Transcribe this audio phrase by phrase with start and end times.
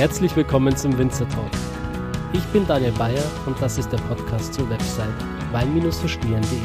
[0.00, 1.50] Herzlich willkommen zum Winzer Talk.
[2.32, 5.12] Ich bin Daniel Bayer und das ist der Podcast zur Website
[5.52, 6.58] wein-verstehen.de.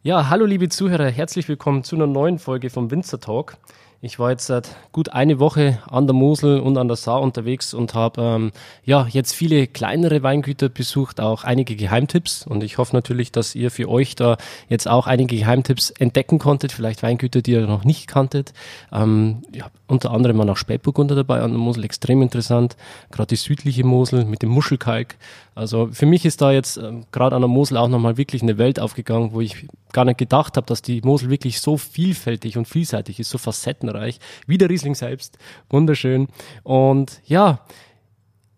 [0.00, 3.58] Ja, hallo liebe Zuhörer, herzlich willkommen zu einer neuen Folge vom Winzer Talk.
[4.02, 7.74] Ich war jetzt seit gut eine Woche an der Mosel und an der Saar unterwegs
[7.74, 12.46] und habe ähm, ja jetzt viele kleinere Weingüter besucht, auch einige Geheimtipps.
[12.46, 14.38] Und ich hoffe natürlich, dass ihr für euch da
[14.70, 18.54] jetzt auch einige Geheimtipps entdecken konntet, vielleicht Weingüter, die ihr noch nicht kanntet.
[18.90, 22.78] Ähm, ja, unter anderem mal noch Spätburgunder dabei an der Mosel, extrem interessant.
[23.10, 25.16] Gerade die südliche Mosel mit dem Muschelkalk.
[25.54, 28.56] Also für mich ist da jetzt ähm, gerade an der Mosel auch nochmal wirklich eine
[28.56, 32.66] Welt aufgegangen, wo ich gar nicht gedacht habe, dass die Mosel wirklich so vielfältig und
[32.66, 35.38] vielseitig ist, so facettenreich, wie der Riesling selbst.
[35.68, 36.28] Wunderschön.
[36.62, 37.60] Und ja,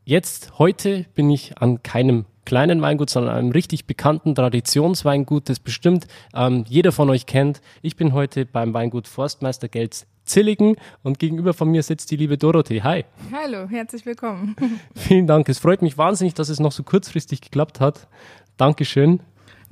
[0.05, 6.07] jetzt, heute bin ich an keinem kleinen Weingut, sondern einem richtig bekannten Traditionsweingut, das bestimmt
[6.35, 7.61] ähm, jeder von euch kennt.
[7.83, 12.39] Ich bin heute beim Weingut Forstmeister Gelz Zilligen und gegenüber von mir sitzt die liebe
[12.39, 12.83] Dorothee.
[12.83, 13.05] Hi.
[13.33, 14.55] Hallo, herzlich willkommen.
[14.95, 15.49] Vielen Dank.
[15.49, 18.07] Es freut mich wahnsinnig, dass es noch so kurzfristig geklappt hat.
[18.57, 19.21] Dankeschön.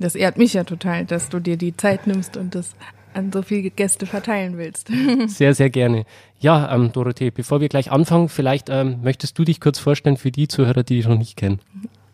[0.01, 2.75] Das ehrt mich ja total, dass du dir die Zeit nimmst und das
[3.13, 4.89] an so viele Gäste verteilen willst.
[5.27, 6.05] Sehr, sehr gerne.
[6.39, 10.31] Ja, ähm, Dorothee, bevor wir gleich anfangen, vielleicht ähm, möchtest du dich kurz vorstellen für
[10.31, 11.59] die Zuhörer, die dich noch nicht kennen.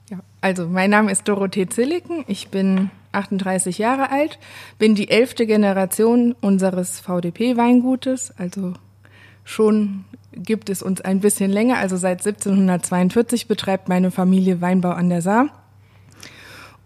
[0.09, 2.23] Ja, also mein Name ist Dorothee Zilliken.
[2.27, 4.39] Ich bin 38 Jahre alt,
[4.79, 8.73] bin die elfte Generation unseres VDP-Weingutes, also
[9.43, 15.09] schon gibt es uns ein bisschen länger, also seit 1742 betreibt meine Familie Weinbau an
[15.09, 15.49] der Saar.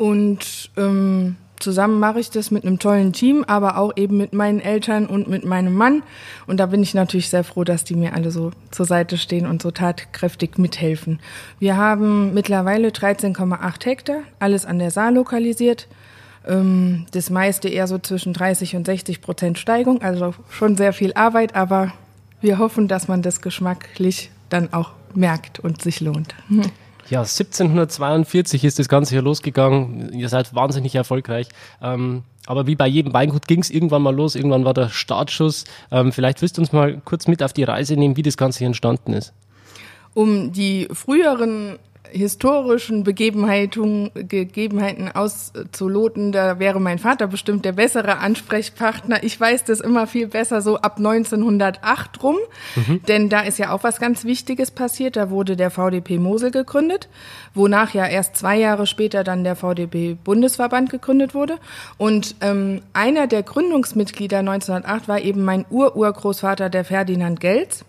[0.01, 4.59] Und ähm, zusammen mache ich das mit einem tollen Team, aber auch eben mit meinen
[4.59, 6.01] Eltern und mit meinem Mann.
[6.47, 9.45] Und da bin ich natürlich sehr froh, dass die mir alle so zur Seite stehen
[9.45, 11.19] und so tatkräftig mithelfen.
[11.59, 15.87] Wir haben mittlerweile 13,8 Hektar, alles an der Saar lokalisiert.
[16.47, 21.13] Ähm, das meiste eher so zwischen 30 und 60 Prozent Steigung, also schon sehr viel
[21.13, 21.93] Arbeit, aber
[22.41, 26.33] wir hoffen, dass man das geschmacklich dann auch merkt und sich lohnt.
[27.11, 30.13] Ja, 1742 ist das Ganze hier losgegangen.
[30.13, 31.49] Ihr seid wahnsinnig erfolgreich.
[31.81, 34.35] Ähm, aber wie bei jedem Weingut ging es irgendwann mal los.
[34.35, 35.65] Irgendwann war der Startschuss.
[35.91, 38.59] Ähm, vielleicht willst du uns mal kurz mit auf die Reise nehmen, wie das Ganze
[38.59, 39.33] hier entstanden ist.
[40.13, 41.79] Um die früheren
[42.11, 49.23] historischen Begebenheiten, Gegebenheiten auszuloten, da wäre mein Vater bestimmt der bessere Ansprechpartner.
[49.23, 52.37] Ich weiß das immer viel besser so ab 1908 rum,
[52.75, 53.01] mhm.
[53.07, 55.15] denn da ist ja auch was ganz Wichtiges passiert.
[55.15, 57.09] Da wurde der VDP Mosel gegründet,
[57.53, 61.57] wonach ja erst zwei Jahre später dann der VDP Bundesverband gegründet wurde.
[61.97, 67.85] Und ähm, einer der Gründungsmitglieder 1908 war eben mein Ururgroßvater, der Ferdinand Gelz.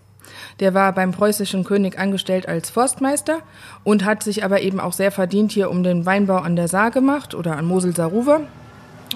[0.59, 3.39] Der war beim preußischen König angestellt als Forstmeister
[3.83, 6.91] und hat sich aber eben auch sehr verdient hier um den Weinbau an der Saar
[6.91, 8.41] gemacht oder an Mosel-Saruwe.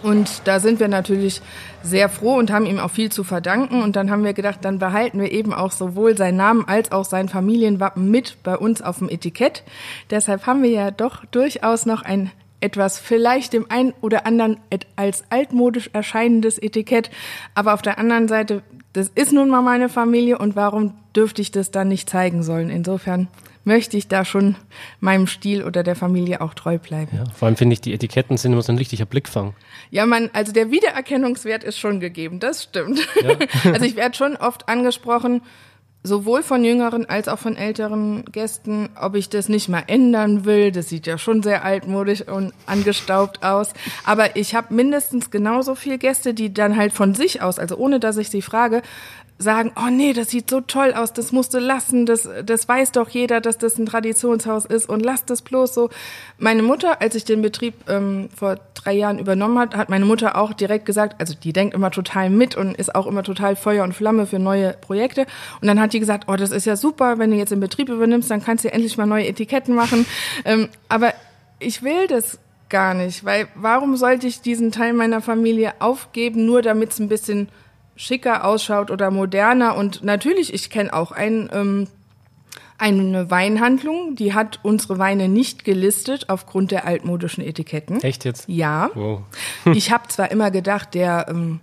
[0.03, 1.41] Und da sind wir natürlich
[1.83, 3.81] sehr froh und haben ihm auch viel zu verdanken.
[3.81, 7.05] Und dann haben wir gedacht, dann behalten wir eben auch sowohl seinen Namen als auch
[7.05, 9.63] sein Familienwappen mit bei uns auf dem Etikett.
[10.09, 14.57] Deshalb haben wir ja doch durchaus noch ein etwas vielleicht dem einen oder anderen
[14.95, 17.11] als altmodisch erscheinendes Etikett.
[17.53, 18.63] Aber auf der anderen Seite,
[18.97, 22.69] das ist nun mal meine Familie und warum dürfte ich das dann nicht zeigen sollen?
[22.69, 23.27] Insofern
[23.63, 24.55] möchte ich da schon
[24.99, 27.15] meinem Stil oder der Familie auch treu bleiben.
[27.15, 29.53] Ja, vor allem finde ich, die Etiketten sind immer so ein richtiger Blickfang.
[29.91, 32.99] Ja, man, also der Wiedererkennungswert ist schon gegeben, das stimmt.
[33.21, 33.35] Ja.
[33.71, 35.41] also ich werde schon oft angesprochen,
[36.07, 40.71] sowohl von jüngeren als auch von älteren Gästen, ob ich das nicht mal ändern will.
[40.71, 43.73] Das sieht ja schon sehr altmodisch und angestaubt aus.
[44.05, 47.99] Aber ich habe mindestens genauso viele Gäste, die dann halt von sich aus, also ohne
[47.99, 48.81] dass ich sie frage,
[49.39, 52.91] sagen, oh nee, das sieht so toll aus, das musst du lassen, das, das weiß
[52.91, 55.89] doch jeder, dass das ein Traditionshaus ist und lass das bloß so.
[56.39, 60.37] Meine Mutter, als ich den Betrieb ähm, vor drei Jahren übernommen hat, hat meine Mutter
[60.37, 63.83] auch direkt gesagt, also die denkt immer total mit und ist auch immer total Feuer
[63.83, 65.27] und Flamme für neue Projekte.
[65.61, 67.89] Und dann hat die gesagt, oh, das ist ja super, wenn du jetzt den Betrieb
[67.89, 70.05] übernimmst, dann kannst du ja endlich mal neue Etiketten machen.
[70.45, 71.13] Ähm, aber
[71.59, 72.39] ich will das
[72.69, 77.09] gar nicht, weil warum sollte ich diesen Teil meiner Familie aufgeben, nur damit es ein
[77.09, 77.49] bisschen
[77.97, 79.75] schicker ausschaut oder moderner.
[79.75, 81.87] Und natürlich, ich kenne auch ein, ähm,
[82.77, 88.01] eine Weinhandlung, die hat unsere Weine nicht gelistet aufgrund der altmodischen Etiketten.
[88.01, 88.47] Echt jetzt?
[88.47, 88.91] Ja.
[88.93, 89.23] Wow.
[89.73, 91.59] ich habe zwar immer gedacht, der ähm,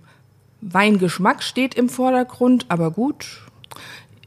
[0.61, 3.45] Weingeschmack steht im Vordergrund, aber gut,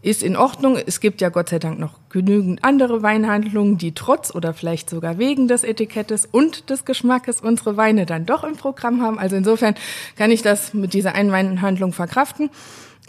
[0.09, 0.79] ist in Ordnung.
[0.87, 5.19] Es gibt ja Gott sei Dank noch genügend andere Weinhandlungen, die trotz oder vielleicht sogar
[5.19, 9.19] wegen des Etikettes und des Geschmackes unsere Weine dann doch im Programm haben.
[9.19, 9.75] Also insofern
[10.17, 12.49] kann ich das mit dieser einen Weinhandlung verkraften.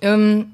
[0.02, 0.52] Ähm,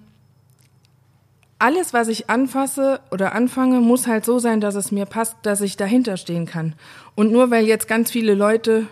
[1.57, 5.61] alles, was ich anfasse oder anfange, muss halt so sein, dass es mir passt, dass
[5.61, 6.75] ich dahinter stehen kann.
[7.15, 8.85] Und nur weil jetzt ganz viele Leute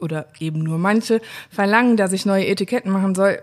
[0.00, 3.40] oder eben nur manche verlangen, dass ich neue Etiketten machen soll.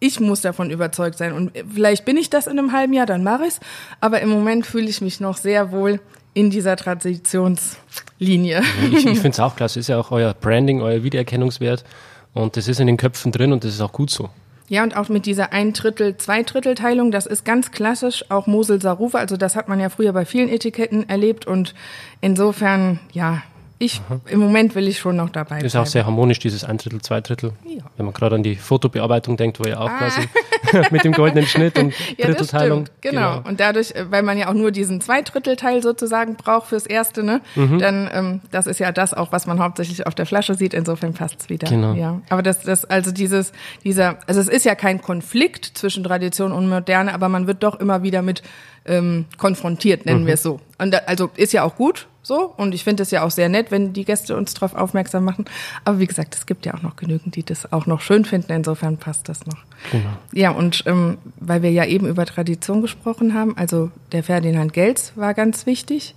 [0.00, 1.32] Ich muss davon überzeugt sein.
[1.32, 3.60] Und vielleicht bin ich das in einem halben Jahr, dann mache ich's.
[4.00, 6.00] Aber im Moment fühle ich mich noch sehr wohl
[6.34, 8.62] in dieser Traditionslinie.
[8.90, 9.80] Ich, ich finde es auch klasse.
[9.80, 11.84] Ist ja auch euer Branding, euer Wiedererkennungswert.
[12.32, 14.30] Und das ist in den Köpfen drin und das ist auch gut so.
[14.68, 18.46] Ja, und auch mit dieser ein Drittel, zwei Drittel Teilung, das ist ganz klassisch, auch
[18.46, 21.74] Mosel Sarufa, also das hat man ja früher bei vielen Etiketten erlebt und
[22.20, 23.42] insofern, ja,
[23.82, 24.20] ich, Aha.
[24.26, 25.64] im Moment will ich schon noch dabei bleiben.
[25.64, 27.52] Ist auch sehr harmonisch, dieses ein Drittel, zwei Drittel.
[27.64, 27.82] Ja.
[27.96, 29.98] Wenn man gerade an die Fotobearbeitung denkt, wo ihr auch ah.
[29.98, 30.28] quasi
[30.90, 32.84] mit dem goldenen Schnitt und ja, Drittelteilung.
[33.00, 33.36] Genau.
[33.36, 33.48] genau.
[33.48, 37.22] Und dadurch, äh, weil man ja auch nur diesen zwei Drittelteil sozusagen braucht fürs Erste,
[37.22, 37.78] ne, mhm.
[37.78, 40.74] dann, ähm, das ist ja das auch, was man hauptsächlich auf der Flasche sieht.
[40.74, 41.66] Insofern passt's wieder.
[41.66, 41.94] Genau.
[41.94, 42.20] Ja.
[42.28, 46.68] Aber das, das, also dieses, dieser, also es ist ja kein Konflikt zwischen Tradition und
[46.68, 48.42] Moderne, aber man wird doch immer wieder mit
[48.84, 50.26] ähm, konfrontiert, nennen mhm.
[50.26, 50.60] wir es so.
[50.78, 52.52] Und da, also ist ja auch gut, so.
[52.56, 55.44] Und ich finde es ja auch sehr nett, wenn die Gäste uns darauf aufmerksam machen.
[55.84, 58.52] Aber wie gesagt, es gibt ja auch noch genügend, die das auch noch schön finden.
[58.52, 59.58] Insofern passt das noch.
[59.90, 60.10] Genau.
[60.32, 65.12] Ja, und ähm, weil wir ja eben über Tradition gesprochen haben, also der Ferdinand Gels
[65.16, 66.14] war ganz wichtig.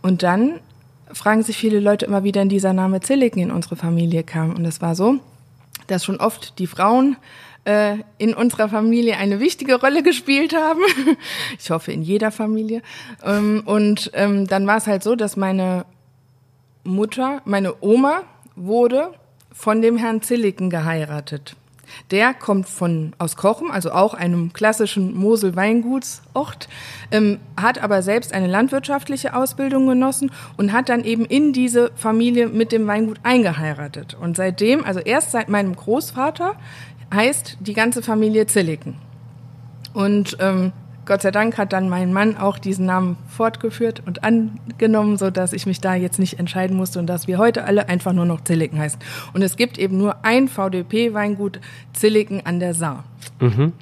[0.00, 0.60] Und dann
[1.12, 4.54] fragen sich viele Leute immer, wie denn dieser Name Zilliken in unsere Familie kam.
[4.54, 5.16] Und es war so,
[5.86, 7.16] dass schon oft die Frauen
[7.64, 10.80] äh, in unserer Familie eine wichtige Rolle gespielt haben.
[11.58, 12.82] ich hoffe in jeder Familie.
[13.24, 15.84] Ähm, und ähm, dann war es halt so, dass meine
[16.84, 18.22] Mutter, meine Oma
[18.56, 19.12] wurde
[19.52, 21.56] von dem Herrn Zilliken geheiratet.
[22.10, 26.68] Der kommt von aus Kochen, also auch einem klassischen Mosel-Weingutsort,
[27.10, 32.48] ähm, hat aber selbst eine landwirtschaftliche Ausbildung genossen und hat dann eben in diese Familie
[32.48, 34.16] mit dem Weingut eingeheiratet.
[34.18, 36.56] Und seitdem, also erst seit meinem Großvater,
[37.12, 38.96] heißt die ganze Familie Zilliken.
[39.92, 40.72] Und ähm,
[41.04, 45.52] Gott sei Dank hat dann mein Mann auch diesen Namen fortgeführt und angenommen, so dass
[45.52, 48.42] ich mich da jetzt nicht entscheiden musste und dass wir heute alle einfach nur noch
[48.44, 49.00] Zilliken heißen.
[49.32, 51.60] Und es gibt eben nur ein VDP-Weingut
[51.92, 53.04] Zilliken an der Saar.
[53.40, 53.72] Mhm.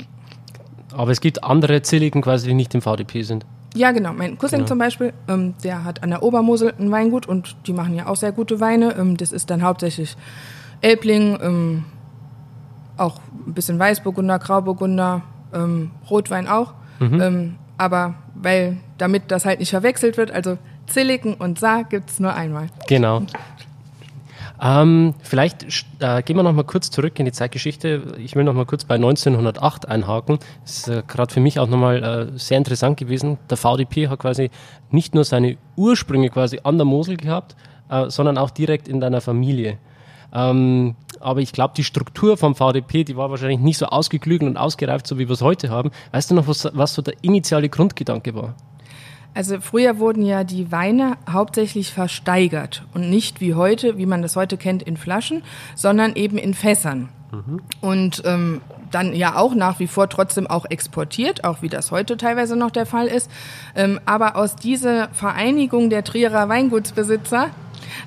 [0.93, 3.44] Aber es gibt andere Zilliken quasi, die nicht im VDP sind.
[3.75, 4.12] Ja, genau.
[4.12, 4.69] Mein Cousin genau.
[4.69, 8.17] zum Beispiel, ähm, der hat an der Obermosel ein Weingut und die machen ja auch
[8.17, 8.97] sehr gute Weine.
[8.97, 10.17] Ähm, das ist dann hauptsächlich
[10.81, 11.85] Elbling, ähm,
[13.00, 16.75] auch ein bisschen Weißburgunder, Grauburgunder, ähm, Rotwein auch.
[16.99, 17.20] Mhm.
[17.20, 22.20] Ähm, aber weil, damit das halt nicht verwechselt wird, also Zilliken und Saar gibt es
[22.20, 22.67] nur einmal.
[22.88, 23.23] Genau.
[24.62, 25.62] Ähm, vielleicht
[26.00, 28.14] äh, gehen wir noch mal kurz zurück in die Zeitgeschichte.
[28.19, 30.38] Ich will noch mal kurz bei 1908 einhaken.
[30.62, 32.03] Das ist äh, gerade für mich auch noch mal
[32.35, 33.38] äh, sehr interessant gewesen.
[33.49, 34.50] Der VDP hat quasi
[34.91, 37.56] nicht nur seine Ursprünge quasi an der Mosel gehabt,
[37.88, 39.79] äh, sondern auch direkt in deiner Familie.
[40.35, 44.56] Ähm, aber ich glaube, die Struktur vom VDP, die war wahrscheinlich nicht so ausgeklügelt und
[44.56, 45.90] ausgereift, so wie wir es heute haben.
[46.12, 48.55] Weißt du noch, was, was so der initiale Grundgedanke war?
[49.32, 54.34] Also früher wurden ja die Weine hauptsächlich versteigert und nicht wie heute, wie man das
[54.34, 55.43] heute kennt, in Flaschen,
[55.76, 57.11] sondern eben in Fässern.
[57.31, 57.61] Mhm.
[57.81, 62.17] Und ähm, dann ja auch nach wie vor trotzdem auch exportiert, auch wie das heute
[62.17, 63.31] teilweise noch der Fall ist.
[63.76, 67.50] Ähm, aber aus dieser Vereinigung der Trierer Weingutsbesitzer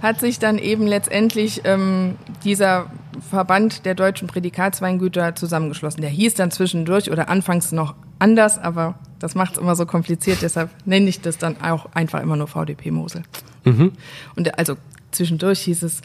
[0.02, 2.88] hat sich dann eben letztendlich ähm, dieser
[3.30, 6.02] Verband der deutschen Prädikatsweingüter zusammengeschlossen.
[6.02, 10.42] Der hieß dann zwischendurch oder anfangs noch anders, aber das macht es immer so kompliziert,
[10.42, 13.24] deshalb nenne ich das dann auch einfach immer nur VDP Mosel.
[13.64, 13.94] Mhm.
[14.36, 14.76] Und also
[15.12, 16.02] zwischendurch hieß es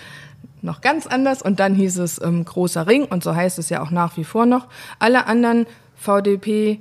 [0.62, 3.82] noch ganz anders und dann hieß es ähm, Großer Ring und so heißt es ja
[3.82, 4.66] auch nach wie vor noch.
[4.98, 6.80] Alle anderen VDP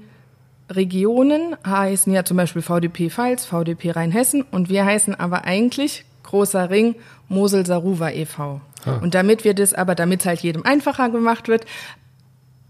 [0.70, 6.70] Regionen heißen ja zum Beispiel VDP Pfalz, VDP Rheinhessen und wir heißen aber eigentlich Großer
[6.70, 6.96] Ring
[7.30, 8.62] Mosel Saruwa e.V.
[8.86, 8.98] Ah.
[9.02, 11.66] Und damit wir das aber, damit es halt jedem einfacher gemacht wird,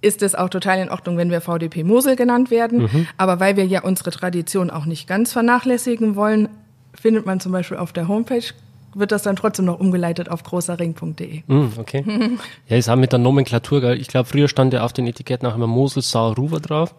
[0.01, 2.83] ist es auch total in Ordnung, wenn wir VDP Mosel genannt werden.
[2.83, 3.07] Mhm.
[3.17, 6.49] Aber weil wir ja unsere Tradition auch nicht ganz vernachlässigen wollen,
[6.93, 8.53] findet man zum Beispiel auf der Homepage
[8.93, 11.43] wird das dann trotzdem noch umgeleitet auf großerring.de.
[11.45, 12.03] Mm, okay.
[12.67, 13.99] ja, ist auch mit der Nomenklatur, gell?
[13.99, 16.95] Ich glaube, früher stand ja auf den Etiketten auch immer Mosel, Saar, Ruwer drauf.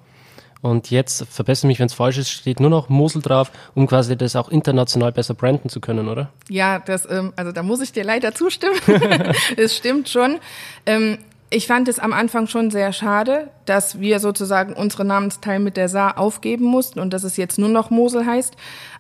[0.61, 4.17] Und jetzt, verbessere mich, wenn es falsch ist, steht nur noch Mosel drauf, um quasi
[4.17, 6.31] das auch international besser branden zu können, oder?
[6.49, 8.75] Ja, das, ähm, also da muss ich dir leider zustimmen.
[9.57, 10.39] es stimmt schon.
[10.85, 11.19] Ähm,
[11.51, 15.89] ich fand es am Anfang schon sehr schade, dass wir sozusagen unsere Namensteil mit der
[15.89, 18.55] Saar aufgeben mussten und dass es jetzt nur noch Mosel heißt.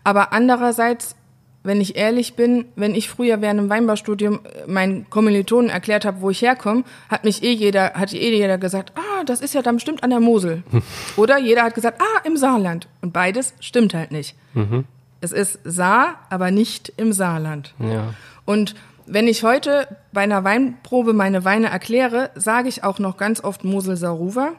[0.04, 1.14] Aber andererseits
[1.62, 6.20] wenn ich ehrlich bin, wenn ich früher während einem Weinbaustudium äh, meinen Kommilitonen erklärt habe,
[6.20, 9.62] wo ich herkomme, hat mich eh jeder, hat eh jeder gesagt, ah, das ist ja
[9.62, 10.62] dann bestimmt an der Mosel.
[11.16, 12.88] Oder jeder hat gesagt, ah, im Saarland.
[13.02, 14.36] Und beides stimmt halt nicht.
[14.54, 14.84] Mhm.
[15.20, 17.74] Es ist Saar, aber nicht im Saarland.
[17.80, 18.14] Ja.
[18.44, 23.42] Und wenn ich heute bei einer Weinprobe meine Weine erkläre, sage ich auch noch ganz
[23.42, 24.52] oft Mosel Saruwa.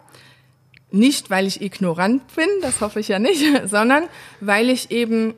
[0.91, 4.03] Nicht, weil ich ignorant bin, das hoffe ich ja nicht, sondern
[4.41, 5.35] weil ich eben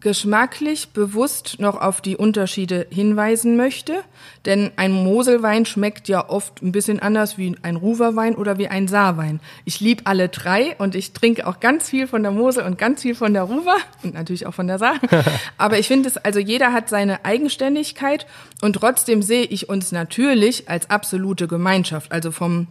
[0.00, 4.04] geschmacklich bewusst noch auf die Unterschiede hinweisen möchte.
[4.44, 8.86] Denn ein Moselwein schmeckt ja oft ein bisschen anders wie ein Ruwerwein oder wie ein
[8.86, 9.40] Saarwein.
[9.64, 13.02] Ich liebe alle drei und ich trinke auch ganz viel von der Mosel und ganz
[13.02, 14.94] viel von der Ruwer und natürlich auch von der Saar.
[15.58, 18.26] Aber ich finde es, also jeder hat seine Eigenständigkeit
[18.62, 22.12] und trotzdem sehe ich uns natürlich als absolute Gemeinschaft.
[22.12, 22.68] Also vom,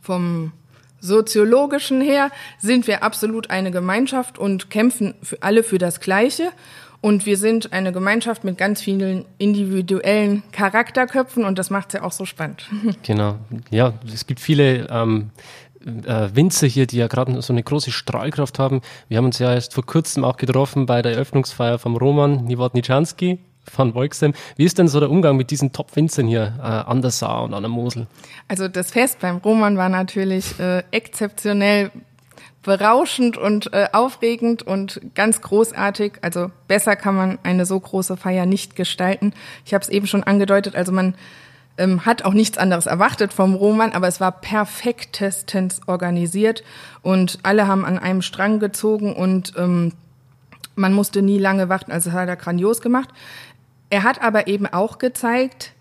[0.00, 0.52] vom
[1.02, 6.50] soziologischen her sind wir absolut eine Gemeinschaft und kämpfen für alle für das Gleiche.
[7.00, 12.02] Und wir sind eine Gemeinschaft mit ganz vielen individuellen Charakterköpfen und das macht es ja
[12.04, 12.70] auch so spannend.
[13.02, 13.38] Genau.
[13.70, 15.30] Ja, es gibt viele ähm,
[15.84, 18.80] äh, Winzer hier, die ja gerade so eine große Strahlkraft haben.
[19.08, 23.40] Wir haben uns ja erst vor kurzem auch getroffen bei der Eröffnungsfeier vom Roman Niewodniczanski
[23.74, 24.34] van Wolksem.
[24.56, 27.54] Wie ist denn so der Umgang mit diesen Top-Winzern hier äh, an der Saar und
[27.54, 28.06] an der Mosel?
[28.48, 31.90] Also das Fest beim Roman war natürlich äh, exzeptionell
[32.62, 36.14] berauschend und äh, aufregend und ganz großartig.
[36.22, 39.32] Also besser kann man eine so große Feier nicht gestalten.
[39.64, 41.14] Ich habe es eben schon angedeutet, also man
[41.78, 46.62] ähm, hat auch nichts anderes erwartet vom Roman, aber es war perfektestens organisiert
[47.02, 49.92] und alle haben an einem Strang gezogen und ähm,
[50.74, 53.10] man musste nie lange warten, also hat er grandios gemacht.
[53.92, 55.74] Er hat aber eben auch gezeigt,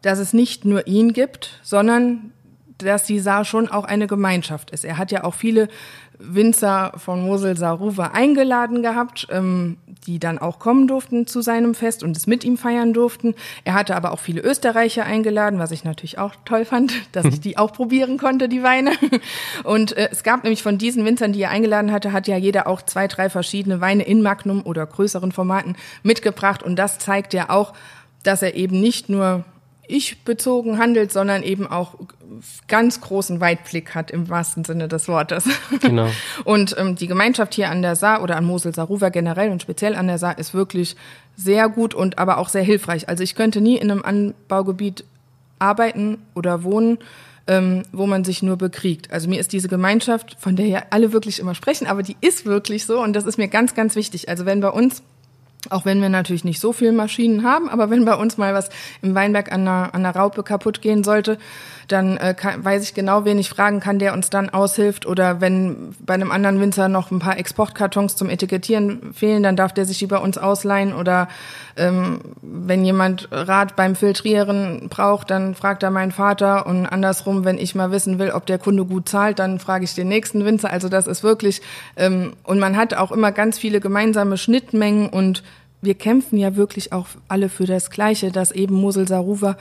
[0.00, 2.30] dass es nicht nur ihn gibt, sondern
[2.78, 4.84] dass die Saar schon auch eine Gemeinschaft ist.
[4.84, 5.66] Er hat ja auch viele
[6.18, 12.02] Winzer von Mosel Saruwe eingeladen gehabt, ähm, die dann auch kommen durften zu seinem Fest
[12.02, 13.34] und es mit ihm feiern durften.
[13.64, 17.40] Er hatte aber auch viele Österreicher eingeladen, was ich natürlich auch toll fand, dass ich
[17.40, 18.92] die auch probieren konnte, die Weine.
[19.64, 22.66] Und äh, es gab nämlich von diesen Winzern, die er eingeladen hatte, hat ja jeder
[22.66, 26.62] auch zwei, drei verschiedene Weine in Magnum oder größeren Formaten mitgebracht.
[26.62, 27.72] Und das zeigt ja auch,
[28.22, 29.44] dass er eben nicht nur
[29.88, 31.94] ich bezogen handelt, sondern eben auch
[32.68, 35.48] ganz großen Weitblick hat im wahrsten Sinne des Wortes.
[35.80, 36.08] Genau.
[36.44, 40.06] Und ähm, die Gemeinschaft hier an der Saar oder an Mosel-Saruwer generell und speziell an
[40.06, 40.96] der Saar ist wirklich
[41.36, 43.08] sehr gut und aber auch sehr hilfreich.
[43.08, 45.04] Also ich könnte nie in einem Anbaugebiet
[45.58, 46.98] arbeiten oder wohnen,
[47.46, 49.12] ähm, wo man sich nur bekriegt.
[49.12, 52.44] Also mir ist diese Gemeinschaft, von der ja alle wirklich immer sprechen, aber die ist
[52.44, 54.28] wirklich so und das ist mir ganz, ganz wichtig.
[54.28, 55.02] Also wenn bei uns
[55.70, 58.70] auch wenn wir natürlich nicht so viele Maschinen haben, aber wenn bei uns mal was
[59.02, 61.38] im Weinberg an der, an der Raupe kaputt gehen sollte,
[61.88, 65.06] dann äh, kann, weiß ich genau, wen ich fragen kann, der uns dann aushilft.
[65.06, 69.72] Oder wenn bei einem anderen Winzer noch ein paar Exportkartons zum Etikettieren fehlen, dann darf
[69.72, 70.94] der sich die bei uns ausleihen.
[70.94, 71.28] Oder
[71.76, 76.66] ähm, wenn jemand Rat beim Filtrieren braucht, dann fragt er meinen Vater.
[76.66, 79.94] Und andersrum, wenn ich mal wissen will, ob der Kunde gut zahlt, dann frage ich
[79.94, 80.70] den nächsten Winzer.
[80.70, 81.62] Also das ist wirklich,
[81.96, 85.42] ähm, und man hat auch immer ganz viele gemeinsame Schnittmengen und
[85.86, 89.56] wir kämpfen ja wirklich auch alle für das Gleiche, dass eben Mosel Saruwa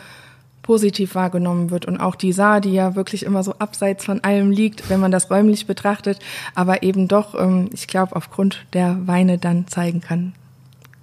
[0.65, 4.49] positiv wahrgenommen wird und auch die Saar, die ja wirklich immer so abseits von allem
[4.49, 6.17] liegt, wenn man das räumlich betrachtet,
[6.55, 10.33] aber eben doch, ähm, ich glaube, aufgrund der Weine dann zeigen kann,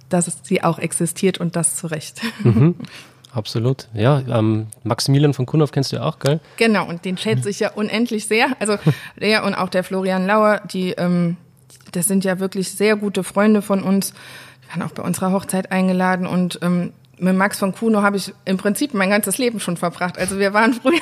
[0.09, 2.21] dass sie auch existiert und das zu Recht.
[2.43, 2.75] Mhm.
[3.33, 3.87] Absolut.
[3.95, 6.39] Ja, ähm, Maximilian von Kunhoff kennst du ja auch, gell?
[6.57, 8.55] Genau, und den schätze ich ja unendlich sehr.
[8.59, 8.77] Also
[9.19, 11.37] der und auch der Florian Lauer, die, ähm,
[11.93, 14.13] das sind ja wirklich sehr gute Freunde von uns.
[14.73, 18.57] Waren auch bei unserer Hochzeit eingeladen und ähm, mit Max von Kuno habe ich im
[18.57, 20.17] Prinzip mein ganzes Leben schon verbracht.
[20.17, 20.99] Also wir waren früher,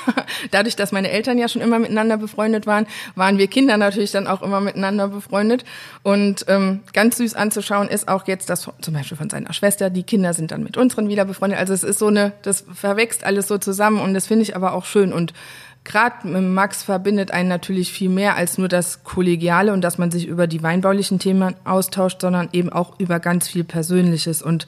[0.51, 2.85] dadurch, dass meine Eltern ja schon immer miteinander befreundet waren,
[3.15, 5.63] waren wir Kinder natürlich dann auch immer miteinander befreundet.
[6.03, 9.89] Und ähm, ganz süß anzuschauen ist auch jetzt das zum Beispiel von seiner Schwester.
[9.89, 11.59] Die Kinder sind dann mit unseren wieder befreundet.
[11.59, 14.73] Also es ist so eine, das verwächst alles so zusammen und das finde ich aber
[14.73, 15.13] auch schön.
[15.13, 15.33] Und
[15.83, 20.11] gerade mit Max verbindet einen natürlich viel mehr als nur das Kollegiale und dass man
[20.11, 24.41] sich über die weinbaulichen Themen austauscht, sondern eben auch über ganz viel Persönliches.
[24.41, 24.67] Und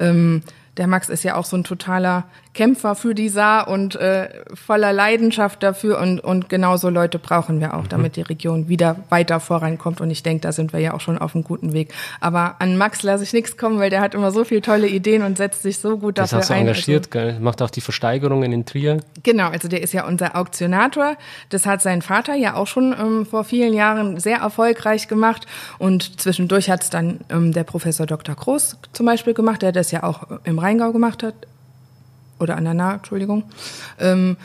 [0.00, 0.42] ähm,
[0.78, 4.92] der Max ist ja auch so ein totaler Kämpfer für die Saar und äh, voller
[4.92, 7.88] Leidenschaft dafür und, und genauso Leute brauchen wir auch, mhm.
[7.88, 11.18] damit die Region wieder weiter vorankommt und ich denke, da sind wir ja auch schon
[11.18, 11.92] auf einem guten Weg.
[12.20, 15.22] Aber an Max lasse ich nichts kommen, weil der hat immer so viele tolle Ideen
[15.22, 16.62] und setzt sich so gut dafür das ein.
[16.62, 17.40] engagiert, also, gell?
[17.40, 19.00] macht auch die Versteigerungen in Trier.
[19.22, 21.16] Genau, also der ist ja unser Auktionator.
[21.50, 25.46] Das hat sein Vater ja auch schon ähm, vor vielen Jahren sehr erfolgreich gemacht
[25.78, 28.34] und zwischendurch hat es dann ähm, der Professor Dr.
[28.34, 31.34] Groß zum Beispiel gemacht, der das ja auch im Rheingau gemacht hat,
[32.38, 33.44] oder an der Nahe, Entschuldigung.
[33.98, 34.36] Ähm,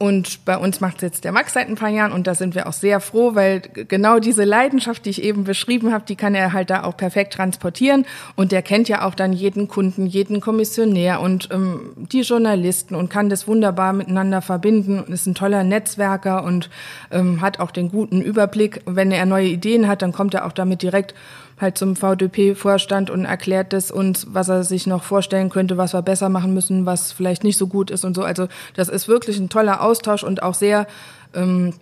[0.00, 2.54] und bei uns macht es jetzt der Max seit ein paar Jahren und da sind
[2.54, 6.36] wir auch sehr froh, weil genau diese Leidenschaft, die ich eben beschrieben habe, die kann
[6.36, 8.06] er halt da auch perfekt transportieren.
[8.36, 13.10] Und der kennt ja auch dann jeden Kunden, jeden Kommissionär und ähm, die Journalisten und
[13.10, 16.70] kann das wunderbar miteinander verbinden und ist ein toller Netzwerker und
[17.10, 18.82] ähm, hat auch den guten Überblick.
[18.86, 21.12] wenn er neue Ideen hat, dann kommt er auch damit direkt
[21.60, 26.02] halt zum VDP-Vorstand und erklärt es uns, was er sich noch vorstellen könnte, was wir
[26.02, 28.22] besser machen müssen, was vielleicht nicht so gut ist und so.
[28.22, 30.86] Also das ist wirklich ein toller Austausch und auch sehr
[31.34, 31.74] ähm,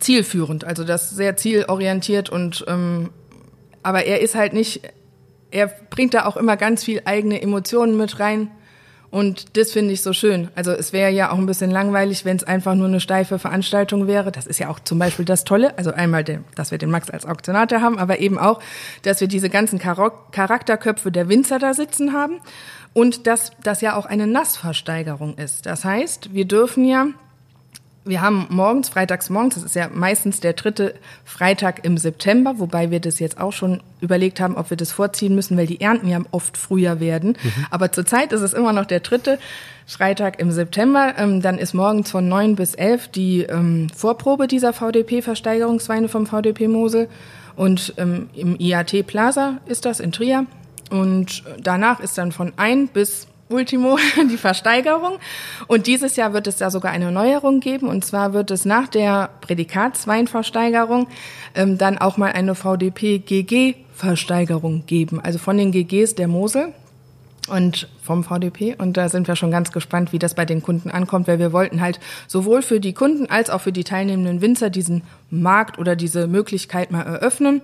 [0.00, 0.64] zielführend.
[0.64, 3.10] Also das sehr zielorientiert und ähm,
[3.82, 4.82] aber er ist halt nicht
[5.52, 8.50] er bringt da auch immer ganz viel eigene Emotionen mit rein.
[9.12, 10.48] Und das finde ich so schön.
[10.54, 14.06] Also es wäre ja auch ein bisschen langweilig, wenn es einfach nur eine steife Veranstaltung
[14.06, 14.32] wäre.
[14.32, 15.76] Das ist ja auch zum Beispiel das Tolle.
[15.76, 18.60] Also einmal, den, dass wir den Max als Auktionator haben, aber eben auch,
[19.02, 22.40] dass wir diese ganzen Charakterköpfe der Winzer da sitzen haben.
[22.94, 25.66] Und dass das ja auch eine Nassversteigerung ist.
[25.66, 27.08] Das heißt, wir dürfen ja
[28.04, 30.94] wir haben morgens, freitags morgens, das ist ja meistens der dritte
[31.24, 35.34] Freitag im September, wobei wir das jetzt auch schon überlegt haben, ob wir das vorziehen
[35.34, 37.36] müssen, weil die Ernten ja oft früher werden.
[37.42, 37.66] Mhm.
[37.70, 39.38] Aber zurzeit ist es immer noch der dritte
[39.86, 41.14] Freitag im September.
[41.16, 46.66] Ähm, dann ist morgens von neun bis elf die ähm, Vorprobe dieser VDP-Versteigerungsweine vom VDP
[46.66, 47.08] Mosel.
[47.54, 50.46] Und ähm, im IAT Plaza ist das in Trier.
[50.90, 53.98] Und danach ist dann von ein bis Ultimo
[54.30, 55.18] die Versteigerung.
[55.66, 57.88] Und dieses Jahr wird es da sogar eine Neuerung geben.
[57.88, 61.08] Und zwar wird es nach der Prädikatsweinversteigerung
[61.54, 65.20] ähm, dann auch mal eine VDP-GG-Versteigerung geben.
[65.20, 66.72] Also von den GGs der Mosel
[67.48, 68.76] und vom VDP.
[68.76, 71.52] Und da sind wir schon ganz gespannt, wie das bei den Kunden ankommt, weil wir
[71.52, 75.96] wollten halt sowohl für die Kunden als auch für die teilnehmenden Winzer diesen Markt oder
[75.96, 77.62] diese Möglichkeit mal eröffnen.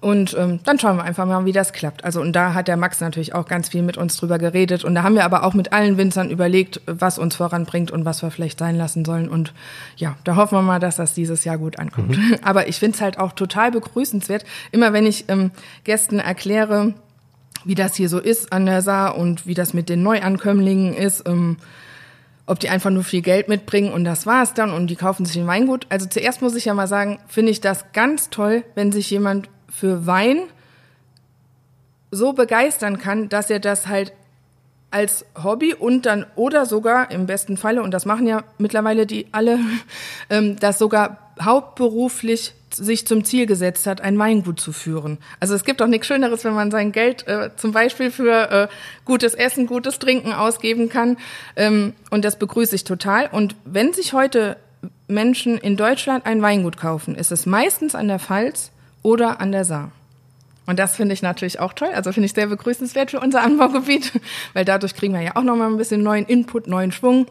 [0.00, 2.04] Und ähm, dann schauen wir einfach mal, wie das klappt.
[2.04, 4.84] Also und da hat der Max natürlich auch ganz viel mit uns drüber geredet.
[4.84, 8.22] Und da haben wir aber auch mit allen Winzern überlegt, was uns voranbringt und was
[8.22, 9.28] wir vielleicht sein lassen sollen.
[9.28, 9.52] Und
[9.96, 12.16] ja, da hoffen wir mal, dass das dieses Jahr gut ankommt.
[12.16, 12.36] Mhm.
[12.42, 15.50] Aber ich finde es halt auch total begrüßenswert, immer wenn ich ähm,
[15.84, 16.94] Gästen erkläre,
[17.64, 21.26] wie das hier so ist an der Saar und wie das mit den Neuankömmlingen ist.
[21.26, 21.56] Ähm,
[22.46, 25.38] ob die einfach nur viel Geld mitbringen und das war's dann und die kaufen sich
[25.38, 25.86] ein Weingut.
[25.88, 29.48] Also zuerst muss ich ja mal sagen, finde ich das ganz toll, wenn sich jemand
[29.74, 30.42] für Wein
[32.10, 34.12] so begeistern kann, dass er das halt
[34.90, 39.26] als Hobby und dann oder sogar im besten Falle, und das machen ja mittlerweile die
[39.32, 39.58] alle,
[40.30, 45.18] ähm, das sogar hauptberuflich sich zum Ziel gesetzt hat, ein Weingut zu führen.
[45.40, 48.68] Also es gibt auch nichts Schöneres, wenn man sein Geld äh, zum Beispiel für äh,
[49.04, 51.16] gutes Essen, gutes Trinken ausgeben kann.
[51.56, 53.28] Ähm, und das begrüße ich total.
[53.30, 54.56] Und wenn sich heute
[55.08, 58.70] Menschen in Deutschland ein Weingut kaufen, ist es meistens an der Pfalz
[59.04, 59.92] oder an der Saar.
[60.66, 61.90] Und das finde ich natürlich auch toll.
[61.94, 64.12] Also finde ich sehr begrüßenswert für unser Anbaugebiet,
[64.54, 67.26] weil dadurch kriegen wir ja auch nochmal ein bisschen neuen Input, neuen Schwung.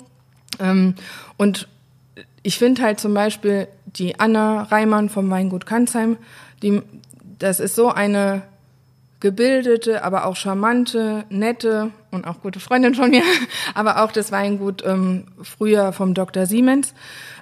[0.59, 0.95] Ähm,
[1.35, 1.67] und
[2.43, 6.17] ich finde halt zum Beispiel die Anna Reimann vom Weingut Kanzheim,
[6.61, 6.81] die,
[7.39, 8.43] das ist so eine
[9.19, 13.23] gebildete, aber auch charmante, nette und auch gute Freundin von mir,
[13.73, 16.45] aber auch das Weingut ähm, früher vom Dr.
[16.45, 16.93] Siemens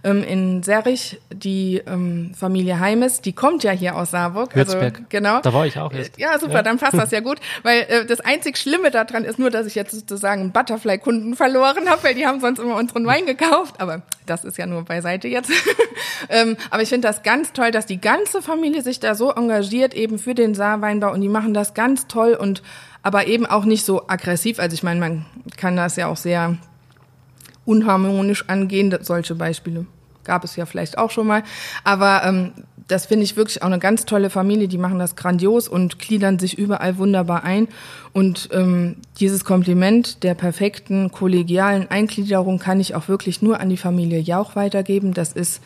[0.04, 4.56] ähm, in Serrich, die ähm, Familie Heimes, die kommt ja hier aus Saarburg.
[4.56, 4.96] Würzberg.
[4.96, 5.42] Also, genau.
[5.42, 6.18] Da war ich auch erst.
[6.18, 6.64] Ja, super, ja.
[6.64, 9.76] dann passt das ja gut, weil äh, das einzig Schlimme daran ist nur, dass ich
[9.76, 14.02] jetzt sozusagen einen Butterfly-Kunden verloren habe, weil die haben sonst immer unseren Wein gekauft, aber
[14.26, 15.52] das ist ja nur beiseite jetzt.
[16.30, 19.94] ähm, aber ich finde das ganz toll, dass die ganze Familie sich da so engagiert
[19.94, 22.64] eben für den Saarweinbau und die machen das ganz toll und
[23.04, 24.60] aber eben auch nicht so aggressiv.
[24.60, 25.26] Also ich meine, man
[25.58, 26.58] kann das ja auch sehr
[27.66, 28.96] unharmonisch angehen.
[29.02, 29.86] Solche Beispiele
[30.24, 31.44] gab es ja vielleicht auch schon mal.
[31.84, 32.52] Aber ähm,
[32.88, 34.68] das finde ich wirklich auch eine ganz tolle Familie.
[34.68, 37.68] Die machen das grandios und gliedern sich überall wunderbar ein.
[38.14, 43.78] Und ähm, dieses Kompliment der perfekten kollegialen Eingliederung kann ich auch wirklich nur an die
[43.78, 45.14] Familie Jauch weitergeben.
[45.14, 45.62] Das ist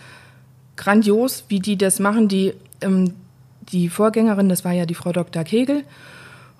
[0.75, 2.27] grandios, wie die das machen.
[2.27, 3.13] Die, ähm,
[3.69, 5.43] die Vorgängerin, das war ja die Frau Dr.
[5.43, 5.83] Kegel.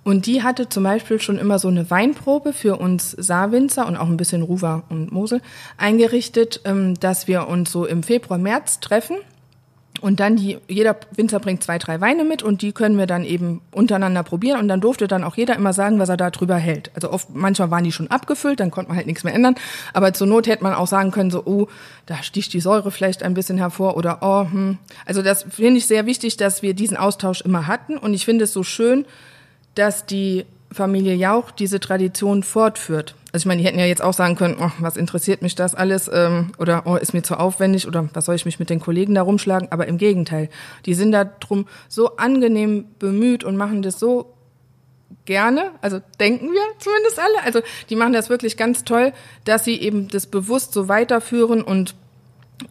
[0.05, 4.07] Und die hatte zum Beispiel schon immer so eine Weinprobe für uns Saarwinzer und auch
[4.07, 5.41] ein bisschen Ruwer und Mosel
[5.77, 9.17] eingerichtet, ähm, dass wir uns so im Februar, März treffen.
[10.01, 13.23] Und dann die, jeder Winzer bringt zwei, drei Weine mit und die können wir dann
[13.23, 16.57] eben untereinander probieren und dann durfte dann auch jeder immer sagen, was er da drüber
[16.57, 16.91] hält.
[16.93, 19.55] Also oft, manchmal waren die schon abgefüllt, dann konnte man halt nichts mehr ändern.
[19.93, 21.67] Aber zur Not hätte man auch sagen können, so, oh,
[22.05, 24.77] da sticht die Säure vielleicht ein bisschen hervor oder, oh, hm.
[25.07, 28.43] Also das finde ich sehr wichtig, dass wir diesen Austausch immer hatten und ich finde
[28.43, 29.05] es so schön,
[29.75, 33.15] dass die Familie Jauch diese Tradition fortführt.
[33.31, 35.73] Also ich meine, die hätten ja jetzt auch sagen können, oh, was interessiert mich das
[35.75, 38.79] alles ähm, oder oh, ist mir zu aufwendig oder was soll ich mich mit den
[38.79, 39.71] Kollegen da rumschlagen?
[39.71, 40.49] Aber im Gegenteil,
[40.85, 44.33] die sind da drum so angenehm bemüht und machen das so
[45.25, 47.43] gerne, also denken wir zumindest alle.
[47.43, 51.95] Also die machen das wirklich ganz toll, dass sie eben das bewusst so weiterführen und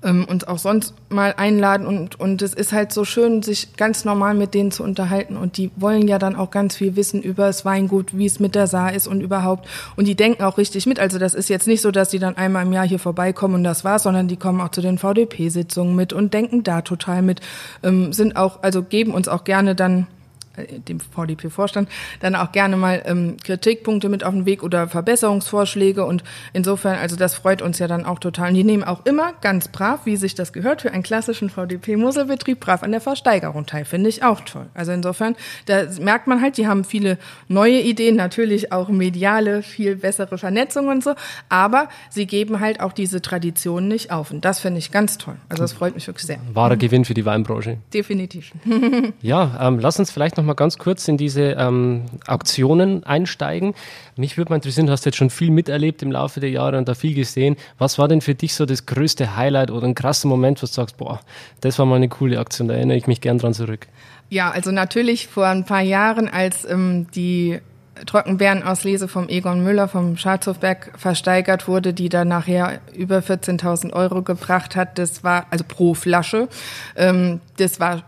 [0.03, 4.05] ähm, uns auch sonst mal einladen und und es ist halt so schön, sich ganz
[4.05, 5.37] normal mit denen zu unterhalten.
[5.37, 8.55] Und die wollen ja dann auch ganz viel wissen über das Weingut, wie es mit
[8.55, 9.69] der Saar ist und überhaupt.
[9.97, 10.99] Und die denken auch richtig mit.
[10.99, 13.65] Also das ist jetzt nicht so, dass die dann einmal im Jahr hier vorbeikommen und
[13.65, 17.41] das war's, sondern die kommen auch zu den VDP-Sitzungen mit und denken da total mit,
[17.83, 20.07] ähm, sind auch also geben uns auch gerne dann
[20.89, 21.89] dem VDP-Vorstand,
[22.21, 26.05] dann auch gerne mal ähm, Kritikpunkte mit auf den Weg oder Verbesserungsvorschläge.
[26.05, 28.49] Und insofern, also das freut uns ja dann auch total.
[28.49, 32.61] Und die nehmen auch immer ganz brav, wie sich das gehört, für einen klassischen VDP-Muselbetrieb
[32.61, 33.85] brav an der Versteigerung teil.
[33.85, 34.67] Finde ich auch toll.
[34.75, 35.37] Also insofern,
[35.67, 40.89] da merkt man halt, die haben viele neue Ideen, natürlich auch mediale, viel bessere Vernetzung
[40.89, 41.15] und so.
[41.49, 44.31] Aber sie geben halt auch diese Tradition nicht auf.
[44.31, 45.37] Und das finde ich ganz toll.
[45.49, 46.39] Also das freut mich wirklich sehr.
[46.53, 47.79] Wahrer Gewinn für die Weinbranche.
[47.93, 48.53] Definitiv.
[49.23, 53.75] ja, ähm, lass uns vielleicht noch mal ganz kurz in diese ähm, Auktionen einsteigen.
[54.17, 56.89] Mich würde mal interessieren, du hast jetzt schon viel miterlebt im Laufe der Jahre und
[56.89, 57.57] da viel gesehen.
[57.79, 60.73] Was war denn für dich so das größte Highlight oder ein krasser Moment, wo du
[60.73, 61.21] sagst, boah,
[61.61, 63.87] das war mal eine coole Aktion, da erinnere ich mich gern dran zurück?
[64.31, 67.61] Ja, also natürlich vor ein paar Jahren, als ähm, die
[68.07, 74.77] Trockenbeerenauslese vom Egon Müller vom Schatzhofberg versteigert wurde, die dann nachher über 14.000 Euro gebracht
[74.77, 74.99] hat.
[74.99, 76.49] Das war, also pro Flasche.
[76.97, 78.03] Ähm, das war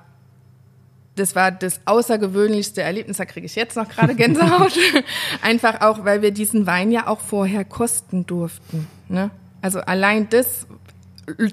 [1.17, 4.73] das war das außergewöhnlichste Erlebnis, da kriege ich jetzt noch gerade Gänsehaut.
[5.43, 8.87] Einfach auch, weil wir diesen Wein ja auch vorher kosten durften.
[9.09, 9.31] Ne?
[9.63, 10.67] Also allein das,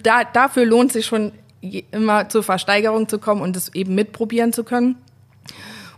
[0.04, 1.32] da, dafür lohnt sich schon
[1.91, 4.97] immer zur Versteigerung zu kommen und es eben mitprobieren zu können.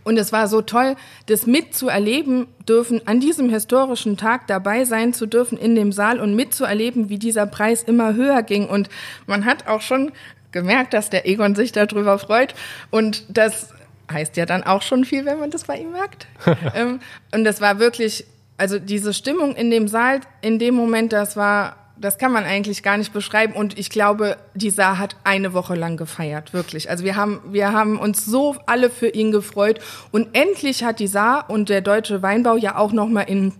[0.06, 0.94] Und es war so toll,
[1.26, 6.36] das mitzuerleben dürfen, an diesem historischen Tag dabei sein zu dürfen in dem Saal und
[6.36, 8.68] mitzuerleben, wie dieser Preis immer höher ging.
[8.68, 8.88] Und
[9.26, 10.12] man hat auch schon
[10.56, 12.54] gemerkt, dass der Egon sich darüber freut.
[12.90, 13.68] Und das
[14.10, 16.26] heißt ja dann auch schon viel, wenn man das bei ihm merkt.
[16.74, 17.00] ähm,
[17.34, 18.24] und das war wirklich,
[18.56, 22.82] also diese Stimmung in dem Saal, in dem Moment, das war das kann man eigentlich
[22.82, 23.54] gar nicht beschreiben.
[23.54, 26.90] Und ich glaube, die Saar hat eine Woche lang gefeiert, wirklich.
[26.90, 29.80] Also wir haben, wir haben uns so alle für ihn gefreut.
[30.12, 33.54] Und endlich hat die Saar und der deutsche Weinbau ja auch nochmal in,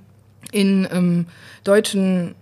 [0.53, 1.27] in ähm,
[1.65, 2.35] deutschen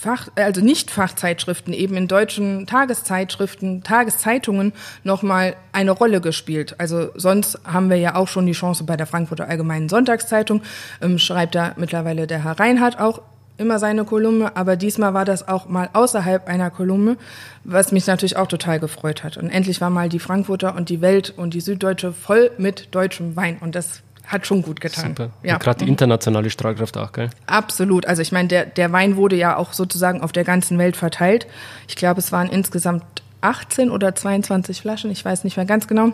[0.00, 6.76] Fach, also nicht Fachzeitschriften, eben in deutschen Tageszeitschriften, Tageszeitungen nochmal eine Rolle gespielt.
[6.78, 10.62] Also sonst haben wir ja auch schon die Chance bei der Frankfurter Allgemeinen Sonntagszeitung,
[11.02, 13.22] ähm, schreibt da mittlerweile der Herr Reinhardt auch
[13.56, 17.16] immer seine Kolumne, aber diesmal war das auch mal außerhalb einer Kolumne,
[17.64, 19.36] was mich natürlich auch total gefreut hat.
[19.36, 23.34] Und endlich war mal die Frankfurter und die Welt und die Süddeutsche voll mit deutschem
[23.34, 25.08] Wein und das hat schon gut getan.
[25.08, 25.30] Super.
[25.42, 25.56] Ja.
[25.58, 27.30] Gerade die internationale Strahlkraft auch, gell?
[27.46, 28.06] Absolut.
[28.06, 31.46] Also ich meine, der, der Wein wurde ja auch sozusagen auf der ganzen Welt verteilt.
[31.88, 33.04] Ich glaube, es waren insgesamt
[33.40, 36.12] 18 oder 22 Flaschen, ich weiß nicht mehr ganz genau.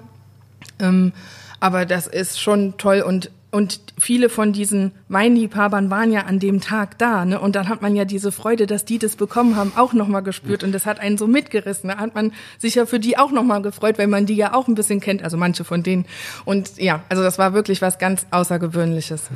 [0.78, 1.12] Ähm,
[1.60, 6.60] aber das ist schon toll und und viele von diesen Weinliebhabern waren ja an dem
[6.60, 7.38] Tag da, ne?
[7.38, 10.64] Und dann hat man ja diese Freude, dass die das bekommen haben, auch nochmal gespürt.
[10.64, 11.88] Und das hat einen so mitgerissen.
[11.88, 14.66] Da hat man sich ja für die auch nochmal gefreut, weil man die ja auch
[14.66, 16.04] ein bisschen kennt, also manche von denen.
[16.44, 19.30] Und ja, also das war wirklich was ganz Außergewöhnliches.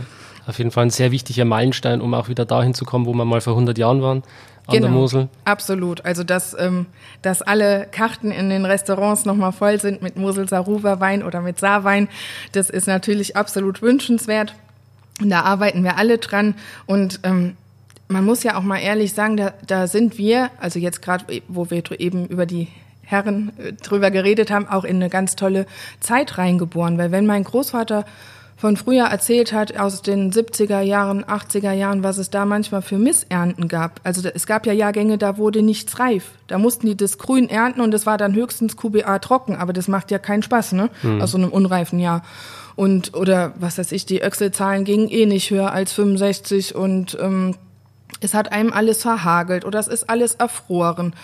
[0.48, 3.24] Auf jeden Fall ein sehr wichtiger Meilenstein, um auch wieder dahin zu kommen, wo wir
[3.24, 4.24] mal vor 100 Jahren waren
[4.68, 5.28] an genau, der Mosel.
[5.44, 6.04] Absolut.
[6.04, 6.87] Also dass, ähm,
[7.22, 11.59] dass alle Karten in den Restaurants nochmal voll sind mit Mosel Saruwa Wein oder mit
[11.59, 12.09] Saarwein,
[12.52, 14.54] das ist natürlich absolut wünschenswert.
[15.20, 16.54] Und da arbeiten wir alle dran.
[16.87, 17.57] Und ähm,
[18.09, 21.70] man muss ja auch mal ehrlich sagen, da, da sind wir, also jetzt gerade, wo
[21.70, 22.68] wir eben über die
[23.02, 25.66] Herren äh, drüber geredet haben, auch in eine ganz tolle
[26.00, 26.98] Zeit reingeboren.
[26.98, 28.04] Weil wenn mein Großvater
[28.59, 32.99] von früher erzählt hat, aus den 70er Jahren, 80er Jahren, was es da manchmal für
[32.99, 34.01] Missernten gab.
[34.03, 36.33] Also es gab ja Jahrgänge, da wurde nichts reif.
[36.49, 39.87] Da mussten die das grün ernten und es war dann höchstens QBA trocken, aber das
[39.87, 40.90] macht ja keinen Spaß, ne?
[41.03, 41.23] Mhm.
[41.23, 42.25] Aus so einem unreifen Jahr.
[42.75, 47.55] Und, oder was weiß ich, die Öchselzahlen gingen eh nicht höher als 65 und ähm,
[48.21, 51.14] es hat einem alles verhagelt oder es ist alles erfroren.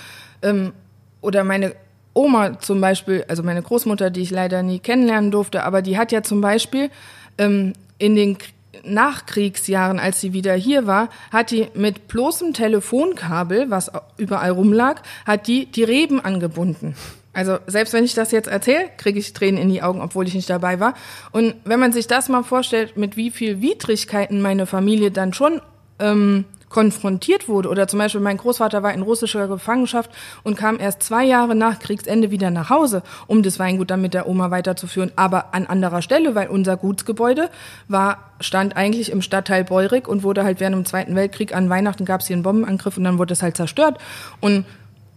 [0.42, 0.72] Ähm,
[1.20, 1.74] oder meine
[2.14, 6.12] Oma zum Beispiel, also meine Großmutter, die ich leider nie kennenlernen durfte, aber die hat
[6.12, 6.90] ja zum Beispiel
[7.38, 8.38] ähm, in den
[8.84, 15.46] Nachkriegsjahren, als sie wieder hier war, hat die mit bloßem Telefonkabel, was überall rumlag, hat
[15.46, 16.94] die die Reben angebunden.
[17.32, 20.34] Also selbst wenn ich das jetzt erzähle, kriege ich Tränen in die Augen, obwohl ich
[20.34, 20.94] nicht dabei war.
[21.32, 25.60] Und wenn man sich das mal vorstellt, mit wie viel Widrigkeiten meine Familie dann schon
[25.98, 26.44] ähm,
[26.74, 27.68] konfrontiert wurde.
[27.68, 30.10] Oder zum Beispiel mein Großvater war in russischer Gefangenschaft
[30.42, 34.12] und kam erst zwei Jahre nach Kriegsende wieder nach Hause, um das Weingut dann mit
[34.12, 35.12] der Oma weiterzuführen.
[35.14, 37.48] Aber an anderer Stelle, weil unser Gutsgebäude
[37.86, 42.04] war, stand eigentlich im Stadtteil Beurig und wurde halt während dem Zweiten Weltkrieg an Weihnachten
[42.04, 43.98] gab es hier einen Bombenangriff und dann wurde es halt zerstört.
[44.40, 44.66] Und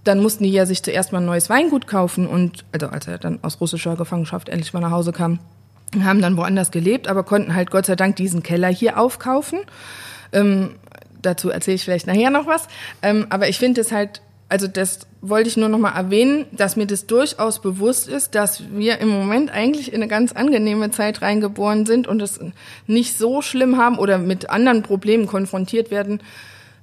[0.03, 3.17] dann mussten die ja sich zuerst mal ein neues Weingut kaufen und, also als er
[3.17, 5.39] dann aus russischer Gefangenschaft endlich mal nach Hause kam,
[6.03, 9.59] haben dann woanders gelebt, aber konnten halt Gott sei Dank diesen Keller hier aufkaufen.
[10.31, 10.75] Ähm,
[11.27, 12.67] dazu erzähle ich vielleicht nachher noch was.
[13.01, 16.75] Ähm, aber ich finde es halt, also das wollte ich nur noch mal erwähnen, dass
[16.75, 21.21] mir das durchaus bewusst ist, dass wir im Moment eigentlich in eine ganz angenehme Zeit
[21.21, 22.39] reingeboren sind und es
[22.87, 26.21] nicht so schlimm haben oder mit anderen Problemen konfrontiert werden,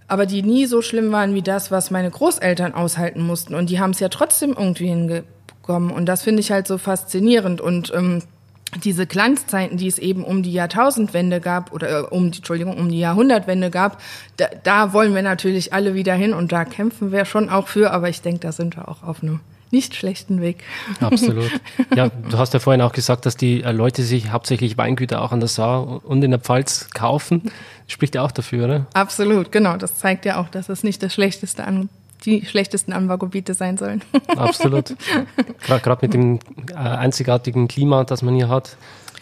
[0.09, 3.55] aber die nie so schlimm waren wie das, was meine Großeltern aushalten mussten.
[3.55, 5.91] Und die haben es ja trotzdem irgendwie hingekommen.
[5.91, 7.63] Und das finde ich halt so faszinierend.
[7.63, 8.23] Und ähm,
[8.83, 12.89] diese Glanzzeiten, die es eben um die Jahrtausendwende gab oder äh, um die Entschuldigung um
[12.89, 14.01] die Jahrhundertwende gab,
[14.37, 17.93] da, da wollen wir natürlich alle wieder hin und da kämpfen wir schon auch für.
[17.93, 20.63] Aber ich denke, da sind wir auch auf einem nicht schlechten Weg.
[21.01, 21.51] Absolut.
[21.95, 25.33] Ja, du hast ja vorhin auch gesagt, dass die äh, Leute sich hauptsächlich Weingüter auch
[25.33, 27.51] an der Saar und in der Pfalz kaufen.
[27.87, 28.87] Spricht ja auch dafür, oder?
[28.95, 29.77] Absolut, genau.
[29.77, 31.89] Das zeigt ja auch, dass es nicht das schlechteste an
[32.25, 34.03] die schlechtesten Anbaugebiete sein sollen.
[34.37, 34.97] Absolut.
[35.67, 36.39] Gerade mit dem
[36.71, 38.77] äh, einzigartigen Klima, das man hier hat.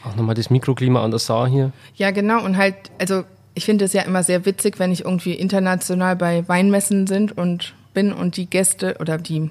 [0.05, 1.73] Auch nochmal das Mikroklima an der Saar hier.
[1.95, 2.45] Ja, genau.
[2.45, 6.47] Und halt, also ich finde es ja immer sehr witzig, wenn ich irgendwie international bei
[6.49, 9.51] Weinmessen sind und bin und die Gäste oder die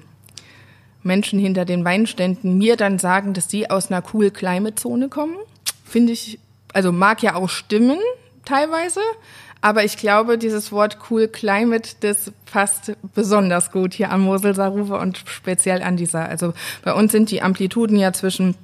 [1.02, 5.36] Menschen hinter den Weinständen mir dann sagen, dass sie aus einer cool Climate Zone kommen.
[5.84, 6.38] Finde ich,
[6.72, 7.98] also mag ja auch stimmen
[8.44, 9.00] teilweise,
[9.62, 15.22] aber ich glaube, dieses Wort Cool Climate, das passt besonders gut hier am Mosel-Saruwe und
[15.24, 16.28] speziell an dieser.
[16.28, 18.56] Also bei uns sind die Amplituden ja zwischen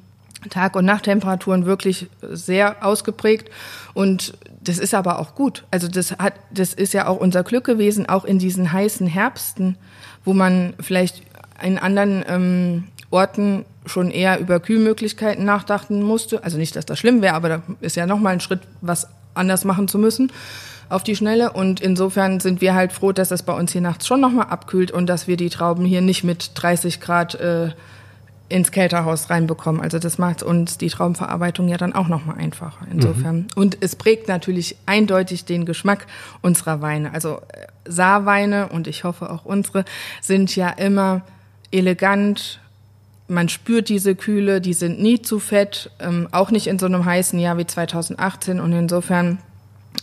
[0.51, 3.49] Tag- und Nachttemperaturen wirklich sehr ausgeprägt
[3.95, 5.65] und das ist aber auch gut.
[5.71, 9.77] Also das hat, das ist ja auch unser Glück gewesen, auch in diesen heißen Herbsten,
[10.25, 11.23] wo man vielleicht
[11.63, 16.43] in anderen ähm, Orten schon eher über Kühlmöglichkeiten nachdachten musste.
[16.43, 19.65] Also nicht, dass das schlimm wäre, aber da ist ja nochmal ein Schritt, was anders
[19.65, 20.33] machen zu müssen
[20.89, 21.53] auf die Schnelle.
[21.53, 24.91] Und insofern sind wir halt froh, dass es bei uns hier nachts schon nochmal abkühlt
[24.91, 27.71] und dass wir die Trauben hier nicht mit 30 Grad äh,
[28.49, 29.81] ins Kälterhaus reinbekommen.
[29.81, 32.87] Also das macht uns die Traubenverarbeitung ja dann auch nochmal einfacher.
[32.91, 33.37] Insofern.
[33.37, 33.47] Mhm.
[33.55, 36.07] Und es prägt natürlich eindeutig den Geschmack
[36.41, 37.13] unserer Weine.
[37.13, 39.85] Also äh, Saarweine und ich hoffe auch unsere
[40.21, 41.23] sind ja immer
[41.71, 42.61] elegant.
[43.29, 47.05] Man spürt diese Kühle, die sind nie zu fett, ähm, auch nicht in so einem
[47.05, 49.39] heißen Jahr wie 2018 und insofern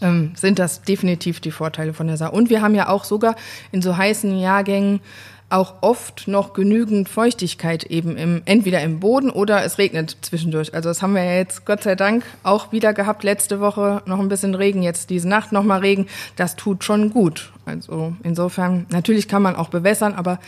[0.01, 2.33] ähm, sind das definitiv die Vorteile von der Saar.
[2.33, 3.35] Und wir haben ja auch sogar
[3.71, 5.01] in so heißen Jahrgängen
[5.49, 10.73] auch oft noch genügend Feuchtigkeit eben im, entweder im Boden oder es regnet zwischendurch.
[10.73, 13.23] Also das haben wir ja jetzt Gott sei Dank auch wieder gehabt.
[13.23, 16.07] Letzte Woche noch ein bisschen Regen, jetzt diese Nacht noch mal Regen.
[16.35, 17.51] Das tut schon gut.
[17.65, 20.39] Also insofern, natürlich kann man auch bewässern, aber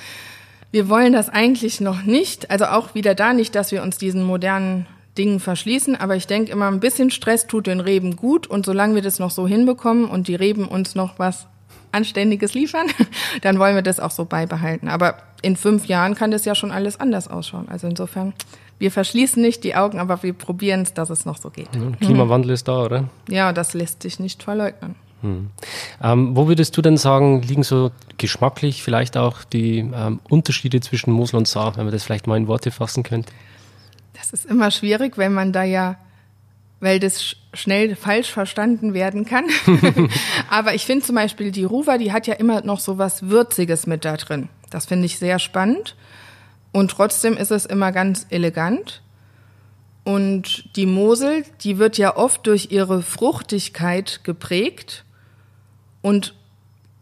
[0.72, 2.50] wir wollen das eigentlich noch nicht.
[2.50, 5.96] Also auch wieder da nicht, dass wir uns diesen modernen Dingen verschließen.
[5.96, 8.48] Aber ich denke immer, ein bisschen Stress tut den Reben gut.
[8.48, 11.48] Und solange wir das noch so hinbekommen und die Reben uns noch was
[11.92, 12.88] Anständiges liefern,
[13.42, 14.88] dann wollen wir das auch so beibehalten.
[14.88, 17.68] Aber in fünf Jahren kann das ja schon alles anders ausschauen.
[17.70, 18.34] Also insofern,
[18.80, 21.70] wir verschließen nicht die Augen, aber wir probieren es, dass es noch so geht.
[21.76, 22.54] Ja, Klimawandel mhm.
[22.54, 23.10] ist da, oder?
[23.30, 24.96] Ja, das lässt sich nicht verleugnen.
[25.22, 25.50] Hm.
[26.04, 31.12] Ähm, wo würdest du denn sagen, liegen so geschmacklich vielleicht auch die ähm, Unterschiede zwischen
[31.12, 33.32] Mosel und Saar, wenn man das vielleicht mal in Worte fassen könnte?
[34.30, 35.96] Das ist immer schwierig, wenn man da ja,
[36.82, 39.46] weil das schnell falsch verstanden werden kann.
[40.50, 43.88] Aber ich finde zum Beispiel die Ruva, die hat ja immer noch so was Würziges
[43.88, 44.50] mit da drin.
[44.70, 45.96] Das finde ich sehr spannend.
[46.74, 49.02] Und trotzdem ist es immer ganz elegant.
[50.04, 55.06] Und die Mosel, die wird ja oft durch ihre Fruchtigkeit geprägt.
[56.02, 56.34] Und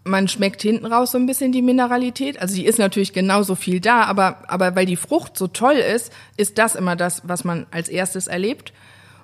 [0.06, 2.40] man schmeckt hinten raus so ein bisschen die Mineralität.
[2.40, 6.14] Also die ist natürlich genauso viel da, aber, aber weil die Frucht so toll ist,
[6.38, 8.72] ist das immer das, was man als erstes erlebt.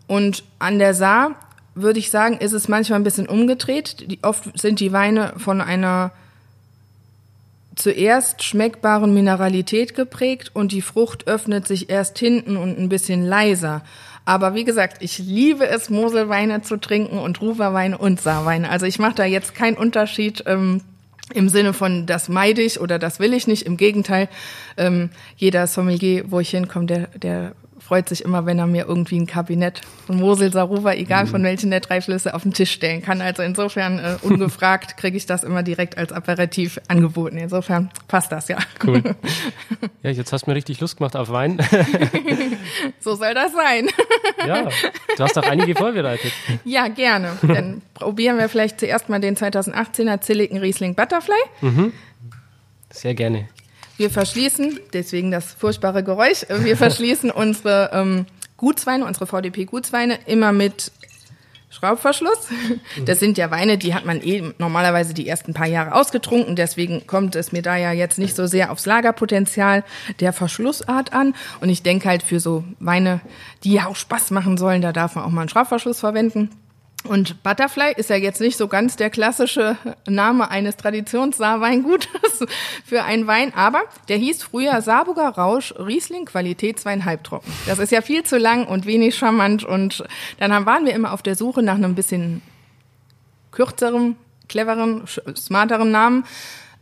[0.08, 1.36] Und an der Saar
[1.76, 4.12] würde ich sagen, ist es manchmal ein bisschen umgedreht.
[4.12, 6.12] Die, oft sind die Weine von einer
[7.76, 13.84] zuerst schmeckbaren Mineralität geprägt und die Frucht öffnet sich erst hinten und ein bisschen leiser.
[14.26, 18.70] Aber wie gesagt, ich liebe es, Moselweine zu trinken und Ruwerweine und Saarweine.
[18.70, 20.82] Also ich mache da jetzt keinen Unterschied ähm,
[21.34, 23.64] im Sinne von, das meide ich oder das will ich nicht.
[23.64, 24.30] Im Gegenteil,
[24.78, 27.54] ähm, jeder Sommelier, wo ich hinkomme, der, der
[27.92, 31.46] freut sich immer, wenn er mir irgendwie ein Kabinett von Mosel, Saruwa, egal von mhm.
[31.48, 33.20] welchen der drei Flüsse, auf den Tisch stellen kann.
[33.20, 37.36] Also insofern äh, ungefragt kriege ich das immer direkt als Aperitif angeboten.
[37.36, 38.58] Insofern passt das ja.
[38.86, 39.04] Cool.
[40.04, 41.60] Ja, jetzt hast du mir richtig Lust gemacht auf Wein.
[43.00, 43.88] so soll das sein.
[44.48, 44.68] Ja,
[45.16, 46.32] du hast auch einige vorbereitet.
[46.66, 47.38] Ja, gerne.
[47.44, 51.36] Dann probieren wir vielleicht zuerst mal den 2018er Zilliken Riesling Butterfly.
[51.62, 51.94] Mhm.
[52.90, 53.48] Sehr gerne.
[54.02, 58.26] Wir verschließen, deswegen das furchtbare Geräusch, wir verschließen unsere ähm,
[58.58, 60.92] Gutsweine, unsere VDP-Gutsweine immer mit
[61.70, 62.48] Schraubverschluss.
[63.06, 66.56] Das sind ja Weine, die hat man eh normalerweise die ersten paar Jahre ausgetrunken.
[66.56, 69.84] Deswegen kommt es mir da ja jetzt nicht so sehr aufs Lagerpotenzial
[70.20, 71.36] der Verschlussart an.
[71.60, 73.22] Und ich denke halt für so Weine,
[73.64, 76.50] die ja auch Spaß machen sollen, da darf man auch mal einen Schraubverschluss verwenden.
[77.04, 82.46] Und Butterfly ist ja jetzt nicht so ganz der klassische Name eines Traditionssaarweingutes
[82.86, 87.52] für einen Wein, aber der hieß früher Saarburger Rausch Riesling Qualität zweieinhalb trocken.
[87.66, 90.04] Das ist ja viel zu lang und wenig charmant und
[90.40, 92.42] dann waren wir immer auf der Suche nach einem bisschen
[93.52, 94.16] kürzerem,
[94.48, 95.04] cleverem,
[95.36, 96.26] smarterem Namen.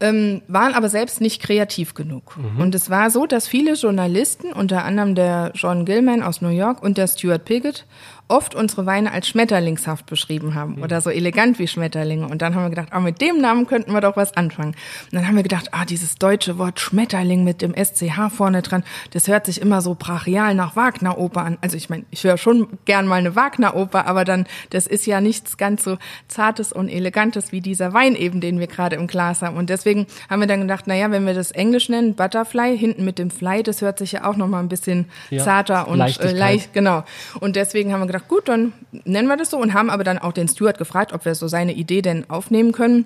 [0.02, 2.38] ähm, waren aber selbst nicht kreativ genug.
[2.38, 2.62] Mhm.
[2.62, 6.82] Und es war so, dass viele Journalisten, unter anderem der John Gilman aus New York
[6.82, 7.86] und der Stuart Piggott,
[8.30, 10.84] oft unsere Weine als schmetterlingshaft beschrieben haben mhm.
[10.84, 12.28] oder so elegant wie Schmetterlinge.
[12.28, 14.76] Und dann haben wir gedacht, ah, mit dem Namen könnten wir doch was anfangen.
[15.06, 18.84] Und dann haben wir gedacht, ah, dieses deutsche Wort Schmetterling mit dem SCH vorne dran,
[19.12, 21.58] das hört sich immer so brachial nach Wagner-Oper an.
[21.62, 25.22] Also ich meine, ich höre schon gern mal eine Wagner-Oper, aber dann, das ist ja
[25.22, 29.42] nichts ganz so Zartes und Elegantes wie dieser Wein eben, den wir gerade im Glas
[29.42, 29.58] haben.
[29.58, 33.06] Und deswegen haben wir dann gedacht, na ja, wenn wir das Englisch nennen, Butterfly, hinten
[33.06, 36.32] mit dem Fly, das hört sich ja auch nochmal ein bisschen ja, zarter und äh,
[36.32, 37.04] leicht, genau.
[37.40, 38.74] Und deswegen haben wir gedacht, gedacht, gut, dann
[39.06, 41.48] nennen wir das so und haben aber dann auch den Steward gefragt, ob wir so
[41.48, 43.06] seine Idee denn aufnehmen können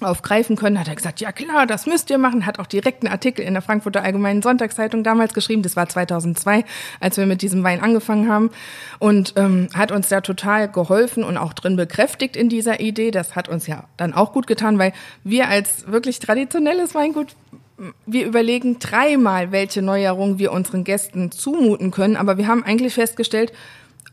[0.00, 3.12] aufgreifen können, hat er gesagt, ja klar, das müsst ihr machen, hat auch direkt einen
[3.12, 6.64] Artikel in der Frankfurter Allgemeinen Sonntagszeitung damals geschrieben, das war 2002,
[7.00, 8.50] als wir mit diesem Wein angefangen haben.
[8.98, 13.36] Und ähm, hat uns da total geholfen und auch drin bekräftigt in dieser Idee, das
[13.36, 14.92] hat uns ja dann auch gut getan, weil
[15.24, 17.36] wir als wirklich traditionelles Weingut
[18.06, 23.52] wir überlegen dreimal, welche Neuerungen wir unseren Gästen zumuten können, aber wir haben eigentlich festgestellt,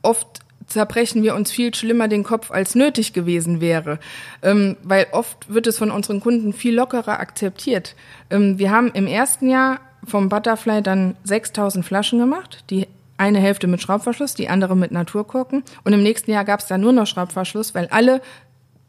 [0.02, 0.28] oft
[0.68, 4.00] zerbrechen wir uns viel schlimmer den Kopf, als nötig gewesen wäre.
[4.42, 7.96] Ähm, weil oft wird es von unseren Kunden viel lockerer akzeptiert.
[8.30, 12.64] Ähm, wir haben im ersten Jahr vom Butterfly dann 6000 Flaschen gemacht.
[12.70, 15.64] Die eine Hälfte mit Schraubverschluss, die andere mit Naturkorken.
[15.84, 18.22] Und im nächsten Jahr gab es dann nur noch Schraubverschluss, weil alle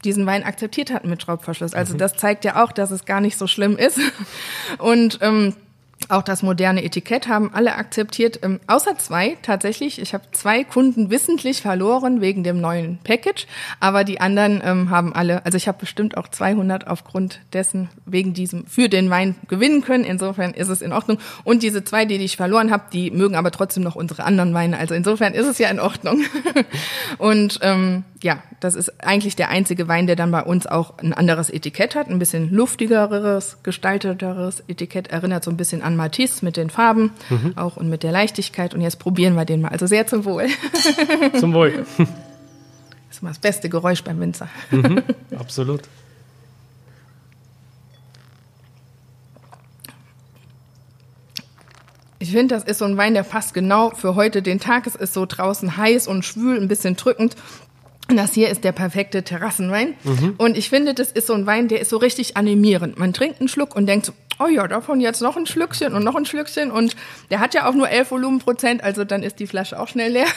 [0.05, 1.75] diesen Wein akzeptiert hatten mit Schraubverschluss.
[1.75, 1.99] Also mhm.
[1.99, 3.99] das zeigt ja auch, dass es gar nicht so schlimm ist.
[4.79, 5.55] Und ähm,
[6.09, 10.01] auch das moderne Etikett haben alle akzeptiert, ähm, außer zwei tatsächlich.
[10.01, 13.47] Ich habe zwei Kunden wissentlich verloren wegen dem neuen Package,
[13.81, 18.35] aber die anderen ähm, haben alle, also ich habe bestimmt auch 200 aufgrund dessen wegen
[18.35, 20.05] diesem für den Wein gewinnen können.
[20.05, 21.19] Insofern ist es in Ordnung.
[21.45, 24.79] Und diese zwei, die ich verloren habe, die mögen aber trotzdem noch unsere anderen Weine.
[24.79, 26.25] Also insofern ist es ja in Ordnung.
[27.19, 31.15] Und ähm, ja, das ist eigentlich der einzige Wein, der dann bei uns auch ein
[31.15, 36.57] anderes Etikett hat, ein bisschen luftigeres, gestalteteres Etikett, erinnert so ein bisschen an Matisse mit
[36.57, 37.53] den Farben mhm.
[37.57, 38.75] auch und mit der Leichtigkeit.
[38.75, 39.69] Und jetzt probieren wir den mal.
[39.69, 40.47] Also sehr zum Wohl.
[41.39, 41.85] Zum Wohl.
[43.09, 44.49] Das ist immer das beste Geräusch beim Winzer.
[44.71, 45.03] Mhm,
[45.37, 45.81] absolut.
[52.21, 54.87] Ich finde, das ist so ein Wein, der passt genau für heute den Tag.
[54.87, 57.35] Es ist so draußen heiß und schwül, ein bisschen drückend.
[58.07, 59.95] Das hier ist der perfekte Terrassenwein.
[60.05, 60.35] Mhm.
[60.39, 62.99] Und ich finde, das ist so ein Wein, der ist so richtig animierend.
[62.99, 66.03] Man trinkt einen Schluck und denkt so, oh ja, davon jetzt noch ein Schlückchen und
[66.03, 66.71] noch ein Schlückchen.
[66.71, 66.97] Und
[67.31, 70.27] der hat ja auch nur 11 Volumenprozent, also dann ist die Flasche auch schnell leer.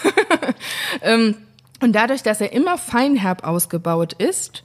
[1.01, 1.35] Ähm,
[1.81, 4.63] und dadurch, dass er immer feinherb ausgebaut ist,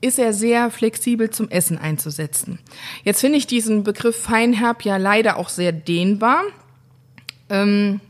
[0.00, 2.58] ist er sehr flexibel zum Essen einzusetzen.
[3.02, 6.42] Jetzt finde ich diesen Begriff feinherb ja leider auch sehr dehnbar.
[7.50, 8.00] Ähm,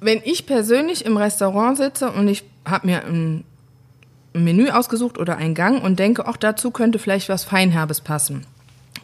[0.00, 3.44] wenn ich persönlich im Restaurant sitze und ich habe mir ein
[4.32, 8.46] Menü ausgesucht oder einen Gang und denke, auch dazu könnte vielleicht was Feinherbes passen.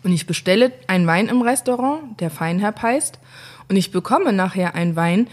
[0.04, 3.18] Und ich bestelle einen Wein im Restaurant, der Feinherb heißt,
[3.68, 5.28] und ich bekomme nachher einen Wein,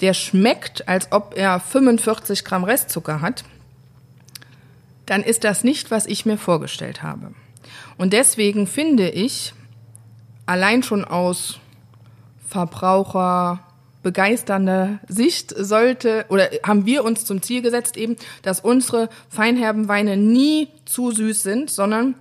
[0.00, 3.44] der schmeckt, als ob er 45 Gramm Restzucker hat,
[5.06, 7.34] dann ist das nicht, was ich mir vorgestellt habe.
[7.98, 9.52] Und deswegen finde ich,
[10.46, 11.58] allein schon aus
[12.48, 13.60] Verbraucher,
[14.02, 20.16] begeisternde Sicht sollte oder haben wir uns zum Ziel gesetzt eben, dass unsere feinherben Weine
[20.16, 22.14] nie zu süß sind, sondern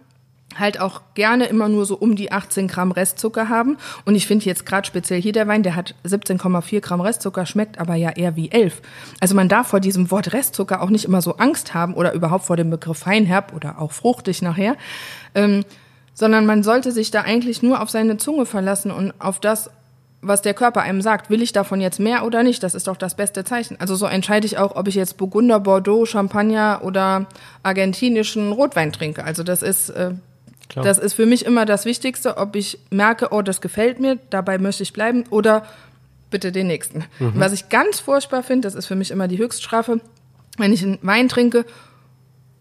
[0.57, 3.77] halt auch gerne immer nur so um die 18 Gramm Restzucker haben.
[4.05, 7.79] Und ich finde jetzt gerade speziell hier der Wein, der hat 17,4 Gramm Restzucker, schmeckt
[7.79, 8.81] aber ja eher wie 11.
[9.19, 12.45] Also man darf vor diesem Wort Restzucker auch nicht immer so Angst haben oder überhaupt
[12.45, 14.75] vor dem Begriff feinherb oder auch fruchtig nachher,
[15.35, 15.63] ähm,
[16.13, 19.69] sondern man sollte sich da eigentlich nur auf seine Zunge verlassen und auf das,
[20.21, 22.97] was der Körper einem sagt, will ich davon jetzt mehr oder nicht, das ist doch
[22.97, 23.79] das beste Zeichen.
[23.79, 27.25] Also so entscheide ich auch, ob ich jetzt Burgunder, Bordeaux, Champagner oder
[27.63, 29.23] argentinischen Rotwein trinke.
[29.23, 30.11] Also das ist, äh,
[30.75, 34.57] das ist für mich immer das Wichtigste, ob ich merke, oh, das gefällt mir, dabei
[34.57, 35.65] möchte ich bleiben oder
[36.29, 37.05] bitte den nächsten.
[37.19, 37.33] Mhm.
[37.35, 40.01] Was ich ganz furchtbar finde, das ist für mich immer die Höchststrafe,
[40.57, 41.65] wenn ich einen Wein trinke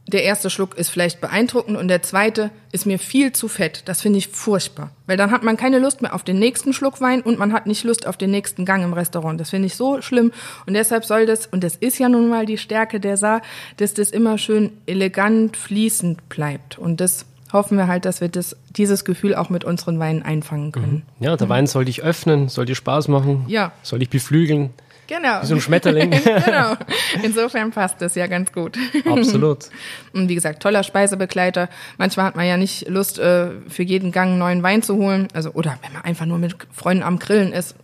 [0.09, 3.83] der erste Schluck ist vielleicht beeindruckend und der zweite ist mir viel zu fett.
[3.87, 4.91] Das finde ich furchtbar.
[5.07, 7.67] Weil dann hat man keine Lust mehr auf den nächsten Schluck Wein und man hat
[7.67, 9.41] nicht Lust auf den nächsten Gang im Restaurant.
[9.41, 10.33] Das finde ich so schlimm.
[10.67, 13.43] Und deshalb soll das, und das ist ja nun mal die Stärke der Saar,
[13.77, 16.79] dass das immer schön elegant fließend bleibt.
[16.79, 20.73] Und das hoffen wir halt, dass wir das, dieses Gefühl auch mit unseren Weinen einfangen
[20.73, 21.05] können.
[21.19, 21.25] Mhm.
[21.25, 23.73] Ja, der Wein soll dich öffnen, soll dir Spaß machen, ja.
[23.83, 24.71] soll dich beflügeln.
[25.09, 25.43] Genau.
[25.43, 26.11] Wie so ein Schmetterling.
[26.45, 26.75] genau.
[27.23, 28.79] Insofern passt das ja ganz gut.
[29.05, 29.69] Absolut.
[30.15, 31.69] Und wie gesagt, toller Speisebegleiter.
[31.99, 35.29] Manchmal hat man ja nicht Lust, äh, für jeden Gang einen neuen Wein zu holen.
[35.35, 37.75] Also, oder wenn man einfach nur mit Freunden am Grillen ist,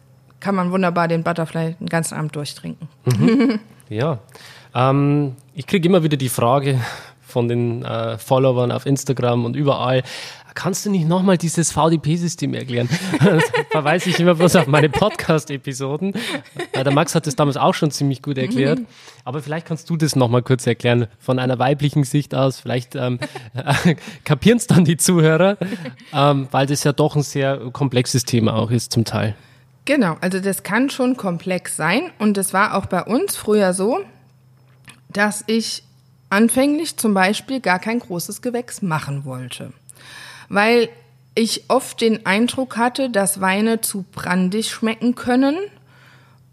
[0.41, 2.89] kann man wunderbar den Butterfly den ganzen Abend durchtrinken.
[3.05, 3.61] Mhm.
[3.91, 4.19] Ja.
[4.75, 6.79] Ähm, ich kriege immer wieder die Frage
[7.29, 10.03] von den äh, Followern auf Instagram und überall.
[10.55, 12.89] Kannst du nicht nochmal dieses VDP-System erklären?
[13.71, 16.15] verweise ich immer bloß auf meine Podcast-Episoden.
[16.73, 18.81] Äh, der Max hat das damals auch schon ziemlich gut erklärt.
[19.25, 22.59] Aber vielleicht kannst du das nochmal kurz erklären, von einer weiblichen Sicht aus.
[22.59, 23.21] Vielleicht ähm,
[23.55, 25.59] äh, kapieren es dann die Zuhörer,
[26.13, 29.37] ähm, weil das ja doch ein sehr komplexes Thema auch ist zum Teil.
[29.85, 32.11] Genau, also das kann schon komplex sein.
[32.19, 34.01] Und es war auch bei uns früher so,
[35.09, 35.85] dass ich
[36.31, 39.73] anfänglich zum Beispiel gar kein großes Gewächs machen wollte
[40.49, 40.89] weil
[41.35, 45.57] ich oft den Eindruck hatte, dass Weine zu brandig schmecken können,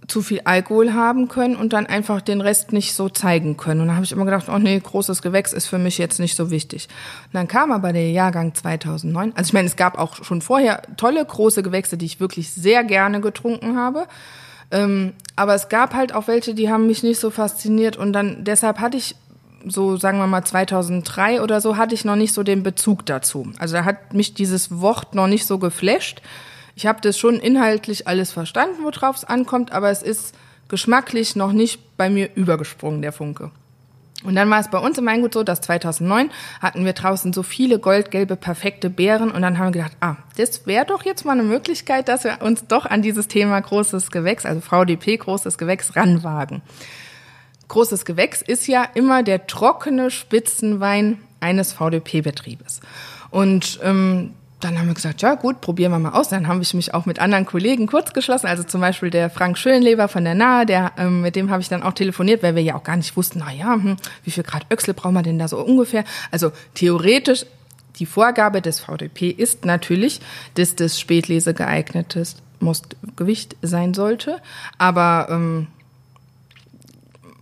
[0.07, 3.81] zu viel Alkohol haben können und dann einfach den Rest nicht so zeigen können.
[3.81, 6.35] Und da habe ich immer gedacht, oh nee, großes Gewächs ist für mich jetzt nicht
[6.35, 6.87] so wichtig.
[7.25, 9.33] Und dann kam aber der Jahrgang 2009.
[9.35, 12.83] Also ich meine, es gab auch schon vorher tolle große Gewächse, die ich wirklich sehr
[12.83, 14.05] gerne getrunken habe.
[14.69, 18.43] Ähm, aber es gab halt auch welche, die haben mich nicht so fasziniert und dann
[18.43, 19.15] deshalb hatte ich
[19.67, 23.51] so sagen wir mal 2003 oder so, hatte ich noch nicht so den Bezug dazu.
[23.59, 26.21] Also da hat mich dieses Wort noch nicht so geflasht.
[26.75, 30.35] Ich habe das schon inhaltlich alles verstanden, worauf es ankommt, aber es ist
[30.67, 33.51] geschmacklich noch nicht bei mir übergesprungen, der Funke.
[34.23, 37.43] Und dann war es bei uns im Weingut so, dass 2009 hatten wir draußen so
[37.43, 41.33] viele goldgelbe, perfekte Beeren und dann haben wir gedacht, ah, das wäre doch jetzt mal
[41.33, 45.95] eine Möglichkeit, dass wir uns doch an dieses Thema großes Gewächs, also VDP, großes Gewächs,
[45.95, 46.61] ranwagen
[47.67, 52.81] großes Gewächs ist ja immer der trockene Spitzenwein eines VDP-Betriebes.
[53.31, 56.29] Und ähm, dann haben wir gesagt, ja gut, probieren wir mal aus.
[56.29, 60.07] Dann habe ich mich auch mit anderen Kollegen kurzgeschlossen, also zum Beispiel der Frank Schönleber
[60.07, 62.75] von der Nahe, der, ähm, mit dem habe ich dann auch telefoniert, weil wir ja
[62.75, 65.47] auch gar nicht wussten, na ja, hm, wie viel Grad Öchsel brauchen wir denn da
[65.47, 66.03] so ungefähr?
[66.31, 67.45] Also theoretisch,
[67.99, 70.19] die Vorgabe des VDP ist natürlich,
[70.55, 74.41] dass das Spätlese geeignetes Mostgewicht sein sollte,
[74.77, 75.67] aber ähm,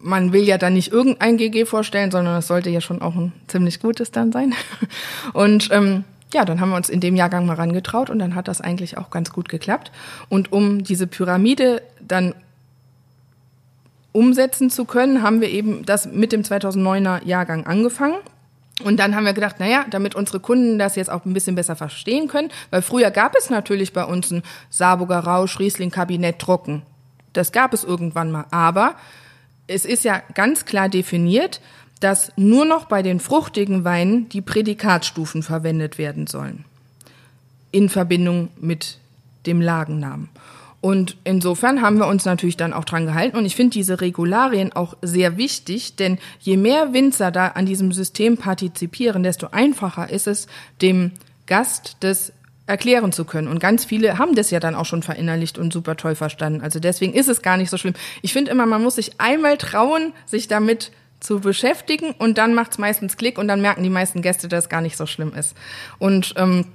[0.04, 3.32] man will ja dann nicht irgendein GG vorstellen, sondern es sollte ja schon auch ein
[3.47, 4.54] ziemlich gutes dann sein.
[5.34, 8.47] Und ähm, ja, dann haben wir uns in dem Jahrgang mal rangetraut und dann hat
[8.47, 9.91] das eigentlich auch ganz gut geklappt.
[10.30, 12.34] Und um diese Pyramide dann
[14.14, 18.16] umsetzen zu können, haben wir eben das mit dem 2009er Jahrgang angefangen.
[18.84, 21.76] Und dann haben wir gedacht, naja, damit unsere Kunden das jetzt auch ein bisschen besser
[21.76, 24.41] verstehen können, weil früher gab es natürlich bei uns ein
[24.72, 26.82] Saarburger Rausch, Riesling Kabinett trocken.
[27.34, 28.45] Das gab es irgendwann mal.
[28.49, 28.95] Aber
[29.68, 31.61] es ist ja ganz klar definiert,
[31.99, 36.66] dass nur noch bei den fruchtigen Weinen die Prädikatstufen verwendet werden sollen.
[37.72, 38.97] In Verbindung mit
[39.45, 40.30] dem Lagennamen.
[40.82, 43.38] Und insofern haben wir uns natürlich dann auch dran gehalten.
[43.38, 47.93] Und ich finde diese Regularien auch sehr wichtig, denn je mehr Winzer da an diesem
[47.93, 50.47] System partizipieren, desto einfacher ist es,
[50.82, 51.11] dem
[51.45, 52.34] Gast das
[52.66, 53.47] erklären zu können.
[53.47, 56.61] Und ganz viele haben das ja dann auch schon verinnerlicht und super toll verstanden.
[56.61, 57.93] Also deswegen ist es gar nicht so schlimm.
[58.22, 62.72] Ich finde immer, man muss sich einmal trauen, sich damit zu beschäftigen und dann macht
[62.72, 65.34] es meistens Klick und dann merken die meisten Gäste, dass es gar nicht so schlimm
[65.34, 65.55] ist.
[65.99, 66.66] Und ähm,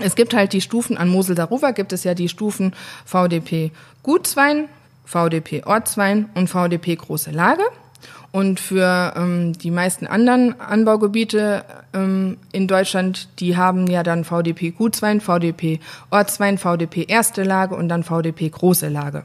[0.00, 2.74] es gibt halt die Stufen an Mosel Daruva, gibt es ja die Stufen
[3.04, 3.72] VDP
[4.02, 4.68] Gutswein,
[5.04, 7.62] VDP Ortswein und VDP Große Lage.
[8.38, 14.70] Und für ähm, die meisten anderen Anbaugebiete ähm, in Deutschland, die haben ja dann VDP
[14.70, 15.80] Gutswein, VDP
[16.10, 19.24] Ortswein, VDP erste Lage und dann VDP große Lage.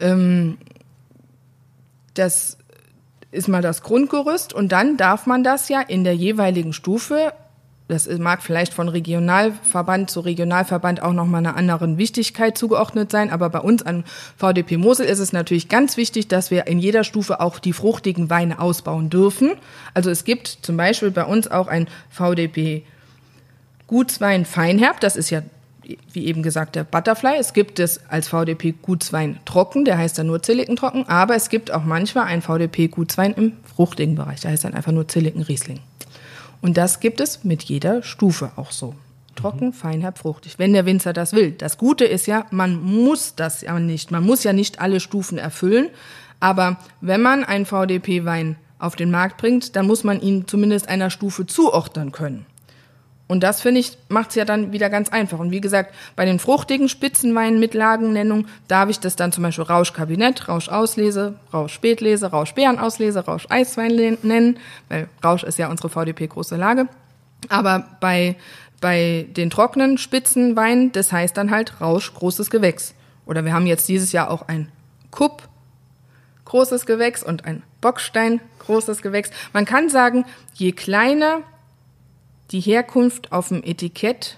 [0.00, 0.58] Ähm,
[2.14, 2.58] das
[3.30, 7.32] ist mal das Grundgerüst und dann darf man das ja in der jeweiligen Stufe
[7.86, 13.50] das mag vielleicht von Regionalverband zu Regionalverband auch nochmal einer anderen Wichtigkeit zugeordnet sein, aber
[13.50, 14.04] bei uns an
[14.38, 18.30] VDP Mosel ist es natürlich ganz wichtig, dass wir in jeder Stufe auch die fruchtigen
[18.30, 19.52] Weine ausbauen dürfen.
[19.92, 22.84] Also es gibt zum Beispiel bei uns auch ein VDP
[23.86, 25.42] Gutswein Feinherb, das ist ja
[26.12, 27.36] wie eben gesagt, der Butterfly.
[27.38, 31.50] Es gibt es als VDP Gutswein trocken, der heißt dann nur Zilliken trocken, aber es
[31.50, 35.42] gibt auch manchmal ein VDP Gutswein im fruchtigen Bereich, der heißt dann einfach nur Zilliken
[35.42, 35.80] Riesling.
[36.64, 38.94] Und das gibt es mit jeder Stufe auch so.
[39.36, 39.72] Trocken, mhm.
[39.74, 40.58] feinherb, fruchtig.
[40.58, 41.50] Wenn der Winzer das will.
[41.50, 44.10] Das Gute ist ja, man muss das ja nicht.
[44.10, 45.90] Man muss ja nicht alle Stufen erfüllen.
[46.40, 51.10] Aber wenn man einen VDP-Wein auf den Markt bringt, dann muss man ihn zumindest einer
[51.10, 52.46] Stufe zuordnen können.
[53.26, 55.38] Und das, finde ich, macht es ja dann wieder ganz einfach.
[55.38, 59.64] Und wie gesagt, bei den fruchtigen Spitzenweinen mit Lagennennung darf ich das dann zum Beispiel
[59.64, 64.58] Rauschkabinett, Rauschauslese, Rausch-Spätlese, Rausch-Bärenauslese, Rausch-Eiswein nennen,
[64.90, 66.86] weil Rausch ist ja unsere VDP-große Lage.
[67.48, 68.36] Aber bei,
[68.82, 72.94] bei den trockenen Spitzenweinen, das heißt dann halt Rausch, großes Gewächs.
[73.24, 74.70] Oder wir haben jetzt dieses Jahr auch ein
[75.10, 75.48] Kupp,
[76.44, 79.30] großes Gewächs und ein Bockstein, großes Gewächs.
[79.54, 81.40] Man kann sagen, je kleiner
[82.50, 84.36] die Herkunft auf dem Etikett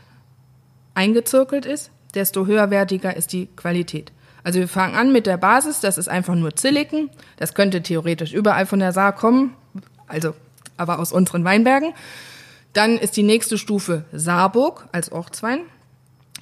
[0.94, 4.12] eingezirkelt ist, desto höherwertiger ist die Qualität.
[4.44, 7.10] Also wir fangen an mit der Basis, das ist einfach nur Zilliken.
[7.36, 9.54] Das könnte theoretisch überall von der Saar kommen.
[10.06, 10.34] Also
[10.76, 11.94] aber aus unseren Weinbergen.
[12.72, 15.60] Dann ist die nächste Stufe Saarburg als Ortswein.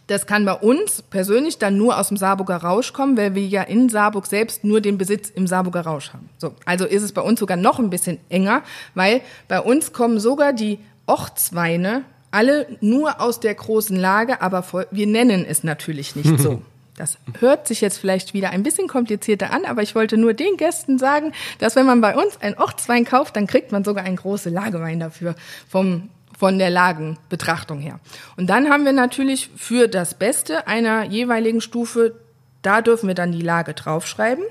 [0.06, 3.62] Das kann bei uns persönlich dann nur aus dem Saarburger Rausch kommen, weil wir ja
[3.62, 6.28] in Saarburg selbst nur den Besitz im Saarburger Rausch haben.
[6.36, 8.62] So, also ist es bei uns sogar noch ein bisschen enger,
[8.94, 14.86] weil bei uns kommen sogar die Ortsweine alle nur aus der großen Lage, aber voll,
[14.90, 16.62] wir nennen es natürlich nicht so.
[16.96, 20.56] Das hört sich jetzt vielleicht wieder ein bisschen komplizierter an, aber ich wollte nur den
[20.56, 24.14] Gästen sagen, dass wenn man bei uns einen Ortswein kauft, dann kriegt man sogar einen
[24.14, 25.34] großen Lagewein dafür
[25.68, 28.00] vom von der Lagenbetrachtung her.
[28.36, 32.16] Und dann haben wir natürlich für das Beste einer jeweiligen Stufe,
[32.62, 34.44] da dürfen wir dann die Lage draufschreiben.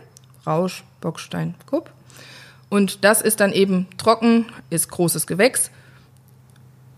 [0.45, 1.91] Rausch, Bockstein, Kupp.
[2.69, 5.71] Und das ist dann eben trocken, ist großes Gewächs.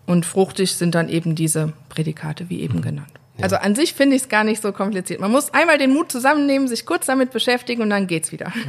[0.06, 3.12] Und fruchtig sind dann eben diese Prädikate, wie eben genannt.
[3.42, 5.20] Also an sich finde ich es gar nicht so kompliziert.
[5.20, 8.52] Man muss einmal den Mut zusammennehmen, sich kurz damit beschäftigen und dann geht's wieder.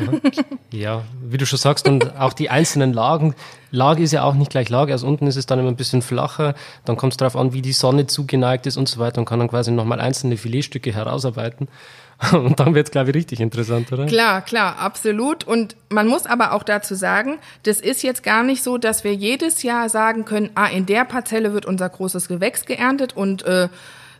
[0.72, 3.34] Ja, wie du schon sagst, und auch die einzelnen Lagen.
[3.70, 4.92] Lage ist ja auch nicht gleich Lage.
[4.92, 6.54] Also unten ist es dann immer ein bisschen flacher.
[6.84, 9.38] Dann kommt es darauf an, wie die Sonne zugeneigt ist und so weiter und kann
[9.38, 11.68] dann quasi nochmal einzelne Filetstücke herausarbeiten.
[12.32, 14.06] Und dann wird es, glaube ich, richtig interessant, oder?
[14.06, 15.44] Klar, klar, absolut.
[15.44, 19.14] Und man muss aber auch dazu sagen, das ist jetzt gar nicht so, dass wir
[19.14, 23.68] jedes Jahr sagen können, ah, in der Parzelle wird unser großes Gewächs geerntet und äh,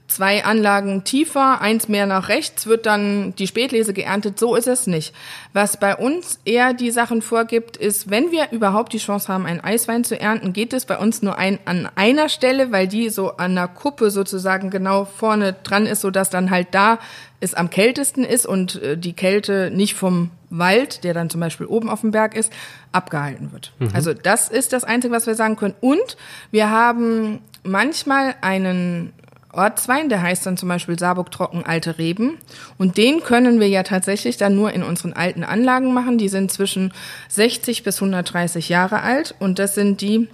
[0.09, 4.39] zwei Anlagen tiefer, eins mehr nach rechts, wird dann die Spätlese geerntet.
[4.39, 5.15] So ist es nicht.
[5.53, 9.61] Was bei uns eher die Sachen vorgibt, ist, wenn wir überhaupt die Chance haben, einen
[9.61, 13.37] Eiswein zu ernten, geht es bei uns nur ein, an einer Stelle, weil die so
[13.37, 16.99] an der Kuppe sozusagen genau vorne dran ist, so dass dann halt da
[17.41, 21.67] es am kältesten ist und äh, die Kälte nicht vom Wald, der dann zum Beispiel
[21.67, 22.53] oben auf dem Berg ist,
[22.93, 23.73] abgehalten wird.
[23.79, 23.91] Mhm.
[23.93, 25.75] Also das ist das Einzige, was wir sagen können.
[25.81, 26.17] Und
[26.51, 29.13] wir haben manchmal einen
[29.57, 32.39] Ortswein, der heißt dann zum Beispiel Saarburg Trocken Alte Reben.
[32.79, 36.19] Und den können wir ja tatsächlich dann nur in unseren alten Anlagen machen.
[36.19, 36.93] Die sind zwischen
[37.29, 39.35] 60 bis 130 Jahre alt.
[39.39, 40.29] Und das sind die,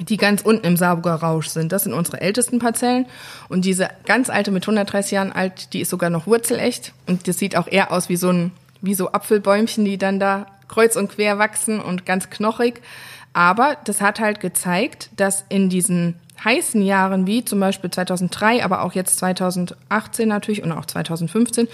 [0.00, 1.72] die ganz unten im Saarburger Rausch sind.
[1.72, 3.06] Das sind unsere ältesten Parzellen.
[3.48, 6.92] Und diese ganz alte mit 130 Jahren alt, die ist sogar noch wurzelecht.
[7.06, 10.46] Und das sieht auch eher aus wie so ein, wie so Apfelbäumchen, die dann da
[10.68, 12.80] kreuz und quer wachsen und ganz knochig.
[13.32, 18.82] Aber das hat halt gezeigt, dass in diesen heißen Jahren wie zum Beispiel 2003, aber
[18.82, 21.68] auch jetzt 2018 natürlich und auch 2015,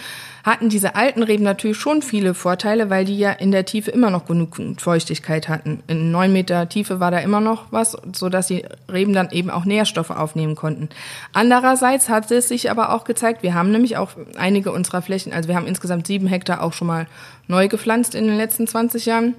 [0.45, 4.11] hatten diese alten Reben natürlich schon viele Vorteile, weil die ja in der Tiefe immer
[4.11, 5.83] noch genug Feuchtigkeit hatten.
[5.87, 9.51] In neun Meter Tiefe war da immer noch was, so dass die Reben dann eben
[9.51, 10.89] auch Nährstoffe aufnehmen konnten.
[11.33, 15.49] Andererseits hat es sich aber auch gezeigt, wir haben nämlich auch einige unserer Flächen, also
[15.49, 17.07] wir haben insgesamt sieben Hektar auch schon mal
[17.49, 19.35] neu gepflanzt in den letzten 20 Jahren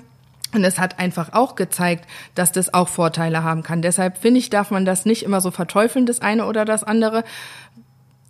[0.53, 3.81] und es hat einfach auch gezeigt, dass das auch Vorteile haben kann.
[3.81, 7.23] Deshalb finde ich, darf man das nicht immer so verteufeln, das eine oder das andere.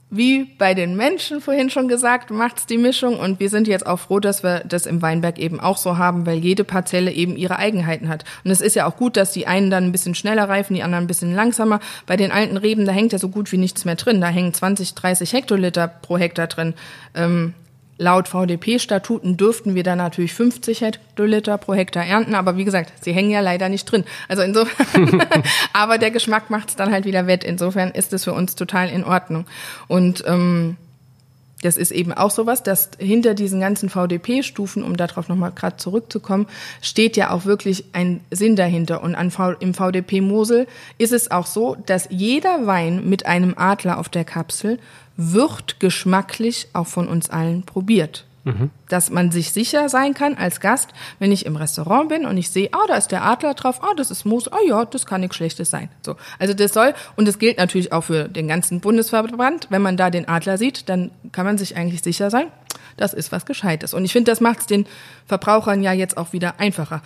[0.10, 4.00] Wie bei den Menschen vorhin schon gesagt, macht's die Mischung und wir sind jetzt auch
[4.00, 7.60] froh, dass wir das im Weinberg eben auch so haben, weil jede Parzelle eben ihre
[7.60, 8.24] Eigenheiten hat.
[8.46, 10.84] Und es ist ja auch gut, dass die einen dann ein bisschen schneller reifen, die
[10.84, 11.82] anderen ein bisschen langsamer.
[12.06, 14.22] Bei den alten Reben, da hängt ja so gut wie nichts mehr drin.
[14.22, 16.74] Da hängen 20, 30 Hektoliter pro Hektar drin.
[17.14, 17.54] Ähm,
[18.00, 23.12] Laut VDP-Statuten dürften wir da natürlich 50 Hektoliter pro Hektar ernten, aber wie gesagt, sie
[23.12, 24.04] hängen ja leider nicht drin.
[24.28, 25.24] Also insofern,
[25.74, 27.44] aber der Geschmack macht es dann halt wieder wett.
[27.44, 29.46] Insofern ist es für uns total in Ordnung.
[29.88, 30.78] Und ähm,
[31.64, 36.46] das ist eben auch sowas, dass hinter diesen ganzen VDP-Stufen, um darauf nochmal gerade zurückzukommen,
[36.82, 39.02] steht ja auch wirklich ein Sinn dahinter.
[39.02, 40.68] Und an v im VDP Mosel
[41.00, 44.78] ist es auch so, dass jeder Wein mit einem Adler auf der Kapsel
[45.18, 48.26] wird geschmacklich auch von uns allen probiert.
[48.46, 48.70] Mhm.
[48.88, 52.50] Dass man sich sicher sein kann als Gast, wenn ich im Restaurant bin und ich
[52.50, 55.20] sehe, ah, da ist der Adler drauf, ah, das ist Moos, ah ja, das kann
[55.20, 55.90] nichts Schlechtes sein.
[56.02, 56.16] So.
[56.40, 60.10] Also das soll, und das gilt natürlich auch für den ganzen Bundesverband, wenn man da
[60.10, 62.48] den Adler sieht, dann kann man sich eigentlich sicher sein,
[62.96, 63.94] das ist was Gescheites.
[63.94, 64.86] Und ich finde, das macht es den
[65.26, 67.02] Verbrauchern ja jetzt auch wieder einfacher.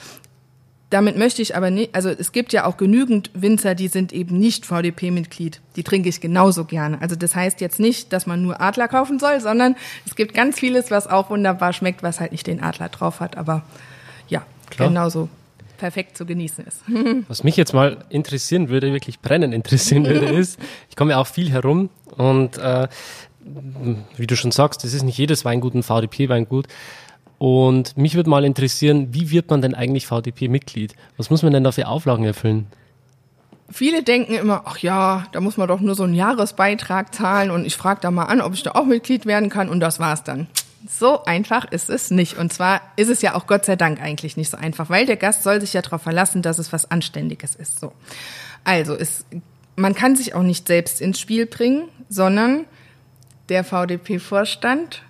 [0.91, 4.37] Damit möchte ich aber nicht, also es gibt ja auch genügend Winzer, die sind eben
[4.37, 5.61] nicht VDP-Mitglied.
[5.77, 7.01] Die trinke ich genauso gerne.
[7.01, 10.59] Also das heißt jetzt nicht, dass man nur Adler kaufen soll, sondern es gibt ganz
[10.59, 13.37] vieles, was auch wunderbar schmeckt, was halt nicht den Adler drauf hat.
[13.37, 13.63] Aber
[14.27, 14.89] ja, Klar.
[14.89, 15.29] genauso
[15.77, 16.81] perfekt zu genießen ist.
[17.27, 21.25] Was mich jetzt mal interessieren würde, wirklich brennend interessieren würde, ist, ich komme ja auch
[21.25, 22.87] viel herum und äh,
[24.17, 26.67] wie du schon sagst, es ist nicht jedes Weingut ein VDP-Weingut.
[27.41, 30.93] Und mich würde mal interessieren, wie wird man denn eigentlich VDP-Mitglied?
[31.17, 32.67] Was muss man denn da für Auflagen erfüllen?
[33.71, 37.65] Viele denken immer, ach ja, da muss man doch nur so einen Jahresbeitrag zahlen und
[37.65, 40.23] ich frage da mal an, ob ich da auch Mitglied werden kann und das war's
[40.23, 40.45] dann.
[40.87, 42.37] So einfach ist es nicht.
[42.37, 45.17] Und zwar ist es ja auch Gott sei Dank eigentlich nicht so einfach, weil der
[45.17, 47.79] Gast soll sich ja darauf verlassen, dass es was Anständiges ist.
[47.79, 47.91] So.
[48.63, 49.25] Also, es,
[49.75, 52.65] man kann sich auch nicht selbst ins Spiel bringen, sondern
[53.49, 55.01] der VDP-Vorstand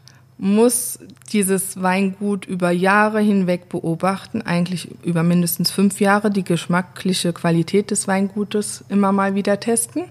[0.42, 0.98] muss
[1.32, 8.08] dieses Weingut über Jahre hinweg beobachten, eigentlich über mindestens fünf Jahre die geschmackliche Qualität des
[8.08, 10.06] Weingutes immer mal wieder testen.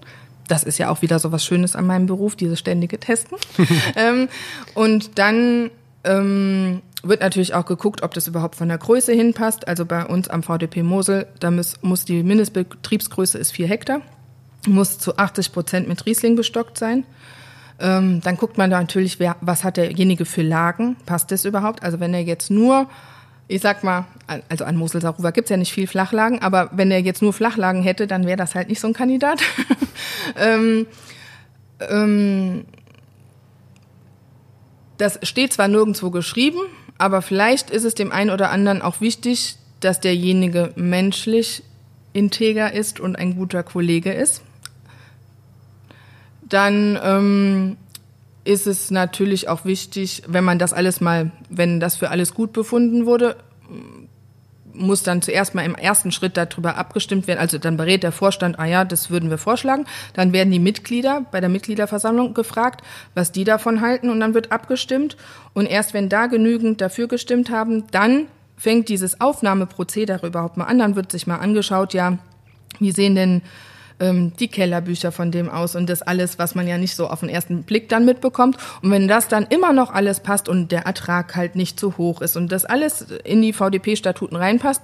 [0.47, 3.37] Das ist ja auch wieder so was Schönes an meinem Beruf, dieses ständige Testen.
[3.97, 4.29] ähm,
[4.73, 5.69] und dann
[6.05, 9.67] ähm, wird natürlich auch geguckt, ob das überhaupt von der Größe hinpasst.
[9.67, 13.99] Also bei uns am VDP Mosel, da muss, muss die Mindestbetriebsgröße ist vier Hektar,
[14.65, 17.03] muss zu 80 Prozent mit Riesling bestockt sein.
[17.81, 21.81] Ähm, dann guckt man da natürlich, wer, was hat derjenige für Lagen, passt das überhaupt?
[21.81, 22.87] Also wenn er jetzt nur,
[23.47, 24.05] ich sag mal,
[24.49, 27.81] also an Mosel Saruwa gibt's ja nicht viel Flachlagen, aber wenn er jetzt nur Flachlagen
[27.81, 29.41] hätte, dann wäre das halt nicht so ein Kandidat.
[30.39, 30.85] ähm,
[31.89, 32.65] ähm,
[34.97, 36.59] das steht zwar nirgendwo geschrieben,
[36.99, 41.63] aber vielleicht ist es dem einen oder anderen auch wichtig, dass derjenige menschlich
[42.13, 44.43] integer ist und ein guter Kollege ist
[46.51, 47.77] dann ähm,
[48.43, 52.53] ist es natürlich auch wichtig, wenn man das alles mal, wenn das für alles gut
[52.53, 53.37] befunden wurde,
[54.73, 57.39] muss dann zuerst mal im ersten Schritt darüber abgestimmt werden.
[57.39, 59.85] Also dann berät der Vorstand, ah ja, das würden wir vorschlagen.
[60.13, 62.81] Dann werden die Mitglieder bei der Mitgliederversammlung gefragt,
[63.13, 65.17] was die davon halten und dann wird abgestimmt.
[65.53, 68.27] Und erst wenn da genügend dafür gestimmt haben, dann
[68.57, 70.79] fängt dieses Aufnahmeprozedere überhaupt mal an.
[70.79, 72.17] Dann wird sich mal angeschaut, ja,
[72.79, 73.41] wie sehen denn
[74.01, 77.21] ähm, die Kellerbücher von dem aus und das alles, was man ja nicht so auf
[77.21, 78.57] den ersten Blick dann mitbekommt.
[78.81, 82.21] Und wenn das dann immer noch alles passt und der Ertrag halt nicht zu hoch
[82.21, 84.81] ist und das alles in die VDP-Statuten reinpasst,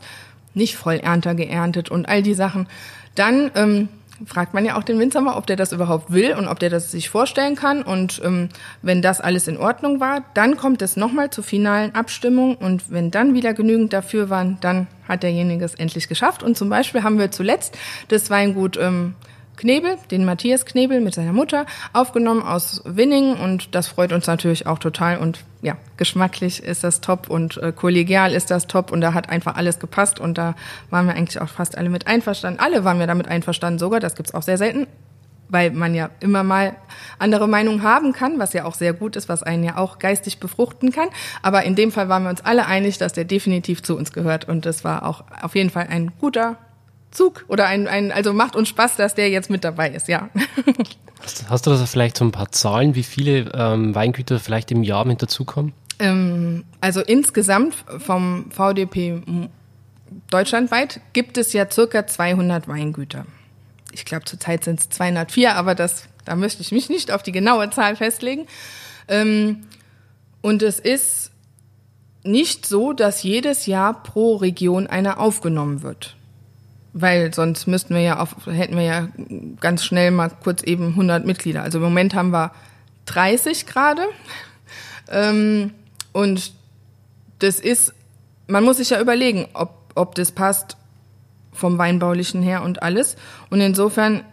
[0.54, 2.68] nicht Vollernter geerntet und all die Sachen,
[3.16, 3.90] dann ähm,
[4.26, 6.70] fragt man ja auch den Winzer mal, ob der das überhaupt will und ob der
[6.70, 7.84] das sich vorstellen kann.
[7.84, 8.50] Und ähm,
[8.82, 12.56] wenn das alles in Ordnung war, dann kommt es nochmal zur finalen Abstimmung.
[12.56, 16.44] Und wenn dann wieder genügend dafür waren, dann hat derjenige es endlich geschafft.
[16.44, 19.14] Und zum Beispiel haben wir zuletzt das Weingut ähm,
[19.58, 24.68] Knebel, den Matthias Knebel mit seiner Mutter, aufgenommen aus Winning und das freut uns natürlich
[24.68, 25.18] auch total.
[25.18, 28.92] Und ja, geschmacklich ist das top und äh, kollegial ist das top.
[28.92, 30.20] Und da hat einfach alles gepasst.
[30.20, 30.56] Und da
[30.90, 32.60] waren wir eigentlich auch fast alle mit einverstanden.
[32.60, 34.88] Alle waren wir damit einverstanden sogar, das gibt's auch sehr selten,
[35.50, 36.76] weil man ja immer mal
[37.20, 40.40] andere Meinungen haben kann, was ja auch sehr gut ist, was einen ja auch geistig
[40.40, 41.10] befruchten kann.
[41.42, 44.48] Aber in dem Fall waren wir uns alle einig, dass der definitiv zu uns gehört.
[44.48, 46.58] Und das war auch auf jeden Fall ein guter
[47.18, 50.30] Zug oder ein, ein, also macht uns Spaß, dass der jetzt mit dabei ist, ja.
[51.50, 55.04] Hast du da vielleicht so ein paar Zahlen, wie viele ähm, Weingüter vielleicht im Jahr
[55.04, 55.74] mit dazukommen?
[56.00, 59.24] Ähm, also insgesamt vom VDP
[60.30, 63.26] deutschlandweit gibt es ja circa 200 Weingüter.
[63.92, 67.32] Ich glaube, zurzeit sind es 204, aber das, da möchte ich mich nicht auf die
[67.32, 68.46] genaue Zahl festlegen.
[69.08, 69.64] Ähm,
[70.42, 71.32] und es ist
[72.24, 76.17] nicht so, dass jedes Jahr pro Region einer aufgenommen wird
[77.02, 79.08] weil sonst müssten wir ja auf, hätten wir ja
[79.60, 81.64] ganz schnell mal kurz eben 100 Mitglieder.
[81.64, 82.52] Also im Moment haben wir
[83.06, 84.04] 30 gerade.
[85.10, 85.72] Ähm,
[86.12, 86.52] und
[87.40, 87.94] das ist,
[88.48, 90.78] man muss sich ja überlegen, ob, ob das passt
[91.54, 93.16] vom Weinbaulichen her und alles.
[93.50, 94.24] Und insofern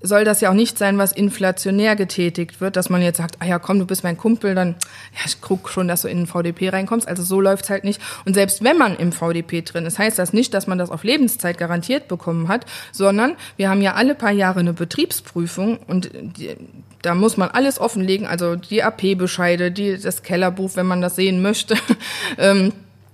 [0.00, 3.46] soll das ja auch nicht sein, was inflationär getätigt wird, dass man jetzt sagt, ah
[3.46, 4.76] ja, komm, du bist mein Kumpel, dann,
[5.14, 7.08] ja, ich guck schon, dass du in den VDP reinkommst.
[7.08, 8.00] Also so läuft's halt nicht.
[8.24, 11.02] Und selbst wenn man im VDP drin ist, heißt das nicht, dass man das auf
[11.02, 16.56] Lebenszeit garantiert bekommen hat, sondern wir haben ja alle paar Jahre eine Betriebsprüfung und die,
[17.02, 21.42] da muss man alles offenlegen, also die AP-Bescheide, die, das Kellerbuch, wenn man das sehen
[21.42, 21.74] möchte.
[22.38, 22.72] ähm,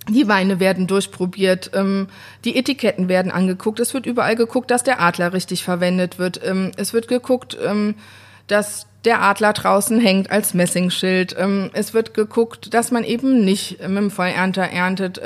[0.09, 2.07] die Weine werden durchprobiert, ähm,
[2.43, 3.79] die Etiketten werden angeguckt.
[3.79, 6.39] Es wird überall geguckt, dass der Adler richtig verwendet wird.
[6.43, 7.95] Ähm, es wird geguckt, ähm,
[8.47, 11.35] dass der Adler draußen hängt als Messingschild.
[11.37, 15.21] Ähm, es wird geguckt, dass man eben nicht mit dem Vollernter erntet.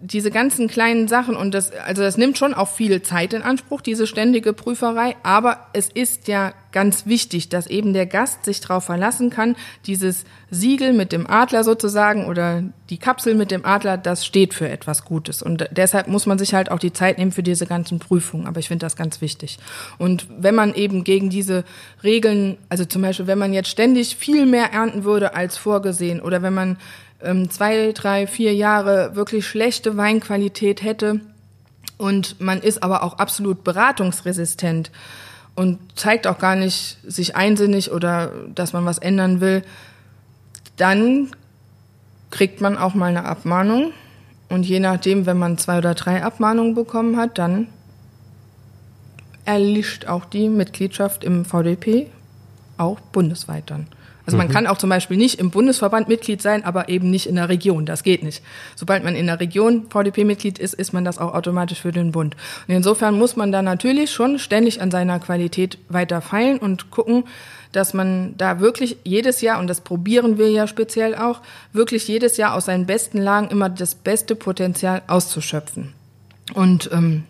[0.00, 3.80] Diese ganzen kleinen Sachen und das, also das nimmt schon auch viel Zeit in Anspruch,
[3.80, 8.84] diese ständige Prüferei, aber es ist ja ganz wichtig, dass eben der Gast sich darauf
[8.84, 9.56] verlassen kann,
[9.86, 14.68] dieses Siegel mit dem Adler sozusagen oder die Kapsel mit dem Adler, das steht für
[14.68, 15.42] etwas Gutes.
[15.42, 18.60] Und deshalb muss man sich halt auch die Zeit nehmen für diese ganzen Prüfungen, aber
[18.60, 19.58] ich finde das ganz wichtig.
[19.96, 21.64] Und wenn man eben gegen diese
[22.02, 26.42] Regeln, also zum Beispiel, wenn man jetzt ständig viel mehr ernten würde als vorgesehen oder
[26.42, 26.76] wenn man
[27.22, 31.20] ähm, zwei, drei, vier Jahre wirklich schlechte Weinqualität hätte
[31.98, 34.90] und man ist aber auch absolut beratungsresistent
[35.54, 39.62] und zeigt auch gar nicht sich einsinnig oder dass man was ändern will,
[40.76, 41.28] dann
[42.30, 43.92] kriegt man auch mal eine Abmahnung.
[44.48, 47.68] Und je nachdem, wenn man zwei oder drei Abmahnungen bekommen hat, dann
[49.44, 52.08] erlischt auch die Mitgliedschaft im VDP,
[52.78, 53.86] auch bundesweit dann.
[54.26, 54.52] Also man mhm.
[54.52, 57.86] kann auch zum Beispiel nicht im Bundesverband Mitglied sein, aber eben nicht in der Region.
[57.86, 58.42] Das geht nicht.
[58.76, 62.36] Sobald man in der Region VDP-Mitglied ist, ist man das auch automatisch für den Bund.
[62.68, 67.24] Und insofern muss man da natürlich schon ständig an seiner Qualität weiter feilen und gucken,
[67.72, 71.40] dass man da wirklich jedes Jahr, und das probieren wir ja speziell auch,
[71.72, 75.94] wirklich jedes Jahr aus seinen besten Lagen immer das beste Potenzial auszuschöpfen.
[76.54, 77.24] Und ähm,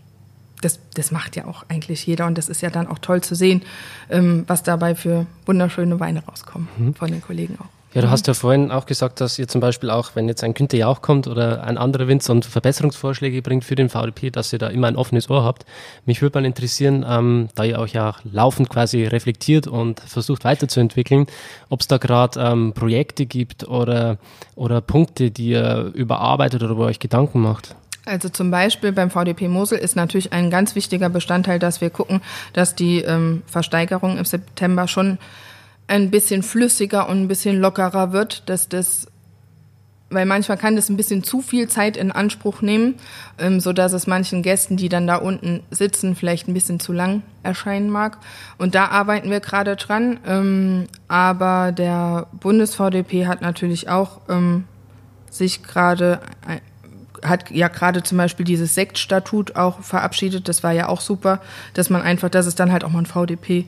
[0.62, 3.34] das, das macht ja auch eigentlich jeder und das ist ja dann auch toll zu
[3.34, 3.62] sehen,
[4.10, 6.94] ähm, was dabei für wunderschöne Weine rauskommen mhm.
[6.94, 7.82] von den Kollegen auch.
[7.94, 10.54] Ja, du hast ja vorhin auch gesagt, dass ihr zum Beispiel auch, wenn jetzt ein
[10.54, 14.58] Günther Jauch kommt oder ein anderer Winzer und Verbesserungsvorschläge bringt für den VDP, dass ihr
[14.58, 15.66] da immer ein offenes Ohr habt.
[16.06, 21.26] Mich würde mal interessieren, ähm, da ihr euch ja laufend quasi reflektiert und versucht weiterzuentwickeln,
[21.68, 24.16] ob es da gerade ähm, Projekte gibt oder,
[24.54, 27.76] oder Punkte, die ihr überarbeitet oder wo ihr euch Gedanken macht.
[28.04, 32.20] Also zum Beispiel beim VDP Mosel ist natürlich ein ganz wichtiger Bestandteil, dass wir gucken,
[32.52, 35.18] dass die ähm, Versteigerung im September schon
[35.86, 39.06] ein bisschen flüssiger und ein bisschen lockerer wird, dass das
[40.14, 42.96] weil manchmal kann das ein bisschen zu viel Zeit in Anspruch nehmen,
[43.38, 46.92] ähm, so dass es manchen Gästen, die dann da unten sitzen, vielleicht ein bisschen zu
[46.92, 48.18] lang erscheinen mag.
[48.58, 50.20] Und da arbeiten wir gerade dran.
[50.26, 54.64] Ähm, aber der Bundes-VDP hat natürlich auch ähm,
[55.30, 56.20] sich gerade
[57.22, 60.48] hat ja gerade zum Beispiel dieses Sektstatut auch verabschiedet.
[60.48, 61.40] Das war ja auch super,
[61.74, 63.66] dass man einfach, dass es dann halt auch mal ein VDP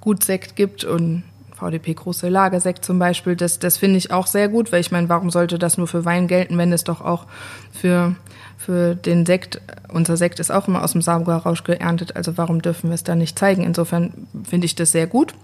[0.00, 1.24] gut Sekt gibt und
[1.54, 3.36] VDP große Lagersekt zum Beispiel.
[3.36, 6.04] Das, das finde ich auch sehr gut, weil ich meine, warum sollte das nur für
[6.04, 7.26] Wein gelten, wenn es doch auch
[7.72, 8.14] für,
[8.58, 12.90] für den Sekt, unser Sekt ist auch immer aus dem Saugerrausch geerntet, also warum dürfen
[12.90, 13.62] wir es dann nicht zeigen?
[13.62, 15.34] Insofern finde ich das sehr gut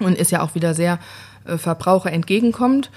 [0.00, 0.98] und ist ja auch wieder sehr
[1.44, 2.90] äh, Verbraucher entgegenkommt.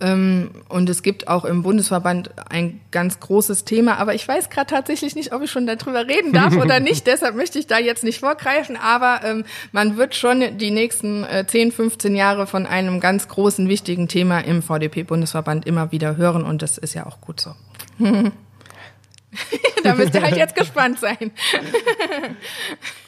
[0.00, 4.66] Ähm, und es gibt auch im Bundesverband ein ganz großes Thema, aber ich weiß gerade
[4.66, 7.06] tatsächlich nicht, ob ich schon darüber reden darf oder nicht.
[7.06, 11.46] Deshalb möchte ich da jetzt nicht vorgreifen, aber ähm, man wird schon die nächsten äh,
[11.46, 16.62] 10, 15 Jahre von einem ganz großen, wichtigen Thema im VDP-Bundesverband immer wieder hören und
[16.62, 17.54] das ist ja auch gut so.
[19.84, 21.16] da müsst ihr halt jetzt gespannt sein.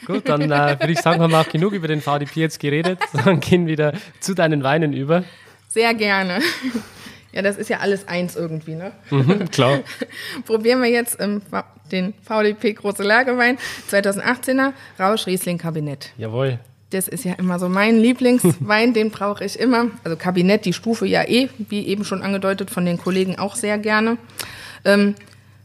[0.06, 2.98] Gut, dann äh, würde ich sagen, haben wir auch genug über den VDP jetzt geredet.
[3.24, 5.24] Dann gehen wir wieder zu deinen Weinen über.
[5.72, 6.40] Sehr gerne.
[7.32, 8.92] Ja, das ist ja alles eins irgendwie, ne?
[9.10, 9.80] Mhm, klar.
[10.44, 11.40] Probieren wir jetzt ähm,
[11.90, 13.56] den VDP Große Lagerwein
[13.90, 16.10] 2018er Rausch Riesling Kabinett.
[16.18, 16.58] Jawohl.
[16.90, 19.86] Das ist ja immer so mein Lieblingswein, den brauche ich immer.
[20.04, 23.78] Also Kabinett, die Stufe ja eh, wie eben schon angedeutet von den Kollegen auch sehr
[23.78, 24.18] gerne.
[24.84, 25.14] Ähm,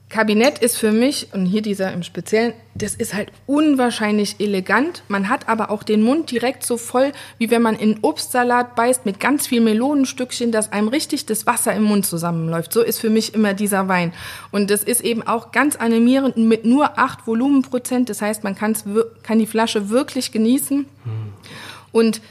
[0.10, 5.04] Kabinett ist für mich, und hier dieser im Speziellen, das ist halt unwahrscheinlich elegant.
[5.10, 9.06] Man hat aber auch den Mund direkt so voll, wie wenn man in Obstsalat beißt
[9.06, 12.72] mit ganz viel Melonenstückchen, dass einem richtig das Wasser im Mund zusammenläuft.
[12.72, 14.14] So ist für mich immer dieser Wein.
[14.52, 18.10] Und das ist eben auch ganz animierend mit nur acht Volumenprozent.
[18.10, 18.76] Das heißt, man kann
[19.40, 20.86] die Flasche wirklich genießen.
[21.04, 21.34] Hm.
[21.92, 22.22] Und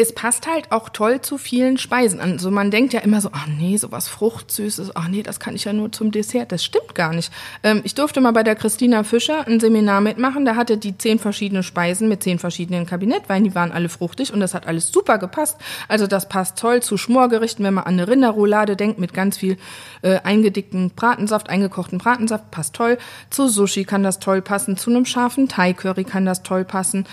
[0.00, 2.20] es passt halt auch toll zu vielen Speisen.
[2.20, 5.64] Also man denkt ja immer so, ach nee, sowas Fruchtsüßes, ach nee, das kann ich
[5.64, 6.52] ja nur zum Dessert.
[6.52, 7.30] Das stimmt gar nicht.
[7.62, 10.44] Ähm, ich durfte mal bei der Christina Fischer ein Seminar mitmachen.
[10.46, 13.44] Da hatte die zehn verschiedene Speisen mit zehn verschiedenen Kabinettweinen.
[13.44, 15.58] Die waren alle fruchtig und das hat alles super gepasst.
[15.86, 19.58] Also das passt toll zu Schmorgerichten, wenn man an eine Rinderroulade denkt mit ganz viel
[20.00, 22.96] äh, eingedickten Bratensaft, eingekochten Bratensaft, passt toll.
[23.28, 24.78] Zu Sushi kann das toll passen.
[24.78, 27.06] Zu einem scharfen Thai-Curry kann das toll passen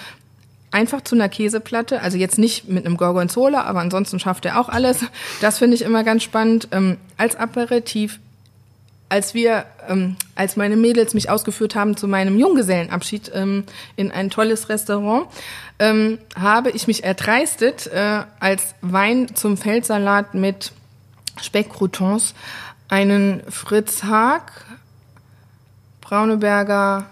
[0.71, 4.69] einfach zu einer Käseplatte, also jetzt nicht mit einem Gorgonzola, aber ansonsten schafft er auch
[4.69, 4.99] alles.
[5.41, 6.67] Das finde ich immer ganz spannend.
[6.71, 8.19] Ähm, als Aperitif,
[9.09, 13.63] als wir, ähm, als meine Mädels mich ausgeführt haben zu meinem Junggesellenabschied ähm,
[13.95, 15.27] in ein tolles Restaurant,
[15.79, 20.73] ähm, habe ich mich erdreistet, äh, als Wein zum Feldsalat mit
[21.41, 22.33] Speckcroutons
[22.89, 24.51] einen Fritz Haag,
[26.01, 27.05] Brauneberger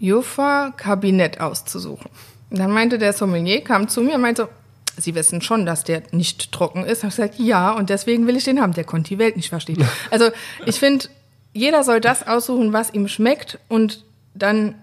[0.00, 2.10] Juffa-Kabinett auszusuchen.
[2.50, 4.48] Dann meinte der Sommelier, kam zu mir und meinte,
[4.96, 7.04] Sie wissen schon, dass der nicht trocken ist.
[7.04, 8.74] Ich gesagt, ja, und deswegen will ich den haben.
[8.74, 9.84] Der konnte die Welt nicht verstehen.
[10.10, 10.30] Also
[10.66, 11.06] ich finde,
[11.52, 14.74] jeder soll das aussuchen, was ihm schmeckt und dann,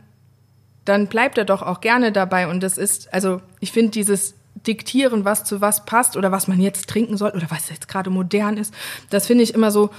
[0.85, 2.47] dann bleibt er doch auch gerne dabei.
[2.47, 4.33] Und das ist, also ich finde dieses
[4.65, 8.09] Diktieren, was zu was passt oder was man jetzt trinken soll oder was jetzt gerade
[8.09, 8.73] modern ist,
[9.09, 9.91] das finde ich immer so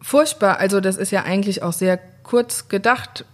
[0.00, 0.58] furchtbar.
[0.58, 3.24] Also das ist ja eigentlich auch sehr kurz gedacht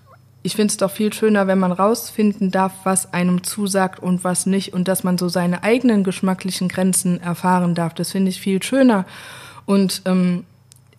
[0.47, 4.47] ich finde es doch viel schöner, wenn man rausfinden darf, was einem zusagt und was
[4.47, 7.95] nicht und dass man so seine eigenen geschmacklichen Grenzen erfahren darf.
[7.95, 9.07] Das finde ich viel schöner.
[9.65, 10.45] Und ähm,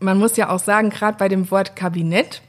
[0.02, 2.42] man muss ja auch sagen, gerade bei dem Wort Kabinett,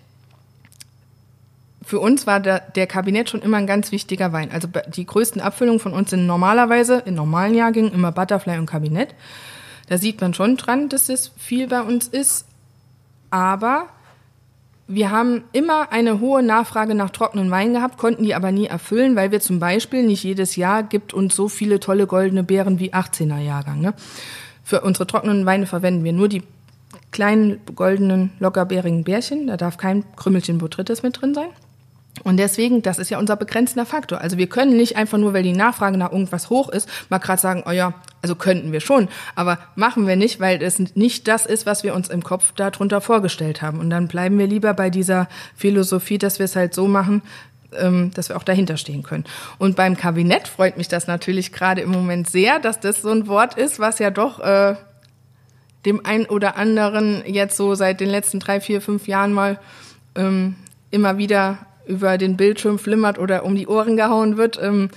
[1.85, 4.51] für uns war der, der Kabinett schon immer ein ganz wichtiger Wein.
[4.51, 9.15] Also die größten Abfüllungen von uns sind normalerweise in normalen Jahrgängen immer Butterfly und Kabinett.
[9.89, 12.45] Da sieht man schon dran, dass es viel bei uns ist.
[13.31, 13.87] Aber
[14.89, 19.17] wir haben immer eine hohe Nachfrage nach trockenen Wein gehabt, konnten die aber nie erfüllen,
[19.17, 22.95] weil wir zum Beispiel nicht jedes Jahr gibt uns so viele tolle goldene Beeren wie
[22.95, 23.83] 18er Jahrgang.
[23.83, 23.93] Ne?
[24.65, 26.43] Für unsere trockenen Weine verwenden wir nur die
[27.11, 29.47] kleinen goldenen lockerbeerigen Bärchen.
[29.47, 31.49] Da darf kein Krümmelchen Botrytis mit drin sein.
[32.25, 34.21] Und deswegen, das ist ja unser begrenzender Faktor.
[34.21, 37.41] Also wir können nicht einfach nur, weil die Nachfrage nach irgendwas hoch ist, mal gerade
[37.41, 41.47] sagen, oh ja, also könnten wir schon, aber machen wir nicht, weil es nicht das
[41.47, 43.79] ist, was wir uns im Kopf darunter vorgestellt haben.
[43.79, 47.23] Und dann bleiben wir lieber bei dieser Philosophie, dass wir es halt so machen,
[47.77, 49.25] ähm, dass wir auch dahinter stehen können.
[49.59, 53.27] Und beim Kabinett freut mich das natürlich gerade im Moment sehr, dass das so ein
[53.29, 54.75] Wort ist, was ja doch äh,
[55.85, 59.59] dem einen oder anderen jetzt so seit den letzten drei, vier, fünf Jahren mal
[60.15, 60.57] ähm,
[60.91, 61.59] immer wieder
[61.89, 64.59] über den Bildschirm flimmert oder um die Ohren gehauen wird.
[64.63, 64.91] Ähm,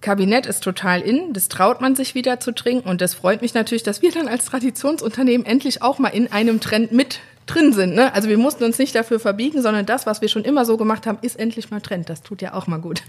[0.00, 3.54] Kabinett ist total in, das traut man sich wieder zu trinken und das freut mich
[3.54, 7.94] natürlich, dass wir dann als Traditionsunternehmen endlich auch mal in einem Trend mit drin sind.
[7.94, 8.14] Ne?
[8.14, 11.06] Also wir mussten uns nicht dafür verbiegen, sondern das, was wir schon immer so gemacht
[11.06, 12.08] haben, ist endlich mal Trend.
[12.08, 13.02] Das tut ja auch mal gut.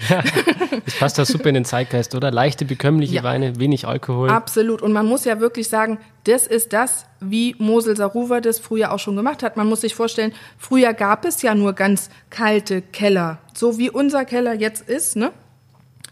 [0.86, 2.32] das passt ja super in den Zeitgeist, oder?
[2.32, 3.24] Leichte, bekömmliche ja.
[3.24, 4.30] Weine, wenig Alkohol.
[4.30, 4.82] Absolut.
[4.82, 9.00] Und man muss ja wirklich sagen, das ist das, wie Mosel Saruwa das früher auch
[9.00, 9.58] schon gemacht hat.
[9.58, 14.26] Man muss sich vorstellen, früher gab es ja nur ganz kalte Keller, so wie unser
[14.26, 15.32] Keller jetzt ist, ne?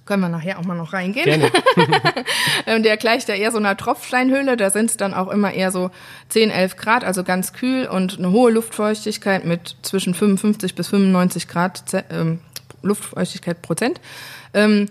[0.08, 1.26] Können wir nachher auch mal noch reingehen.
[1.26, 1.52] Gerne.
[2.66, 4.58] Ähm, der gleicht ja eher so einer Tropfsteinhöhle.
[4.58, 5.90] Da sind es dann auch immer eher so
[6.30, 11.48] 10, 11 Grad, also ganz kühl und eine hohe Luftfeuchtigkeit mit zwischen 55 bis 95
[11.48, 12.40] Grad ähm,
[12.82, 14.02] Luftfeuchtigkeit Prozent.
[14.54, 14.88] Ähm,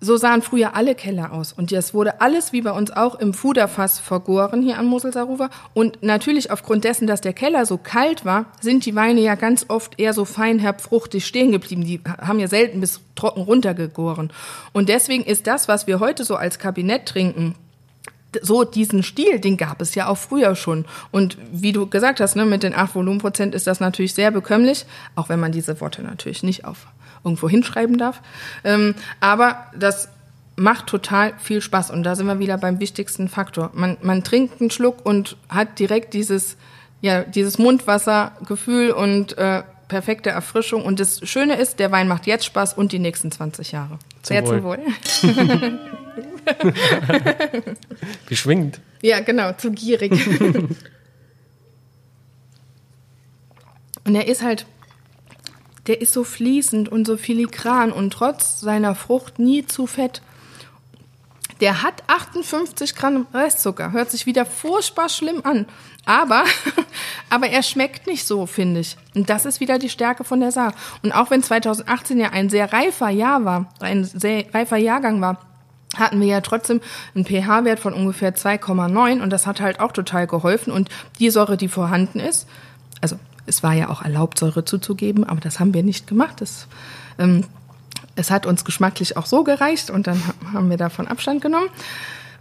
[0.00, 1.52] so sahen früher alle Keller aus.
[1.52, 5.50] Und es wurde alles, wie bei uns auch, im Fuderfass vergoren hier an Moselsarufer.
[5.74, 9.66] Und natürlich aufgrund dessen, dass der Keller so kalt war, sind die Weine ja ganz
[9.68, 11.84] oft eher so feinherb fruchtig stehen geblieben.
[11.84, 14.32] Die haben ja selten bis trocken runtergegoren.
[14.72, 17.54] Und deswegen ist das, was wir heute so als Kabinett trinken,
[18.42, 20.84] so diesen Stil, den gab es ja auch früher schon.
[21.10, 24.86] Und wie du gesagt hast, ne, mit den 8 Volumenprozent ist das natürlich sehr bekömmlich,
[25.16, 26.86] auch wenn man diese Worte natürlich nicht auf
[27.24, 28.20] irgendwo hinschreiben darf.
[28.64, 30.08] Ähm, aber das
[30.56, 31.90] macht total viel Spaß.
[31.90, 33.70] Und da sind wir wieder beim wichtigsten Faktor.
[33.74, 36.56] Man, man trinkt einen Schluck und hat direkt dieses,
[37.00, 40.84] ja, dieses Mundwassergefühl und äh, perfekte Erfrischung.
[40.84, 43.98] Und das Schöne ist, der Wein macht jetzt Spaß und die nächsten 20 Jahre.
[44.22, 44.56] Zum Sehr Wohl.
[44.56, 44.78] zum Wohl.
[48.26, 48.80] Beschwingt.
[49.02, 50.12] Ja, genau, zu gierig.
[54.04, 54.66] und er ist halt
[55.86, 60.22] der ist so fließend und so filigran und trotz seiner Frucht nie zu fett.
[61.60, 63.92] Der hat 58 Gramm Restzucker.
[63.92, 65.66] Hört sich wieder furchtbar schlimm an.
[66.06, 66.44] Aber,
[67.30, 68.96] aber er schmeckt nicht so, finde ich.
[69.14, 70.72] Und das ist wieder die Stärke von der Saar.
[71.02, 75.38] Und auch wenn 2018 ja ein sehr reifer Jahr war, ein sehr reifer Jahrgang war,
[75.96, 76.80] hatten wir ja trotzdem
[77.14, 80.72] einen pH-Wert von ungefähr 2,9 und das hat halt auch total geholfen.
[80.72, 82.48] Und die Säure, die vorhanden ist,
[83.00, 83.16] also
[83.50, 86.40] es war ja auch erlaubt, Säure zuzugeben, aber das haben wir nicht gemacht.
[86.40, 86.68] Das,
[87.18, 87.44] ähm,
[88.16, 90.22] es hat uns geschmacklich auch so gereicht und dann
[90.52, 91.68] haben wir davon Abstand genommen.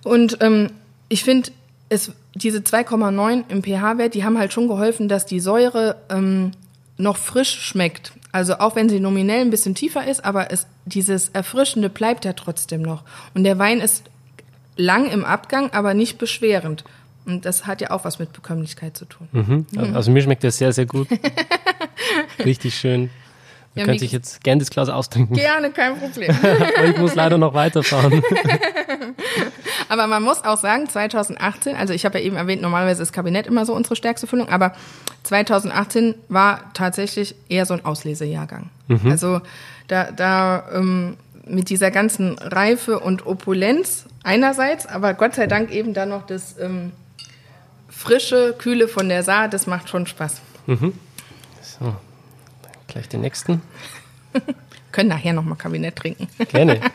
[0.03, 0.71] Und ähm,
[1.09, 1.51] ich finde,
[1.89, 6.51] es, diese 2,9 im pH-Wert, die haben halt schon geholfen, dass die Säure ähm,
[6.97, 8.13] noch frisch schmeckt.
[8.31, 12.33] Also auch wenn sie nominell ein bisschen tiefer ist, aber es, dieses Erfrischende bleibt ja
[12.33, 13.03] trotzdem noch.
[13.33, 14.03] Und der Wein ist
[14.75, 16.83] lang im Abgang, aber nicht beschwerend.
[17.29, 19.27] Und das hat ja auch was mit Bekömmlichkeit zu tun.
[19.31, 19.65] Mhm.
[19.71, 19.95] Mhm.
[19.95, 21.07] Also mir schmeckt das sehr, sehr gut.
[22.45, 23.09] Richtig schön.
[23.75, 25.35] Man ja, könnte sich jetzt gerne das Glas austrinken.
[25.35, 26.35] Gerne, kein Problem.
[26.85, 28.23] ich muss leider noch weiterfahren.
[29.89, 33.45] aber man muss auch sagen, 2018, also ich habe ja eben erwähnt, normalerweise ist Kabinett
[33.45, 34.73] immer so unsere stärkste Füllung, aber
[35.23, 38.71] 2018 war tatsächlich eher so ein Auslesejahrgang.
[38.87, 39.11] Mhm.
[39.11, 39.41] Also
[39.87, 45.93] da, da ähm, mit dieser ganzen Reife und Opulenz einerseits, aber Gott sei Dank eben
[45.93, 46.91] dann noch das ähm,
[47.99, 50.39] frische, kühle von der Saar, das macht schon Spaß.
[50.67, 50.93] Mhm.
[51.61, 51.93] So,
[52.87, 53.61] gleich den nächsten.
[54.93, 56.29] Können nachher nochmal Kabinett trinken.
[56.49, 56.79] Gerne.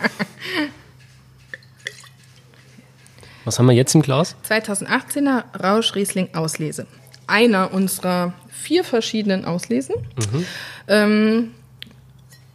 [3.44, 4.34] Was haben wir jetzt im Glas?
[4.48, 6.86] 2018er Rausch Riesling Auslese.
[7.26, 9.96] Einer unserer vier verschiedenen Auslesen.
[10.16, 10.46] Mhm.
[10.88, 11.50] Ähm,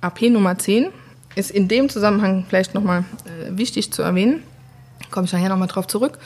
[0.01, 0.87] AP Nummer 10
[1.35, 4.41] ist in dem Zusammenhang vielleicht nochmal äh, wichtig zu erwähnen.
[5.11, 6.17] Komme ich nachher nochmal drauf zurück.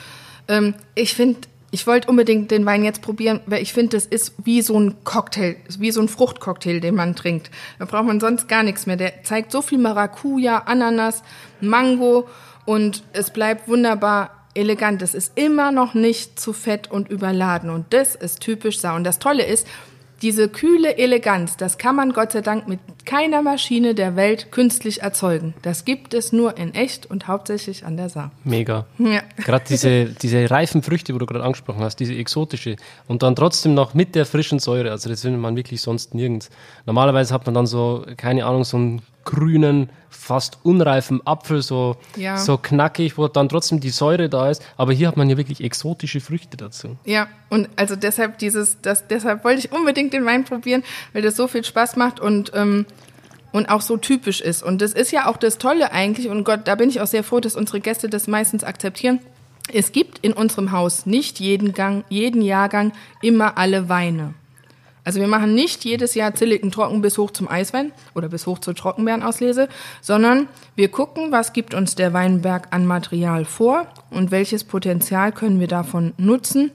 [0.47, 1.41] Ähm, ich finde
[1.73, 5.03] ich wollte unbedingt den Wein jetzt probieren, weil ich finde, das ist wie so ein
[5.03, 7.49] Cocktail, wie so ein Fruchtcocktail, den man trinkt.
[7.79, 8.95] Da braucht man sonst gar nichts mehr.
[8.95, 11.23] Der zeigt so viel Maracuja, Ananas,
[11.61, 12.29] Mango
[12.65, 15.01] und es bleibt wunderbar elegant.
[15.01, 18.95] Es ist immer noch nicht zu fett und überladen und das ist typisch Sau.
[18.95, 19.65] Und das Tolle ist,
[20.23, 25.01] diese kühle Eleganz, das kann man Gott sei Dank mit keiner Maschine der Welt künstlich
[25.01, 25.53] erzeugen.
[25.61, 28.31] Das gibt es nur in echt und hauptsächlich an der Saar.
[28.45, 28.85] Mega.
[28.97, 29.21] Ja.
[29.35, 33.73] Gerade diese, diese reifen Früchte, wo du gerade angesprochen hast, diese exotische und dann trotzdem
[33.73, 36.49] noch mit der frischen Säure, also das findet man wirklich sonst nirgends.
[36.85, 42.37] Normalerweise hat man dann so, keine Ahnung, so einen grünen, fast unreifen Apfel, so, Ja.
[42.37, 45.63] so knackig, wo dann trotzdem die Säure da ist, aber hier hat man ja wirklich
[45.63, 46.97] exotische Früchte dazu.
[47.05, 51.35] Ja, und also deshalb dieses, das, deshalb wollte ich unbedingt den Wein probieren, weil das
[51.35, 52.85] so viel Spaß macht und ähm,
[53.51, 54.63] und auch so typisch ist.
[54.63, 56.27] Und das ist ja auch das Tolle eigentlich.
[56.27, 59.19] Und Gott, da bin ich auch sehr froh, dass unsere Gäste das meistens akzeptieren.
[59.71, 64.33] Es gibt in unserem Haus nicht jeden Gang, jeden Jahrgang immer alle Weine.
[65.03, 68.59] Also wir machen nicht jedes Jahr Zilliken trocken bis hoch zum Eiswein oder bis hoch
[68.59, 69.67] zur Trockenbeerenauslese,
[70.01, 75.59] sondern wir gucken, was gibt uns der Weinberg an Material vor und welches Potenzial können
[75.59, 76.71] wir davon nutzen.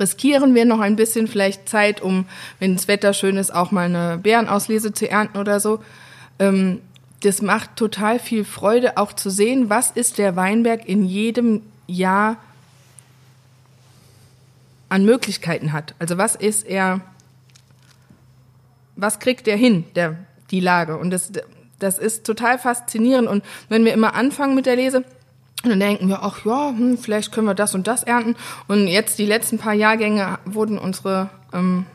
[0.00, 2.26] Riskieren wir noch ein bisschen vielleicht Zeit, um,
[2.58, 5.80] wenn das Wetter schön ist, auch mal eine Beerenauslese zu ernten oder so.
[6.38, 6.80] Ähm,
[7.20, 12.36] das macht total viel Freude, auch zu sehen, was ist der Weinberg in jedem Jahr
[14.88, 15.94] an Möglichkeiten hat.
[15.98, 17.00] Also was ist er,
[18.96, 20.16] was kriegt er hin, der,
[20.50, 20.98] die Lage?
[20.98, 21.32] Und das,
[21.78, 23.28] das ist total faszinierend.
[23.28, 25.04] Und wenn wir immer anfangen mit der Lese,
[25.62, 28.36] dann denken wir, ach ja, hm, vielleicht können wir das und das ernten.
[28.68, 31.86] Und jetzt die letzten paar Jahrgänge wurden unsere ähm,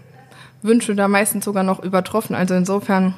[0.62, 2.36] Wünsche da meistens sogar noch übertroffen.
[2.36, 3.14] Also insofern,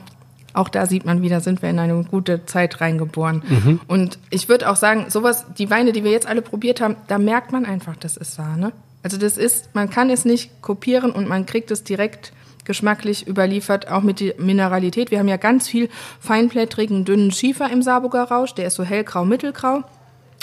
[0.53, 3.43] auch da sieht man wieder, sind wir in eine gute Zeit reingeboren.
[3.87, 7.17] Und ich würde auch sagen, sowas, die Weine, die wir jetzt alle probiert haben, da
[7.17, 8.73] merkt man einfach, das ist Sahne.
[9.03, 12.33] Also das ist, man kann es nicht kopieren und man kriegt es direkt
[12.65, 15.11] geschmacklich überliefert, auch mit der Mineralität.
[15.11, 15.89] Wir haben ja ganz viel
[16.19, 19.83] feinblättrigen, dünnen Schiefer im Saarburger Rausch, der ist so hellgrau, mittelgrau.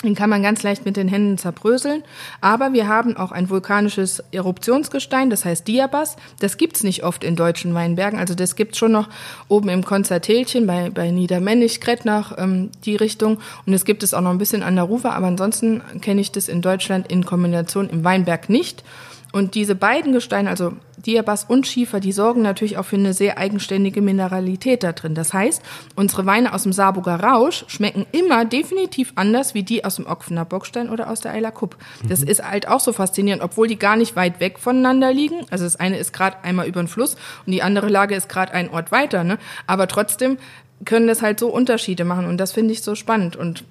[0.03, 2.03] Den kann man ganz leicht mit den Händen zerbröseln.
[2.39, 6.15] Aber wir haben auch ein vulkanisches Eruptionsgestein, das heißt Diabas.
[6.39, 8.17] Das gibt's nicht oft in deutschen Weinbergen.
[8.17, 9.09] Also das gibt's schon noch
[9.49, 13.39] oben im Konzertälchen bei, bei Niedermännich, Kretnach, ähm, die Richtung.
[13.65, 15.13] Und es gibt es auch noch ein bisschen an der Ruwer.
[15.15, 18.85] Aber ansonsten kenne ich das in Deutschland in Kombination im Weinberg nicht.
[19.31, 23.37] Und diese beiden Gesteine, also Diabas und Schiefer, die sorgen natürlich auch für eine sehr
[23.37, 25.13] eigenständige Mineralität da drin.
[25.15, 25.61] Das heißt,
[25.95, 30.45] unsere Weine aus dem Saarburger Rausch schmecken immer definitiv anders wie die aus dem Ockfener
[30.45, 31.77] Bockstein oder aus der Eiler Kupp.
[32.07, 35.45] Das ist halt auch so faszinierend, obwohl die gar nicht weit weg voneinander liegen.
[35.51, 37.15] Also das eine ist gerade einmal über den Fluss
[37.45, 39.23] und die andere Lage ist gerade ein Ort weiter.
[39.23, 39.37] Ne?
[39.67, 40.37] Aber trotzdem
[40.85, 43.63] können das halt so Unterschiede machen und das finde ich so spannend und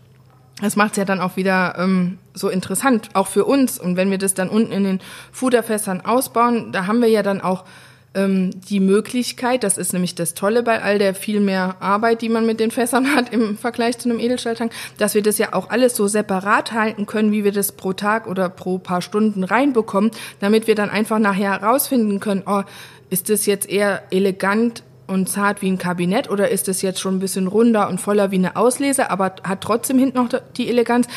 [0.60, 3.78] das macht es ja dann auch wieder ähm, so interessant, auch für uns.
[3.78, 5.00] Und wenn wir das dann unten in den
[5.32, 7.64] Fuderfässern ausbauen, da haben wir ja dann auch
[8.14, 12.28] ähm, die Möglichkeit, das ist nämlich das Tolle bei all der viel mehr Arbeit, die
[12.28, 15.70] man mit den Fässern hat im Vergleich zu einem Edelstahltank, dass wir das ja auch
[15.70, 20.10] alles so separat halten können, wie wir das pro Tag oder pro paar Stunden reinbekommen,
[20.40, 22.62] damit wir dann einfach nachher herausfinden können, oh,
[23.10, 27.16] ist das jetzt eher elegant und zart wie ein Kabinett oder ist es jetzt schon
[27.16, 31.08] ein bisschen runder und voller wie eine Auslese, aber hat trotzdem hinten noch die Eleganz?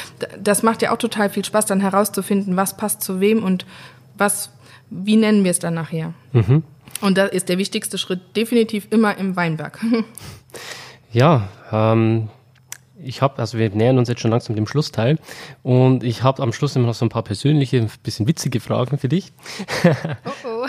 [0.42, 3.66] Das macht ja auch total viel Spaß, dann herauszufinden, was passt zu wem und
[4.18, 4.50] was,
[4.90, 6.14] wie nennen wir es dann nachher.
[7.02, 9.80] Und da ist der wichtigste Schritt definitiv immer im Weinberg.
[11.14, 12.30] Ja, ähm,
[13.04, 15.18] ich habe, also wir nähern uns jetzt schon langsam dem Schlussteil
[15.64, 18.98] und ich habe am Schluss immer noch so ein paar persönliche, ein bisschen witzige Fragen
[18.98, 19.34] für dich.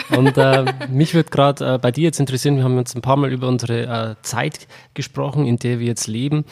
[0.17, 3.17] Und äh, mich würde gerade äh, bei dir jetzt interessieren, wir haben jetzt ein paar
[3.17, 6.45] Mal über unsere äh, Zeit gesprochen, in der wir jetzt leben.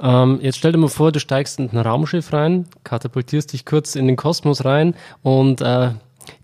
[0.00, 3.94] Ähm, jetzt stell dir mal vor, du steigst in ein Raumschiff rein, katapultierst dich kurz
[3.94, 5.92] in den Kosmos rein und äh,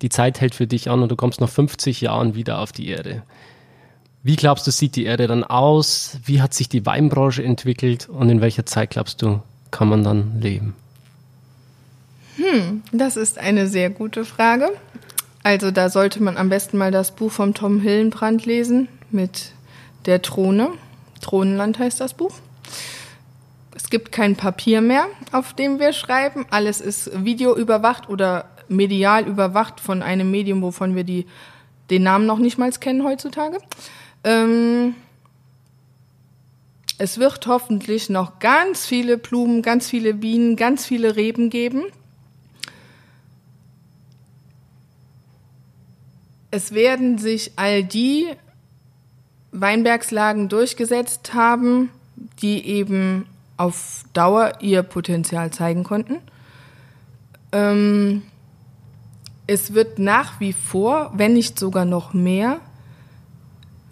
[0.01, 2.89] die Zeit hält für dich an und du kommst nach 50 Jahren wieder auf die
[2.89, 3.23] Erde.
[4.23, 6.19] Wie glaubst du, sieht die Erde dann aus?
[6.25, 9.41] Wie hat sich die Weinbranche entwickelt und in welcher Zeit glaubst du,
[9.73, 10.75] kann man dann leben?
[12.93, 14.71] Das ist eine sehr gute Frage.
[15.43, 19.53] Also da sollte man am besten mal das Buch vom Tom Hillenbrand lesen mit
[20.07, 20.71] der Throne.
[21.21, 22.35] Thronenland heißt das Buch.
[23.75, 26.47] Es gibt kein Papier mehr, auf dem wir schreiben.
[26.51, 31.27] Alles ist videoüberwacht oder medial überwacht von einem Medium, wovon wir die,
[31.91, 33.59] den Namen noch nicht mal kennen heutzutage.
[34.25, 34.95] Ähm,
[36.99, 41.83] es wird hoffentlich noch ganz viele Blumen, ganz viele Bienen, ganz viele Reben geben.
[46.53, 48.27] Es werden sich all die
[49.53, 51.89] Weinbergslagen durchgesetzt haben,
[52.43, 53.25] die eben
[53.57, 56.19] auf Dauer ihr Potenzial zeigen konnten.
[57.53, 58.23] Ähm,
[59.47, 62.61] es wird nach wie vor, wenn nicht sogar noch mehr,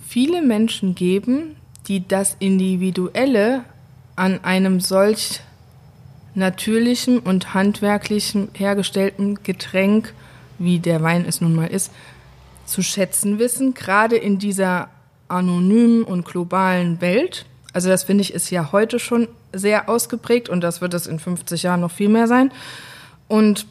[0.06, 1.56] viele Menschen geben,
[1.88, 3.64] die das Individuelle
[4.16, 5.40] an einem solch
[6.34, 10.12] natürlichen und handwerklichen hergestellten Getränk,
[10.58, 11.90] wie der Wein es nun mal ist,
[12.70, 14.88] zu schätzen wissen, gerade in dieser
[15.28, 17.46] anonymen und globalen Welt.
[17.72, 21.18] Also das finde ich ist ja heute schon sehr ausgeprägt und das wird es in
[21.18, 22.52] 50 Jahren noch viel mehr sein.
[23.28, 23.66] Und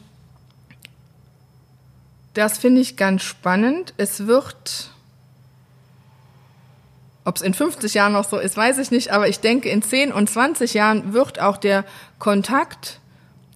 [2.34, 3.92] das finde ich ganz spannend.
[3.96, 4.90] Es wird,
[7.24, 9.82] ob es in 50 Jahren noch so ist, weiß ich nicht, aber ich denke, in
[9.82, 11.84] 10 und 20 Jahren wird auch der
[12.18, 13.00] Kontakt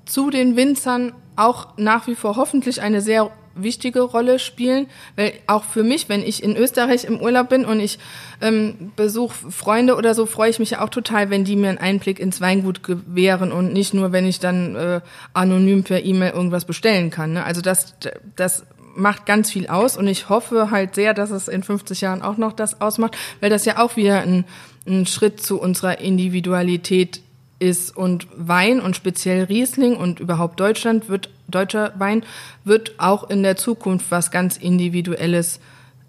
[0.05, 4.87] zu den Winzern auch nach wie vor hoffentlich eine sehr wichtige Rolle spielen,
[5.17, 7.99] weil auch für mich, wenn ich in Österreich im Urlaub bin und ich
[8.41, 11.79] ähm, besuche Freunde oder so, freue ich mich ja auch total, wenn die mir einen
[11.79, 15.01] Einblick ins Weingut gewähren und nicht nur, wenn ich dann äh,
[15.33, 17.35] anonym per E-Mail irgendwas bestellen kann.
[17.35, 17.45] Ne?
[17.45, 17.95] Also das,
[18.37, 18.65] das
[18.97, 22.37] macht ganz viel aus und ich hoffe halt sehr, dass es in 50 Jahren auch
[22.37, 24.45] noch das ausmacht, weil das ja auch wieder ein,
[24.87, 27.21] ein Schritt zu unserer Individualität
[27.59, 32.25] ist und Wein und speziell Riesling und überhaupt Deutschland wird deutscher Wein
[32.65, 35.61] wird auch in der Zukunft was ganz individuelles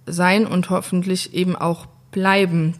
[0.05, 2.75] sein und hoffentlich eben auch bleiben.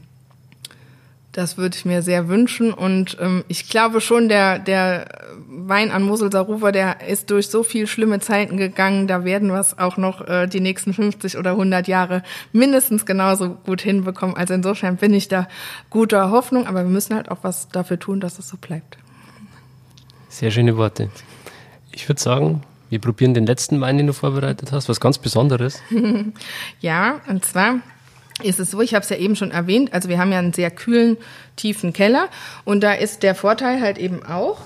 [1.32, 5.08] Das würde ich mir sehr wünschen und ähm, ich glaube schon, der, der
[5.50, 9.60] Wein an Moselser Rufer, der ist durch so viel schlimme Zeiten gegangen, da werden wir
[9.60, 14.38] es auch noch äh, die nächsten 50 oder 100 Jahre mindestens genauso gut hinbekommen.
[14.38, 15.50] Also insofern bin ich da
[15.90, 18.98] guter Hoffnung, aber wir müssen halt auch was dafür tun, dass es so bleibt.
[20.30, 21.10] Sehr schöne Worte.
[21.96, 25.82] Ich würde sagen, wir probieren den letzten Wein, den du vorbereitet hast, was ganz Besonderes.
[26.82, 27.76] ja, und zwar
[28.44, 30.52] ist es so, ich habe es ja eben schon erwähnt, also wir haben ja einen
[30.52, 31.16] sehr kühlen,
[31.56, 32.28] tiefen Keller
[32.66, 34.58] und da ist der Vorteil halt eben auch,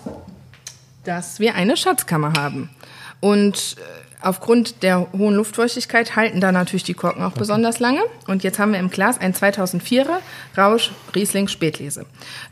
[1.03, 2.71] dass wir eine Schatzkammer haben.
[3.19, 7.39] Und äh, aufgrund der hohen Luftfeuchtigkeit halten da natürlich die Korken auch okay.
[7.39, 8.01] besonders lange.
[8.27, 10.17] Und jetzt haben wir im Glas ein 2004er
[10.57, 12.07] Rausch Riesling Spätlese.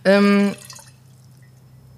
[0.05, 0.53] Ähm,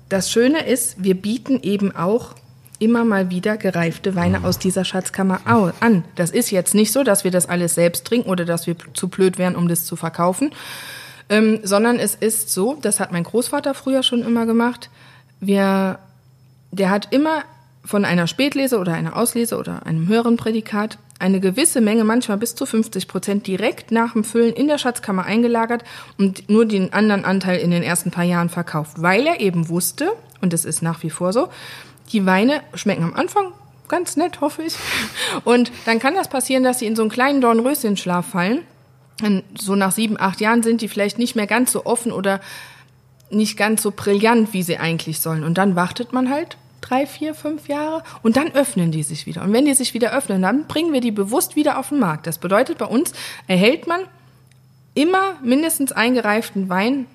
[0.07, 2.35] das Schöne ist, wir bieten eben auch
[2.79, 5.41] immer mal wieder gereifte Weine aus dieser Schatzkammer
[5.79, 6.03] an.
[6.15, 9.09] Das ist jetzt nicht so, dass wir das alles selbst trinken oder dass wir zu
[9.09, 10.51] blöd wären, um das zu verkaufen,
[11.29, 14.89] ähm, sondern es ist so, das hat mein Großvater früher schon immer gemacht,
[15.39, 15.99] wir,
[16.71, 17.43] der hat immer
[17.85, 22.55] von einer Spätlese oder einer Auslese oder einem höheren Prädikat eine gewisse Menge, manchmal bis
[22.55, 25.83] zu 50 Prozent, direkt nach dem Füllen in der Schatzkammer eingelagert
[26.17, 30.11] und nur den anderen Anteil in den ersten paar Jahren verkauft, weil er eben wusste,
[30.41, 31.49] und es ist nach wie vor so,
[32.11, 33.53] die Weine schmecken am Anfang
[33.89, 34.75] ganz nett, hoffe ich.
[35.43, 38.59] Und dann kann das passieren, dass sie in so einen kleinen Dornröschenschlaf fallen.
[39.21, 42.39] Und so nach sieben, acht Jahren sind die vielleicht nicht mehr ganz so offen oder
[43.29, 45.43] nicht ganz so brillant, wie sie eigentlich sollen.
[45.43, 49.43] Und dann wartet man halt drei, vier, fünf Jahre und dann öffnen die sich wieder.
[49.43, 52.25] Und wenn die sich wieder öffnen, dann bringen wir die bewusst wieder auf den Markt.
[52.25, 53.11] Das bedeutet, bei uns
[53.47, 54.01] erhält man
[54.93, 57.05] immer mindestens eingereiften Wein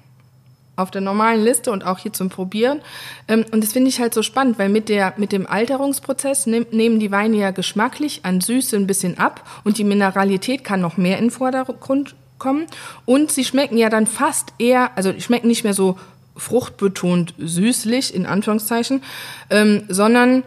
[0.77, 2.81] auf der normalen Liste und auch hier zum Probieren.
[3.29, 6.99] Ähm, und das finde ich halt so spannend, weil mit, der, mit dem Alterungsprozess nehmen
[7.01, 11.18] die Weine ja geschmacklich an Süße ein bisschen ab und die Mineralität kann noch mehr
[11.18, 12.66] in den Vordergrund kommen.
[13.05, 15.99] Und sie schmecken ja dann fast eher, also schmecken nicht mehr so
[16.37, 19.03] fruchtbetont süßlich, in Anführungszeichen,
[19.51, 20.43] ähm, sondern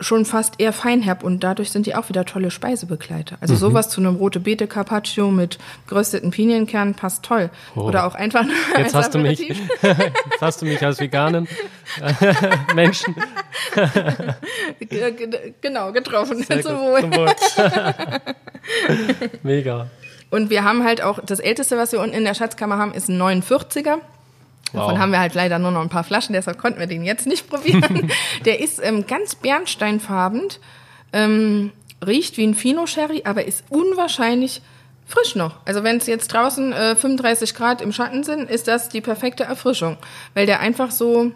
[0.00, 3.36] schon fast eher feinherb und dadurch sind die auch wieder tolle Speisebegleiter.
[3.40, 3.58] Also mhm.
[3.58, 7.50] sowas zu einem rote Beete Carpaccio mit gerösteten Pinienkernen passt toll.
[7.76, 7.82] Oh.
[7.82, 8.44] Oder auch einfach
[8.76, 9.40] Jetzt hast du mich
[9.82, 11.46] Jetzt hast du mich als veganen
[12.74, 13.14] Menschen
[15.60, 16.42] genau getroffen.
[16.42, 17.00] Sehr zum Wohl.
[17.00, 17.34] Zum Wohl.
[19.42, 19.88] Mega.
[20.30, 23.08] Und wir haben halt auch das älteste, was wir unten in der Schatzkammer haben, ist
[23.08, 23.98] ein 49er.
[24.72, 24.98] Davon wow.
[24.98, 27.48] haben wir halt leider nur noch ein paar Flaschen, deshalb konnten wir den jetzt nicht
[27.48, 28.10] probieren.
[28.44, 30.42] der ist ähm, ganz bernsteinfarben,
[31.12, 31.72] ähm,
[32.06, 34.62] riecht wie ein Fino-Sherry, aber ist unwahrscheinlich
[35.06, 35.56] frisch noch.
[35.64, 39.44] Also wenn es jetzt draußen äh, 35 Grad im Schatten sind, ist das die perfekte
[39.44, 39.96] Erfrischung,
[40.34, 41.32] weil der einfach so,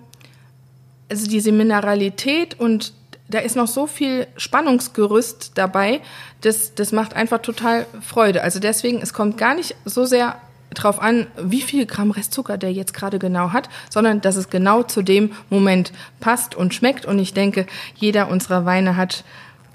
[1.10, 2.92] also diese Mineralität und
[3.28, 6.00] da ist noch so viel Spannungsgerüst dabei,
[6.42, 8.42] das, das macht einfach total Freude.
[8.42, 10.36] Also deswegen, es kommt gar nicht so sehr
[10.72, 14.82] drauf an, wie viel Gramm Restzucker der jetzt gerade genau hat, sondern dass es genau
[14.82, 17.06] zu dem Moment passt und schmeckt.
[17.06, 19.24] Und ich denke, jeder unserer Weine hat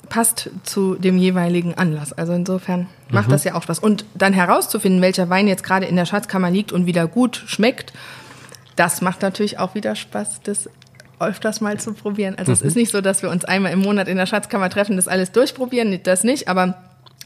[0.10, 2.14] passt zu dem jeweiligen Anlass.
[2.14, 3.32] Also insofern macht mhm.
[3.32, 3.80] das ja auch Spaß.
[3.80, 7.94] Und dann herauszufinden, welcher Wein jetzt gerade in der Schatzkammer liegt und wieder gut schmeckt,
[8.76, 10.70] das macht natürlich auch wieder Spaß, das
[11.20, 12.36] öfters mal zu probieren.
[12.38, 12.56] Also mhm.
[12.56, 15.08] es ist nicht so, dass wir uns einmal im Monat in der Schatzkammer treffen, das
[15.08, 16.76] alles durchprobieren, das nicht, aber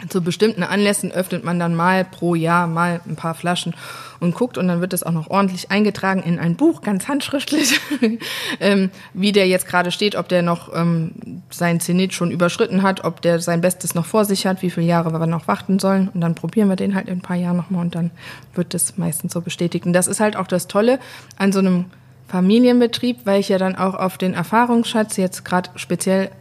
[0.10, 3.76] zu bestimmten Anlässen öffnet man dann mal pro Jahr mal ein paar Flaschen
[4.20, 7.80] und guckt und dann wird das auch noch ordentlich eingetragen in ein Buch, ganz handschriftlich,
[8.60, 13.04] ähm, wie der jetzt gerade steht, ob der noch ähm, sein Zenit schon überschritten hat,
[13.04, 16.10] ob der sein Bestes noch vor sich hat, wie viele Jahre wir noch warten sollen
[16.14, 18.12] und dann probieren wir den halt in ein paar Jahren nochmal und dann
[18.56, 19.86] wird das meistens so bestätigt.
[19.86, 21.00] Und das ist halt auch das Tolle
[21.38, 21.86] an so einem
[22.28, 26.32] Familienbetrieb, weil ich ja dann auch auf den Erfahrungsschatz jetzt gerade speziell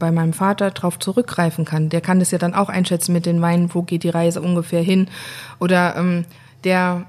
[0.00, 1.90] bei meinem Vater drauf zurückgreifen kann.
[1.90, 4.82] Der kann das ja dann auch einschätzen mit den Weinen, wo geht die Reise ungefähr
[4.82, 5.06] hin.
[5.60, 6.24] Oder ähm,
[6.64, 7.06] der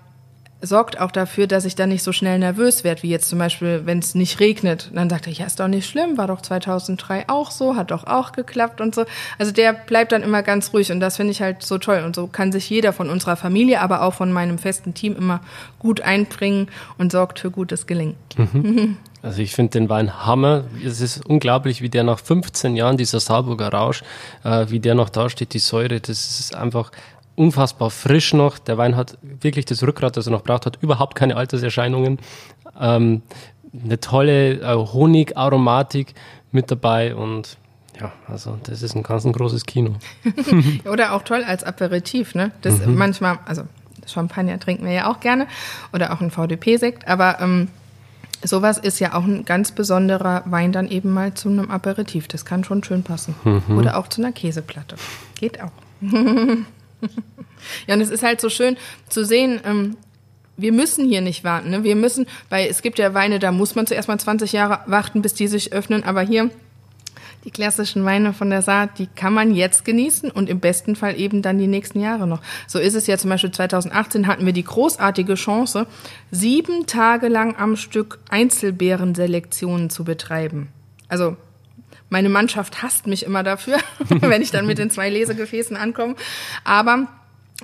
[0.62, 3.82] sorgt auch dafür, dass ich dann nicht so schnell nervös werde, wie jetzt zum Beispiel,
[3.86, 4.92] wenn es nicht regnet.
[4.94, 8.06] Dann sagt er, ja, ist doch nicht schlimm, war doch 2003 auch so, hat doch
[8.06, 9.06] auch geklappt und so.
[9.40, 12.04] Also der bleibt dann immer ganz ruhig und das finde ich halt so toll.
[12.06, 15.42] Und so kann sich jeder von unserer Familie, aber auch von meinem festen Team immer
[15.80, 18.16] gut einbringen und sorgt für gutes Gelingen.
[18.38, 18.98] Mhm.
[19.24, 20.64] Also ich finde den Wein Hammer.
[20.84, 24.04] Es ist unglaublich, wie der nach 15 Jahren, dieser Saarburger Rausch,
[24.44, 26.92] äh, wie der noch da steht, die Säure, das ist einfach
[27.36, 28.58] unfassbar frisch noch.
[28.60, 32.20] Der Wein hat wirklich das Rückgrat, das er noch braucht, hat überhaupt keine Alterserscheinungen.
[32.80, 33.22] Ähm,
[33.84, 36.14] eine tolle äh, Honigaromatik
[36.52, 37.58] mit dabei und
[38.00, 39.96] ja, also das ist ein ganz ein großes Kino.
[40.86, 42.52] oder auch toll als Aperitif, ne?
[42.62, 42.96] Das mhm.
[42.96, 43.64] manchmal, also
[44.08, 45.48] Champagner trinken wir ja auch gerne
[45.94, 47.68] oder auch ein VDP-Sekt, aber ähm,
[48.44, 52.28] sowas ist ja auch ein ganz besonderer Wein dann eben mal zu einem Aperitif.
[52.28, 53.36] Das kann schon schön passen.
[53.44, 53.78] Mhm.
[53.78, 54.96] Oder auch zu einer Käseplatte.
[55.36, 55.72] Geht auch.
[56.02, 58.78] ja, und es ist halt so schön
[59.10, 59.98] zu sehen, ähm,
[60.58, 61.70] wir müssen hier nicht warten.
[61.70, 61.84] Ne?
[61.84, 65.22] Wir müssen, weil es gibt ja Weine, da muss man zuerst mal 20 Jahre warten,
[65.22, 66.04] bis die sich öffnen.
[66.04, 66.50] Aber hier,
[67.44, 71.20] die klassischen Weine von der Saat, die kann man jetzt genießen und im besten Fall
[71.20, 72.42] eben dann die nächsten Jahre noch.
[72.68, 75.88] So ist es ja zum Beispiel 2018 hatten wir die großartige Chance,
[76.30, 80.70] sieben Tage lang am Stück Einzelbeerenselektionen zu betreiben.
[81.08, 81.36] Also
[82.10, 83.78] meine Mannschaft hasst mich immer dafür,
[84.10, 86.16] wenn ich dann mit den zwei Lesegefäßen ankomme.
[86.64, 87.08] Aber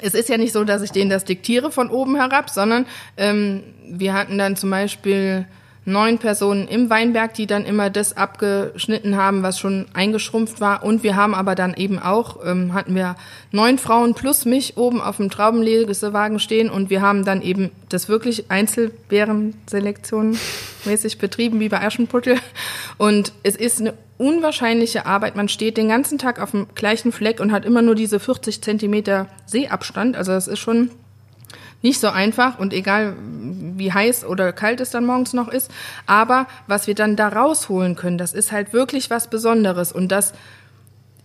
[0.01, 2.85] es ist ja nicht so, dass ich denen das diktiere von oben herab, sondern
[3.17, 5.45] ähm, wir hatten dann zum Beispiel
[5.87, 10.83] neun Personen im Weinberg, die dann immer das abgeschnitten haben, was schon eingeschrumpft war.
[10.83, 13.15] Und wir haben aber dann eben auch, ähm, hatten wir
[13.51, 18.09] neun Frauen plus mich oben auf dem Traubenlegewagen stehen und wir haben dann eben das
[18.09, 20.37] wirklich Einzelbeerenselektion
[20.83, 22.37] mäßig betrieben, wie bei Aschenputtel.
[22.97, 25.37] Und es ist eine unwahrscheinliche Arbeit.
[25.37, 28.61] Man steht den ganzen Tag auf dem gleichen Fleck und hat immer nur diese 40
[28.61, 30.17] Zentimeter Seeabstand.
[30.17, 30.89] Also das ist schon
[31.81, 35.71] nicht so einfach und egal wie heiß oder kalt es dann morgens noch ist.
[36.05, 40.33] Aber was wir dann da rausholen können, das ist halt wirklich was Besonderes und das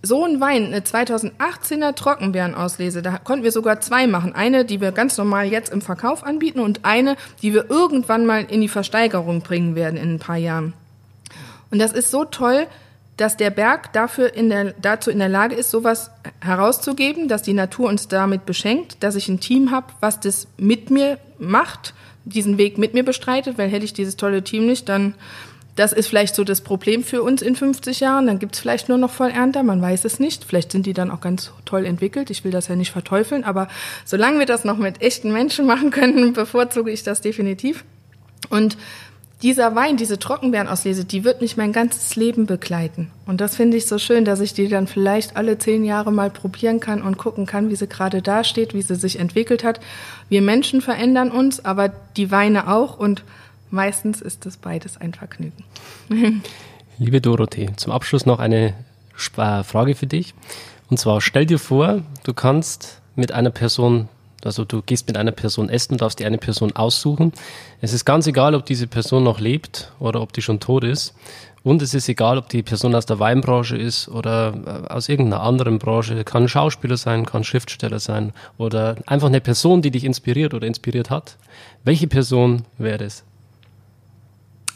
[0.02, 4.34] so ein Wein, eine 2018er Trockenbeerenauslese, da konnten wir sogar zwei machen.
[4.34, 8.44] Eine, die wir ganz normal jetzt im Verkauf anbieten und eine, die wir irgendwann mal
[8.44, 10.72] in die Versteigerung bringen werden in ein paar Jahren.
[11.70, 12.66] Und das ist so toll,
[13.16, 16.10] dass der Berg dafür in der, dazu in der Lage ist, sowas
[16.40, 20.90] herauszugeben, dass die Natur uns damit beschenkt, dass ich ein Team habe, was das mit
[20.90, 21.94] mir macht,
[22.24, 25.14] diesen Weg mit mir bestreitet, weil hätte ich dieses tolle Team nicht, dann
[25.74, 28.26] das ist vielleicht so das Problem für uns in 50 Jahren.
[28.26, 30.44] Dann gibt es vielleicht nur noch Vollernter, man weiß es nicht.
[30.44, 32.28] Vielleicht sind die dann auch ganz toll entwickelt.
[32.28, 33.68] Ich will das ja nicht verteufeln, aber
[34.04, 37.84] solange wir das noch mit echten Menschen machen können, bevorzuge ich das definitiv.
[38.50, 38.76] Und
[39.42, 43.10] dieser Wein, diese Trockenbeerenauslese, die wird mich mein ganzes Leben begleiten.
[43.26, 46.30] Und das finde ich so schön, dass ich die dann vielleicht alle zehn Jahre mal
[46.30, 49.80] probieren kann und gucken kann, wie sie gerade da steht, wie sie sich entwickelt hat.
[50.28, 53.24] Wir Menschen verändern uns, aber die Weine auch und
[53.70, 55.64] meistens ist das beides ein Vergnügen.
[56.98, 58.74] Liebe Dorothee, zum Abschluss noch eine
[59.16, 60.34] Frage für dich.
[60.88, 64.08] Und zwar stell dir vor, du kannst mit einer Person
[64.46, 67.32] also du gehst mit einer Person essen, darfst dir eine Person aussuchen.
[67.80, 71.14] Es ist ganz egal, ob diese Person noch lebt oder ob die schon tot ist.
[71.64, 75.42] Und es ist egal, ob die Person aus der Weinbranche ist oder äh, aus irgendeiner
[75.42, 76.24] anderen Branche.
[76.24, 81.10] Kann Schauspieler sein, kann Schriftsteller sein oder einfach eine Person, die dich inspiriert oder inspiriert
[81.10, 81.36] hat.
[81.84, 83.22] Welche Person wäre es?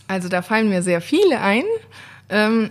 [0.07, 1.65] Also da fallen mir sehr viele ein.
[2.29, 2.71] Ähm,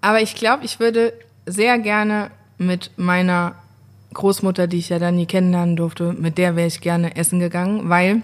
[0.00, 1.12] aber ich glaube, ich würde
[1.44, 3.54] sehr gerne mit meiner
[4.12, 7.88] Großmutter, die ich ja dann nie kennenlernen durfte, mit der wäre ich gerne essen gegangen,
[7.88, 8.22] weil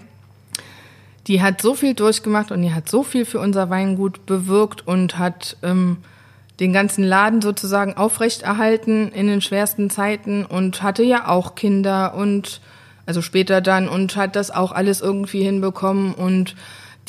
[1.27, 5.17] die hat so viel durchgemacht und die hat so viel für unser Weingut bewirkt und
[5.17, 5.97] hat ähm,
[6.59, 12.61] den ganzen Laden sozusagen aufrechterhalten in den schwersten Zeiten und hatte ja auch Kinder und
[13.05, 16.55] also später dann und hat das auch alles irgendwie hinbekommen und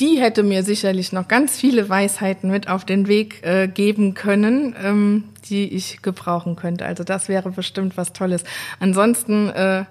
[0.00, 4.74] die hätte mir sicherlich noch ganz viele Weisheiten mit auf den Weg äh, geben können,
[4.82, 6.86] ähm, die ich gebrauchen könnte.
[6.86, 8.44] Also das wäre bestimmt was Tolles.
[8.80, 9.84] Ansonsten äh,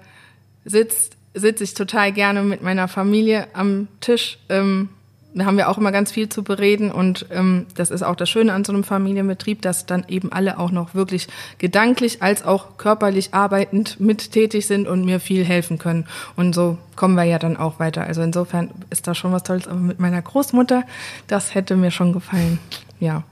[0.64, 4.38] sitzt sitze ich total gerne mit meiner Familie am Tisch.
[4.48, 4.88] Ähm,
[5.34, 8.28] da haben wir auch immer ganz viel zu bereden und ähm, das ist auch das
[8.28, 11.28] Schöne an so einem Familienbetrieb, dass dann eben alle auch noch wirklich
[11.58, 16.06] gedanklich als auch körperlich arbeitend mit tätig sind und mir viel helfen können.
[16.36, 18.02] Und so kommen wir ja dann auch weiter.
[18.02, 19.68] Also insofern ist da schon was Tolles.
[19.68, 20.82] Aber mit meiner Großmutter,
[21.28, 22.58] das hätte mir schon gefallen.
[22.98, 23.22] Ja.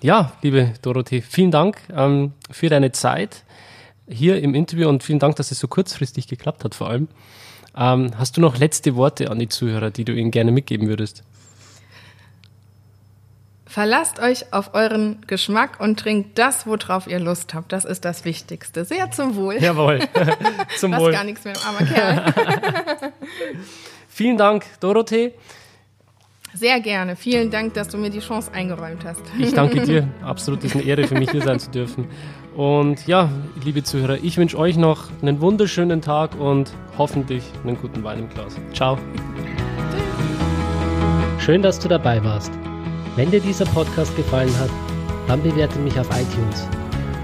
[0.00, 3.42] Ja, liebe Dorothee, vielen Dank ähm, für deine Zeit
[4.08, 7.08] hier im Interview und vielen Dank, dass es so kurzfristig geklappt hat vor allem.
[7.76, 11.24] Ähm, hast du noch letzte Worte an die Zuhörer, die du ihnen gerne mitgeben würdest?
[13.68, 17.70] Verlasst euch auf euren Geschmack und trinkt das, worauf ihr Lust habt.
[17.70, 18.86] Das ist das Wichtigste.
[18.86, 19.58] Sehr zum Wohl.
[19.58, 20.00] Jawohl.
[20.78, 21.12] zum Was Wohl.
[21.12, 22.32] gar nichts mehr, armer Kerl.
[24.08, 25.34] Vielen Dank, Dorothee.
[26.54, 27.14] Sehr gerne.
[27.14, 29.20] Vielen Dank, dass du mir die Chance eingeräumt hast.
[29.38, 30.08] Ich danke dir.
[30.22, 32.08] Absolut ist eine Ehre für mich, hier sein zu dürfen.
[32.56, 33.28] Und ja,
[33.62, 38.28] liebe Zuhörer, ich wünsche euch noch einen wunderschönen Tag und hoffentlich einen guten Wein im
[38.30, 38.56] Glas.
[38.72, 38.98] Ciao.
[41.38, 42.50] Schön, dass du dabei warst.
[43.18, 44.70] Wenn dir dieser Podcast gefallen hat,
[45.26, 46.68] dann bewerte mich auf iTunes.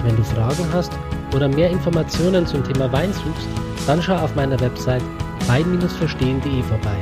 [0.03, 0.91] Wenn du Fragen hast
[1.33, 3.47] oder mehr Informationen zum Thema Wein suchst,
[3.87, 5.05] dann schau auf meiner Website
[5.47, 6.97] wein-verstehen.de vorbei.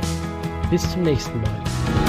[0.69, 2.02] Bis zum nächsten Mal.